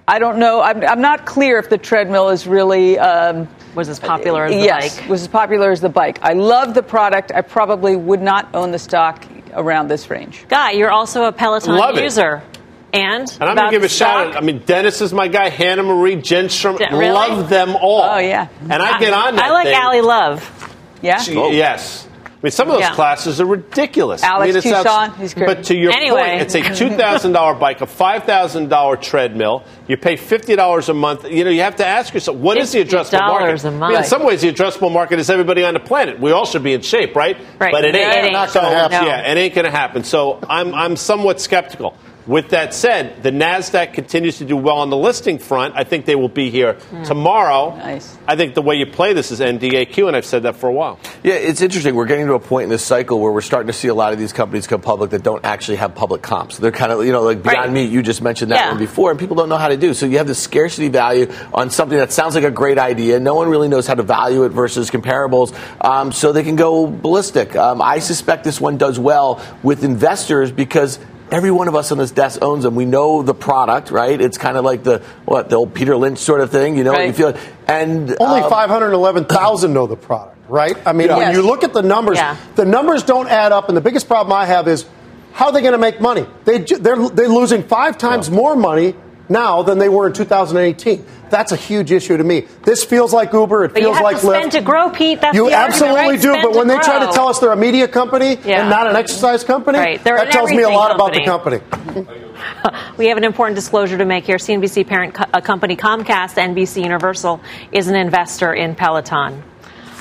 I 0.07 0.19
don't 0.19 0.39
know. 0.39 0.61
I'm, 0.61 0.83
I'm 0.85 1.01
not 1.01 1.27
clear 1.27 1.59
if 1.59 1.69
the 1.71 1.79
treadmill 1.79 2.31
is 2.31 2.47
really. 2.47 2.99
Um, 2.99 3.49
was 3.75 3.89
as 3.89 3.99
popular 3.99 4.45
as 4.45 4.53
the 4.53 4.59
yes, 4.59 5.01
bike. 5.01 5.09
was 5.09 5.23
as 5.23 5.29
popular 5.29 5.71
as 5.71 5.81
the 5.81 5.89
bike. 5.89 6.19
I 6.23 6.35
love 6.35 6.75
the 6.75 6.83
product. 6.83 7.33
I 7.35 7.41
probably 7.41 7.97
would 7.97 8.21
not 8.21 8.55
own 8.55 8.71
the 8.71 8.79
stock 8.79 9.25
around 9.55 9.89
this 9.89 10.11
range. 10.11 10.47
Guy, 10.49 10.73
you're 10.73 10.91
also 10.91 11.25
a 11.25 11.33
Peloton 11.33 11.77
love 11.77 11.99
user. 11.99 12.37
It. 12.37 12.59
And, 12.95 13.31
and 13.41 13.49
I'm 13.49 13.57
going 13.57 13.71
to 13.71 13.75
give 13.75 13.85
a 13.85 13.89
shout 13.89 14.27
out. 14.29 14.37
I 14.37 14.41
mean, 14.43 14.59
Dennis 14.67 15.01
is 15.01 15.15
my 15.15 15.27
guy. 15.27 15.49
Hannah 15.49 15.83
Marie, 15.83 16.17
Jen 16.17 16.51
Strom, 16.51 16.77
really? 16.77 17.09
love 17.09 17.49
them 17.49 17.75
all. 17.75 18.03
Oh 18.03 18.19
yeah. 18.19 18.49
And 18.61 18.75
I, 18.75 18.97
I 18.97 19.01
get 19.01 19.15
on 19.15 19.37
that. 19.37 19.45
I 19.47 19.51
like 19.51 19.65
thing. 19.65 19.75
Ally 19.75 20.01
Love. 20.01 20.77
Yeah. 21.01 21.19
She, 21.23 21.33
yes. 21.33 22.07
I 22.43 22.47
mean, 22.47 22.51
some 22.51 22.67
of 22.67 22.75
those 22.75 22.81
Yeah. 22.83 22.95
classes 22.95 23.41
are 23.41 23.47
ridiculous. 23.47 24.21
Alex 24.25 24.51
I 24.51 24.53
mean, 24.55 24.63
Toussaint, 24.75 24.87
outs- 24.87 25.17
he's 25.21 25.33
great. 25.33 25.47
But 25.47 25.63
to 25.65 25.77
your 25.77 25.93
Anyway. 25.93 26.21
point, 26.23 26.43
it's 26.43 26.55
a 26.57 26.61
two 26.75 26.91
thousand 26.91 27.31
dollar 27.33 27.55
bike, 27.55 27.81
a 27.83 27.87
five 27.87 28.25
thousand 28.25 28.69
dollar 28.69 28.97
treadmill. 28.97 29.63
You 29.87 29.97
pay 29.97 30.17
fifty 30.17 30.57
dollars 30.57 30.89
a 30.89 30.95
month. 30.95 31.25
You 31.31 31.45
know, 31.45 31.51
you 31.51 31.61
have 31.61 31.77
to 31.77 31.87
ask 31.87 32.13
yourself, 32.13 32.37
what 32.39 32.57
is 32.59 32.73
the 32.73 32.85
addressable 32.85 33.21
market? 33.29 33.61
$50 33.61 33.65
a 33.65 33.69
I 33.85 33.89
mean, 33.91 33.97
in 33.99 34.05
some 34.05 34.25
ways, 34.25 34.41
the 34.41 34.53
addressable 34.53 34.91
market 34.93 35.21
is 35.21 35.31
everybody 35.31 35.63
on 35.63 35.75
the 35.75 35.81
planet. 35.81 36.19
We 36.19 36.33
all 36.33 36.45
should 36.45 36.65
be 36.65 36.73
in 36.73 36.81
shape, 36.81 37.15
right? 37.15 37.37
Right. 37.61 37.71
But 37.73 37.85
it 37.85 37.95
ain't. 37.95 38.13
It 38.13 38.25
ain't. 38.25 38.33
Not 38.33 38.51
So, 38.51 38.61
gonna 38.61 38.75
happen. 38.75 39.07
Yeah, 39.07 39.31
it 39.31 39.37
ain't 39.39 39.55
going 39.55 39.65
to 39.67 39.71
happen. 39.71 40.03
So 40.03 40.41
I'm 40.51 40.75
I'm 40.75 40.97
somewhat 40.97 41.41
skeptical. 41.41 41.95
With 42.27 42.51
that 42.51 42.73
said, 42.73 43.23
the 43.25 43.31
Nasdaq 43.31 43.95
continues 43.95 44.39
to 44.39 44.45
do 44.45 44.57
well 44.57 44.77
on 44.79 44.91
the 44.91 44.97
listing 44.97 45.39
front. 45.39 45.75
I 45.77 45.83
think 45.83 46.05
they 46.07 46.15
will 46.15 46.29
be 46.29 46.51
here 46.51 46.77
tomorrow. 47.05 47.77
Nice. 47.77 48.17
I 48.29 48.37
think 48.37 48.55
the 48.55 48.63
way 48.63 48.77
you 48.77 48.87
play 48.87 49.13
this 49.13 49.33
is 49.33 49.41
NDAQ, 49.41 50.07
and 50.07 50.17
I've 50.17 50.25
said 50.25 50.45
that 50.45 50.55
for 50.57 50.69
a 50.69 50.73
while. 50.73 51.01
Yeah, 51.25 51.35
it's 51.35 51.61
interesting. 51.61 51.95
We're 51.97 52.07
getting 52.07 52.27
to 52.27 52.35
a 52.35 52.41
point 52.41 52.65
in 52.65 52.69
this 52.71 52.85
cycle 52.85 53.19
where 53.21 53.33
we're 53.33 53.41
starting 53.41 53.67
to 53.67 53.73
see 53.73 53.89
a 53.89 53.95
lot 53.95 54.13
of 54.13 54.19
these 54.21 54.33
companies 54.33 54.67
come 54.69 54.81
public 54.81 55.11
that 55.11 55.23
don't 55.25 55.45
actually 55.45 55.79
have 55.79 55.95
public 55.97 56.23
comps. 56.23 56.59
They're 56.59 56.71
kind 56.71 56.93
of, 56.93 57.05
you 57.05 57.11
know, 57.13 57.23
like 57.23 57.43
Beyond 57.43 57.59
Right. 57.59 57.73
Meat, 57.73 57.91
you 57.91 58.03
just 58.03 58.23
mentioned 58.23 58.53
that 58.53 58.59
Yeah. 58.61 58.69
one 58.71 58.79
before, 58.79 59.11
and 59.11 59.19
people 59.19 59.35
don't 59.37 59.49
know 59.49 59.57
how 59.57 59.69
to 59.69 59.77
do. 59.77 59.93
So 59.93 60.07
you 60.07 60.19
have 60.19 60.29
the 60.29 60.35
scarcity 60.35 60.89
value 60.89 61.27
on 61.53 61.71
something 61.71 61.99
that 61.99 62.13
sounds 62.13 62.35
like 62.37 62.45
a 62.45 62.51
great 62.53 62.79
idea. 62.79 63.19
No 63.19 63.35
one 63.35 63.49
really 63.49 63.69
knows 63.69 63.87
how 63.89 63.95
to 63.95 64.03
value 64.05 64.45
it 64.45 64.51
versus 64.51 64.91
comparables, 64.91 65.53
um, 65.81 66.13
so 66.13 66.31
they 66.33 66.45
can 66.45 66.57
go 66.57 66.87
ballistic. 66.87 67.57
Um, 67.57 67.83
I 67.83 67.99
suspect 67.99 68.45
this 68.45 68.61
one 68.61 68.77
does 68.77 68.99
well 68.99 69.41
with 69.65 69.83
investors 69.83 70.53
because 70.53 70.99
every 71.33 71.51
one 71.51 71.67
of 71.67 71.75
us 71.75 71.91
on 71.91 71.99
this 71.99 72.11
desk 72.11 72.41
owns 72.43 72.63
them. 72.63 72.75
We 72.75 72.85
know 72.85 73.23
the 73.23 73.35
product, 73.35 73.91
right? 73.91 74.21
It's 74.21 74.39
kind 74.39 74.57
of 74.57 74.65
like 74.65 74.85
the 74.85 74.99
what 75.25 75.49
the 75.51 75.57
old 75.57 75.75
Peter 75.75 75.97
Lynch 75.97 76.19
sort 76.19 76.41
of 76.41 76.51
thing, 76.51 76.77
you 76.77 76.85
know. 76.85 76.93
Right. 76.93 77.09
You 77.09 77.13
feel 77.13 77.37
and 77.67 78.15
Only 78.21 78.43
um, 78.43 78.51
511,000 78.51 79.73
know 79.73 79.87
the 79.87 79.97
product, 79.97 80.37
right? 80.49 80.77
I 80.87 80.93
mean, 80.93 81.09
Yeah. 81.09 81.17
when 81.17 81.33
you 81.35 81.43
look 81.43 81.65
at 81.65 81.73
the 81.73 81.83
numbers, 81.83 82.19
Yeah. 82.19 82.37
the 82.55 82.65
numbers 82.65 83.03
don't 83.03 83.29
add 83.29 83.53
up. 83.53 83.69
And 83.69 83.77
the 83.77 83.81
biggest 83.81 84.07
problem 84.09 84.33
I 84.33 84.45
have 84.47 84.69
is 84.69 84.85
how 85.33 85.47
are 85.47 85.53
they 85.53 85.63
going 85.63 85.73
to 85.73 85.79
make 85.79 86.01
money? 86.01 86.27
They, 86.45 86.59
they're, 86.59 87.09
they're 87.09 87.29
losing 87.29 87.63
five 87.63 87.97
times 87.97 88.31
more 88.31 88.55
money 88.55 88.95
now 89.33 89.63
than 89.63 89.79
they 89.79 89.89
were 89.89 90.07
in 90.07 90.13
2018. 90.13 91.05
That's 91.31 91.51
a 91.51 91.57
huge 91.57 91.91
issue 91.91 92.17
to 92.19 92.23
me. 92.25 92.47
This 92.63 92.85
feels 92.85 93.13
like 93.13 93.33
Uber. 93.33 93.65
It 93.65 93.73
But 93.73 93.81
you 93.81 93.87
feels 93.89 93.97
have 93.97 94.05
like 94.05 94.17
to 94.21 94.27
spend 94.27 94.51
Lyft. 94.53 94.59
to 94.59 94.61
grow, 94.61 94.91
Pete. 94.91 95.21
That's 95.23 95.35
you 95.35 95.45
argument, 95.45 95.65
absolutely 95.67 96.03
right? 96.13 96.21
do, 96.21 96.33
but 96.43 96.55
when 96.55 96.69
they 96.69 96.77
try 96.79 97.05
to 97.05 97.11
tell 97.13 97.29
us 97.29 97.39
they're 97.39 97.51
a 97.51 97.57
media 97.57 97.89
company 97.89 98.39
Yeah. 98.45 98.61
and 98.61 98.69
not 98.71 98.87
an 98.87 98.97
exercise 98.97 99.43
company, 99.43 99.79
Right. 99.79 100.05
That 100.05 100.31
tells 100.31 100.51
me 100.51 100.63
a 100.63 100.69
lot 100.69 100.95
about 100.95 101.15
the 101.15 101.25
company. 101.25 101.59
company. 101.61 102.07
We 102.97 103.07
have 103.07 103.17
an 103.17 103.25
important 103.25 103.55
disclosure 103.55 103.97
to 103.99 104.05
make 104.05 104.25
here. 104.25 104.37
CNBC 104.37 104.87
parent 104.87 105.15
co- 105.15 105.41
company 105.41 105.77
Comcast, 105.77 106.35
NBC 106.37 106.83
Universal, 106.83 107.41
is 107.71 107.89
an 107.89 107.95
investor 107.95 108.53
in 108.53 108.75
Peloton. 108.75 109.43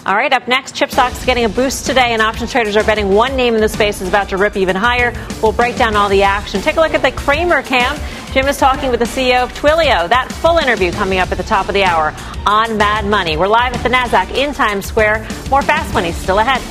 All 0.06 0.16
right, 0.16 0.34
up 0.34 0.48
next, 0.48 0.74
chip 0.76 0.90
stocks 0.90 1.24
getting 1.24 1.46
a 1.46 1.50
boost 1.50 1.86
today, 1.86 2.14
and 2.14 2.22
options 2.22 2.52
traders 2.52 2.76
are 2.76 2.84
betting 2.84 3.14
one 3.14 3.36
name 3.36 3.54
in 3.54 3.62
the 3.62 3.70
space 3.70 4.02
is 4.02 4.08
about 4.10 4.30
to 4.30 4.38
rip 4.38 4.58
even 4.58 4.76
higher. 4.76 5.14
We'll 5.44 5.52
break 5.52 5.78
down 5.78 5.96
all 5.96 6.10
the 6.10 6.24
action. 6.24 6.62
Take 6.62 6.78
a 6.78 6.82
look 6.82 6.96
at 6.96 7.04
the 7.04 7.12
Cramer 7.12 7.62
cam 7.62 7.96
Jim 8.34 8.48
is 8.48 8.56
talking 8.58 8.90
with 8.92 9.02
the 9.02 9.06
CEO 9.06 9.44
of 9.44 9.52
Twilio. 9.52 10.08
That 10.08 10.32
full 10.32 10.58
interview 10.58 10.94
coming 10.94 11.20
up 11.20 11.34
at 11.34 11.38
the 11.38 11.44
top 11.44 11.68
of 11.68 11.74
the 11.74 11.84
hour 11.84 12.14
on 12.46 12.78
Mad 12.78 13.06
Money. 13.06 13.36
We're 13.36 13.48
live 13.48 13.74
at 13.74 13.84
the 13.84 13.90
NASDAQ 13.90 14.34
in 14.34 14.54
Times 14.54 14.86
Square. 14.86 15.28
More 15.50 15.62
Fast 15.62 15.94
Money 15.94 16.14
still 16.14 16.40
ahead. 16.40 16.62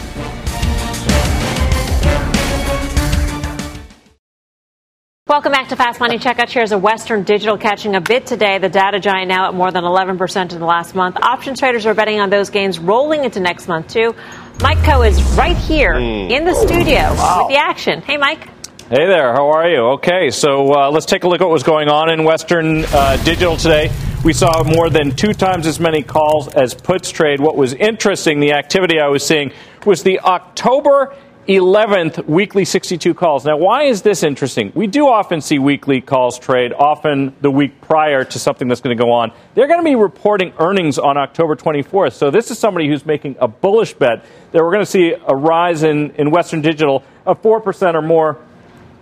Welcome 5.26 5.52
back 5.52 5.68
to 5.68 5.76
Fast 5.76 6.00
Money. 6.00 6.18
Check 6.18 6.38
out 6.38 6.48
shares 6.48 6.72
of 6.72 6.82
Western 6.82 7.24
Digital 7.24 7.58
catching 7.58 7.94
a 7.94 8.00
bit 8.00 8.24
today. 8.24 8.56
The 8.56 8.70
data 8.70 8.98
giant 8.98 9.28
now 9.28 9.48
at 9.48 9.54
more 9.54 9.70
than 9.70 9.84
11% 9.84 10.52
in 10.52 10.58
the 10.60 10.64
last 10.64 10.94
month. 10.94 11.18
Option 11.20 11.54
traders 11.54 11.84
are 11.84 11.92
betting 11.92 12.20
on 12.20 12.30
those 12.30 12.48
gains 12.48 12.78
rolling 12.78 13.24
into 13.24 13.38
next 13.38 13.68
month, 13.68 13.88
too. 13.88 14.14
Mike 14.62 14.78
Khouw 14.78 15.06
is 15.06 15.22
right 15.36 15.58
here 15.58 15.92
mm. 15.92 16.30
in 16.30 16.46
the 16.46 16.54
studio 16.54 16.96
wow. 16.96 17.44
with 17.46 17.54
the 17.54 17.60
action. 17.60 18.00
Hey, 18.00 18.16
Mike. 18.16 18.48
Hey 18.90 19.06
there, 19.06 19.32
how 19.32 19.50
are 19.50 19.70
you? 19.70 19.82
Okay, 19.92 20.32
so 20.32 20.74
uh, 20.74 20.90
let's 20.90 21.06
take 21.06 21.22
a 21.22 21.28
look 21.28 21.40
at 21.40 21.44
what 21.44 21.52
was 21.52 21.62
going 21.62 21.88
on 21.88 22.10
in 22.10 22.24
Western 22.24 22.84
uh, 22.86 23.22
Digital 23.22 23.56
today. 23.56 23.88
We 24.24 24.32
saw 24.32 24.64
more 24.64 24.90
than 24.90 25.12
two 25.12 25.32
times 25.32 25.68
as 25.68 25.78
many 25.78 26.02
calls 26.02 26.48
as 26.48 26.74
puts 26.74 27.12
trade. 27.12 27.38
What 27.38 27.56
was 27.56 27.72
interesting, 27.72 28.40
the 28.40 28.52
activity 28.54 28.98
I 28.98 29.06
was 29.06 29.24
seeing, 29.24 29.52
was 29.86 30.02
the 30.02 30.18
October 30.18 31.14
11th 31.46 32.26
weekly 32.26 32.64
62 32.64 33.14
calls. 33.14 33.44
Now, 33.44 33.58
why 33.58 33.84
is 33.84 34.02
this 34.02 34.24
interesting? 34.24 34.72
We 34.74 34.88
do 34.88 35.06
often 35.06 35.40
see 35.40 35.60
weekly 35.60 36.00
calls 36.00 36.36
trade, 36.36 36.72
often 36.72 37.36
the 37.42 37.50
week 37.52 37.80
prior 37.80 38.24
to 38.24 38.38
something 38.40 38.66
that's 38.66 38.80
going 38.80 38.98
to 38.98 39.00
go 39.00 39.12
on. 39.12 39.30
They're 39.54 39.68
going 39.68 39.78
to 39.78 39.84
be 39.84 39.94
reporting 39.94 40.52
earnings 40.58 40.98
on 40.98 41.16
October 41.16 41.54
24th. 41.54 42.14
So, 42.14 42.32
this 42.32 42.50
is 42.50 42.58
somebody 42.58 42.88
who's 42.88 43.06
making 43.06 43.36
a 43.38 43.46
bullish 43.46 43.94
bet 43.94 44.24
that 44.50 44.60
we're 44.60 44.72
going 44.72 44.84
to 44.84 44.90
see 44.90 45.12
a 45.12 45.36
rise 45.36 45.84
in, 45.84 46.10
in 46.16 46.32
Western 46.32 46.60
Digital 46.60 47.04
of 47.24 47.40
4% 47.40 47.94
or 47.94 48.02
more 48.02 48.40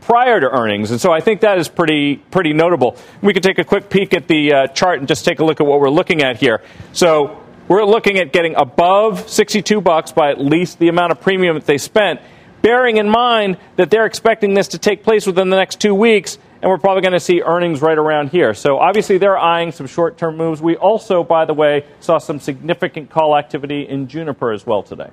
prior 0.08 0.40
to 0.40 0.48
earnings. 0.48 0.90
And 0.90 0.98
so 0.98 1.12
I 1.12 1.20
think 1.20 1.42
that 1.42 1.58
is 1.58 1.68
pretty, 1.68 2.16
pretty 2.16 2.54
notable. 2.54 2.96
We 3.20 3.34
can 3.34 3.42
take 3.42 3.58
a 3.58 3.64
quick 3.64 3.90
peek 3.90 4.14
at 4.14 4.26
the 4.26 4.52
uh, 4.54 4.66
chart 4.68 5.00
and 5.00 5.06
just 5.06 5.22
take 5.22 5.38
a 5.38 5.44
look 5.44 5.60
at 5.60 5.66
what 5.66 5.80
we're 5.80 5.90
looking 5.90 6.22
at 6.22 6.38
here. 6.38 6.62
So, 6.92 7.44
we're 7.68 7.84
looking 7.84 8.16
at 8.16 8.32
getting 8.32 8.54
above 8.56 9.28
62 9.28 9.82
bucks 9.82 10.10
by 10.10 10.30
at 10.30 10.40
least 10.40 10.78
the 10.78 10.88
amount 10.88 11.12
of 11.12 11.20
premium 11.20 11.54
that 11.56 11.66
they 11.66 11.76
spent 11.76 12.22
bearing 12.62 12.96
in 12.96 13.10
mind 13.10 13.58
that 13.76 13.90
they're 13.90 14.06
expecting 14.06 14.54
this 14.54 14.68
to 14.68 14.78
take 14.78 15.02
place 15.02 15.26
within 15.26 15.50
the 15.50 15.56
next 15.56 15.78
two 15.78 15.94
weeks, 15.94 16.38
and 16.62 16.70
we're 16.70 16.78
probably 16.78 17.02
going 17.02 17.12
to 17.12 17.20
see 17.20 17.42
earnings 17.42 17.82
right 17.82 17.98
around 17.98 18.30
here. 18.30 18.54
So 18.54 18.78
obviously 18.78 19.18
they're 19.18 19.36
eyeing 19.36 19.72
some 19.72 19.86
short 19.86 20.16
term 20.16 20.38
moves. 20.38 20.62
We 20.62 20.76
also, 20.76 21.22
by 21.22 21.44
the 21.44 21.52
way, 21.52 21.84
saw 22.00 22.16
some 22.16 22.40
significant 22.40 23.10
call 23.10 23.36
activity 23.36 23.86
in 23.86 24.08
Juniper 24.08 24.52
as 24.52 24.64
well 24.64 24.82
today. 24.82 25.10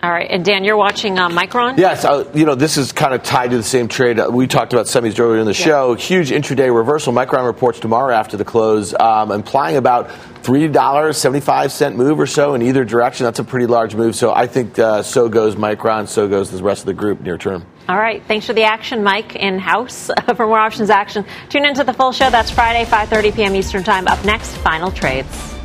All 0.00 0.10
right, 0.10 0.30
and 0.30 0.44
Dan, 0.44 0.62
you're 0.62 0.76
watching 0.76 1.18
uh, 1.18 1.28
Micron. 1.28 1.76
Yes, 1.76 2.04
uh, 2.04 2.30
you 2.32 2.44
know 2.44 2.54
this 2.54 2.76
is 2.76 2.92
kind 2.92 3.12
of 3.12 3.24
tied 3.24 3.50
to 3.50 3.56
the 3.56 3.64
same 3.64 3.88
trade. 3.88 4.20
Uh, 4.20 4.28
we 4.30 4.46
talked 4.46 4.72
about 4.72 4.86
semis 4.86 5.18
earlier 5.18 5.40
in 5.40 5.44
the 5.46 5.52
yeah. 5.52 5.64
show. 5.64 5.94
Huge 5.94 6.30
intraday 6.30 6.72
reversal. 6.72 7.12
Micron 7.12 7.44
reports 7.46 7.80
tomorrow 7.80 8.14
after 8.14 8.36
the 8.36 8.44
close, 8.44 8.94
um, 8.94 9.32
implying 9.32 9.76
about 9.76 10.12
three 10.44 10.68
dollars 10.68 11.16
seventy 11.16 11.40
five 11.40 11.72
cent 11.72 11.96
move 11.96 12.20
or 12.20 12.28
so 12.28 12.54
in 12.54 12.62
either 12.62 12.84
direction. 12.84 13.24
That's 13.24 13.40
a 13.40 13.44
pretty 13.44 13.66
large 13.66 13.96
move. 13.96 14.14
So 14.14 14.32
I 14.32 14.46
think 14.46 14.78
uh, 14.78 15.02
so 15.02 15.28
goes 15.28 15.56
Micron, 15.56 16.06
so 16.06 16.28
goes 16.28 16.52
the 16.52 16.62
rest 16.62 16.82
of 16.82 16.86
the 16.86 16.94
group 16.94 17.20
near 17.20 17.36
term. 17.36 17.66
All 17.88 17.98
right, 17.98 18.22
thanks 18.28 18.46
for 18.46 18.52
the 18.52 18.62
action, 18.62 19.02
Mike 19.02 19.34
in 19.34 19.58
house. 19.58 20.12
for 20.36 20.46
more 20.46 20.60
options 20.60 20.90
action, 20.90 21.24
tune 21.48 21.66
into 21.66 21.82
the 21.82 21.92
full 21.92 22.12
show. 22.12 22.30
That's 22.30 22.52
Friday, 22.52 22.88
5:30 22.88 23.34
p.m. 23.34 23.56
Eastern 23.56 23.82
Time. 23.82 24.06
Up 24.06 24.24
next, 24.24 24.56
final 24.58 24.92
trades. 24.92 25.56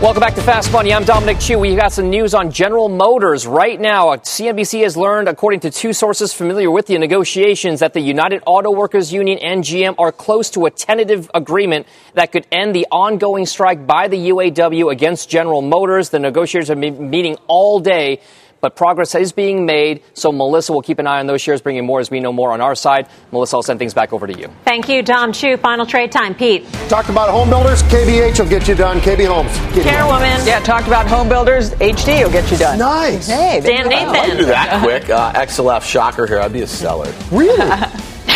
Welcome 0.00 0.20
back 0.20 0.36
to 0.36 0.42
Fast 0.42 0.72
Money. 0.72 0.94
I'm 0.94 1.02
Dominic 1.02 1.40
Chu. 1.40 1.58
We've 1.58 1.76
got 1.76 1.92
some 1.92 2.08
news 2.08 2.32
on 2.32 2.52
General 2.52 2.88
Motors 2.88 3.48
right 3.48 3.80
now. 3.80 4.14
CNBC 4.14 4.84
has 4.84 4.96
learned, 4.96 5.28
according 5.28 5.58
to 5.60 5.72
two 5.72 5.92
sources 5.92 6.32
familiar 6.32 6.70
with 6.70 6.86
the 6.86 6.96
negotiations, 6.98 7.80
that 7.80 7.94
the 7.94 8.00
United 8.00 8.44
Auto 8.46 8.70
Workers 8.70 9.12
Union 9.12 9.40
and 9.40 9.64
GM 9.64 9.96
are 9.98 10.12
close 10.12 10.50
to 10.50 10.66
a 10.66 10.70
tentative 10.70 11.28
agreement 11.34 11.88
that 12.14 12.30
could 12.30 12.46
end 12.52 12.76
the 12.76 12.86
ongoing 12.92 13.44
strike 13.44 13.88
by 13.88 14.06
the 14.06 14.28
UAW 14.28 14.92
against 14.92 15.28
General 15.28 15.62
Motors. 15.62 16.10
The 16.10 16.20
negotiators 16.20 16.68
have 16.68 16.80
been 16.80 17.10
meeting 17.10 17.36
all 17.48 17.80
day 17.80 18.20
but 18.60 18.76
progress 18.76 19.14
is 19.14 19.32
being 19.32 19.66
made. 19.66 20.02
So 20.14 20.32
Melissa 20.32 20.72
will 20.72 20.82
keep 20.82 20.98
an 20.98 21.06
eye 21.06 21.20
on 21.20 21.26
those 21.26 21.40
shares, 21.40 21.60
bringing 21.60 21.86
more 21.86 22.00
as 22.00 22.10
we 22.10 22.20
know 22.20 22.32
more 22.32 22.52
on 22.52 22.60
our 22.60 22.74
side. 22.74 23.08
Melissa, 23.32 23.56
I'll 23.56 23.62
send 23.62 23.78
things 23.78 23.94
back 23.94 24.12
over 24.12 24.26
to 24.26 24.38
you. 24.38 24.48
Thank 24.64 24.88
you, 24.88 25.02
Dom 25.02 25.32
Chu. 25.32 25.56
Final 25.56 25.86
trade 25.86 26.12
time, 26.12 26.34
Pete. 26.34 26.66
Talked 26.88 27.08
about 27.08 27.30
home 27.30 27.48
builders. 27.48 27.82
KBH 27.84 28.38
will 28.40 28.48
get 28.48 28.66
you 28.68 28.74
done. 28.74 29.00
KB 29.00 29.26
Homes. 29.26 29.54
Chairwoman. 29.84 30.46
Yeah, 30.46 30.60
talked 30.60 30.86
about 30.86 31.06
home 31.06 31.28
builders. 31.28 31.70
HD 31.74 32.24
will 32.24 32.32
get 32.32 32.50
you 32.50 32.56
done. 32.56 32.78
Nice. 32.78 33.28
Hey, 33.28 33.60
Dan 33.60 33.88
Nathan. 33.88 34.08
I 34.08 34.36
do 34.36 34.46
that 34.46 34.82
quick. 34.82 35.08
Uh, 35.10 35.32
XLF 35.32 35.82
shocker 35.82 36.26
here. 36.26 36.40
I'd 36.40 36.52
be 36.52 36.62
a 36.62 36.66
seller. 36.66 37.12
Really? 37.30 37.58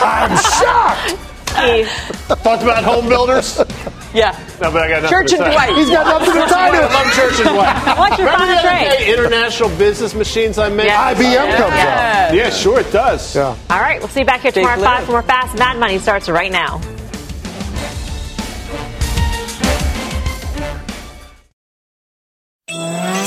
I'm 0.00 0.36
shocked. 0.60 1.16
Talked 2.42 2.62
about 2.62 2.84
home 2.84 3.08
builders. 3.08 3.58
Yeah. 4.14 4.32
No, 4.60 4.72
but 4.72 4.82
I 4.82 5.00
got 5.00 5.10
Church 5.10 5.32
and 5.32 5.40
Dwight. 5.40 5.76
He's 5.76 5.90
got 5.90 6.06
nothing 6.06 6.34
to 6.34 6.48
tie 6.48 6.70
to. 6.74 6.76
I 6.76 6.92
love 6.92 7.14
Church 7.14 7.40
and 7.40 7.54
Dwight. 7.54 7.98
What's 7.98 8.18
your 8.18 8.28
final 8.28 8.60
trade? 8.60 9.14
International 9.14 9.68
business 9.76 10.14
machines 10.14 10.58
I 10.58 10.68
made. 10.68 10.86
Yeah. 10.86 11.14
IBM 11.14 11.22
yeah. 11.22 11.56
comes 11.56 11.74
yeah. 11.74 12.26
up. 12.28 12.34
Yeah, 12.34 12.50
sure 12.50 12.80
it 12.80 12.90
does. 12.92 13.36
Yeah. 13.36 13.56
All 13.70 13.80
right, 13.80 13.98
we'll 14.00 14.08
see 14.08 14.20
you 14.20 14.26
back 14.26 14.40
here 14.40 14.52
tomorrow 14.52 14.80
at 14.80 14.98
5 15.00 15.04
for 15.04 15.12
more 15.12 15.22
Fast 15.22 15.58
Mad 15.58 15.78
Money 15.78 15.98
starts 15.98 16.28
right 16.28 16.52
now. 16.52 16.80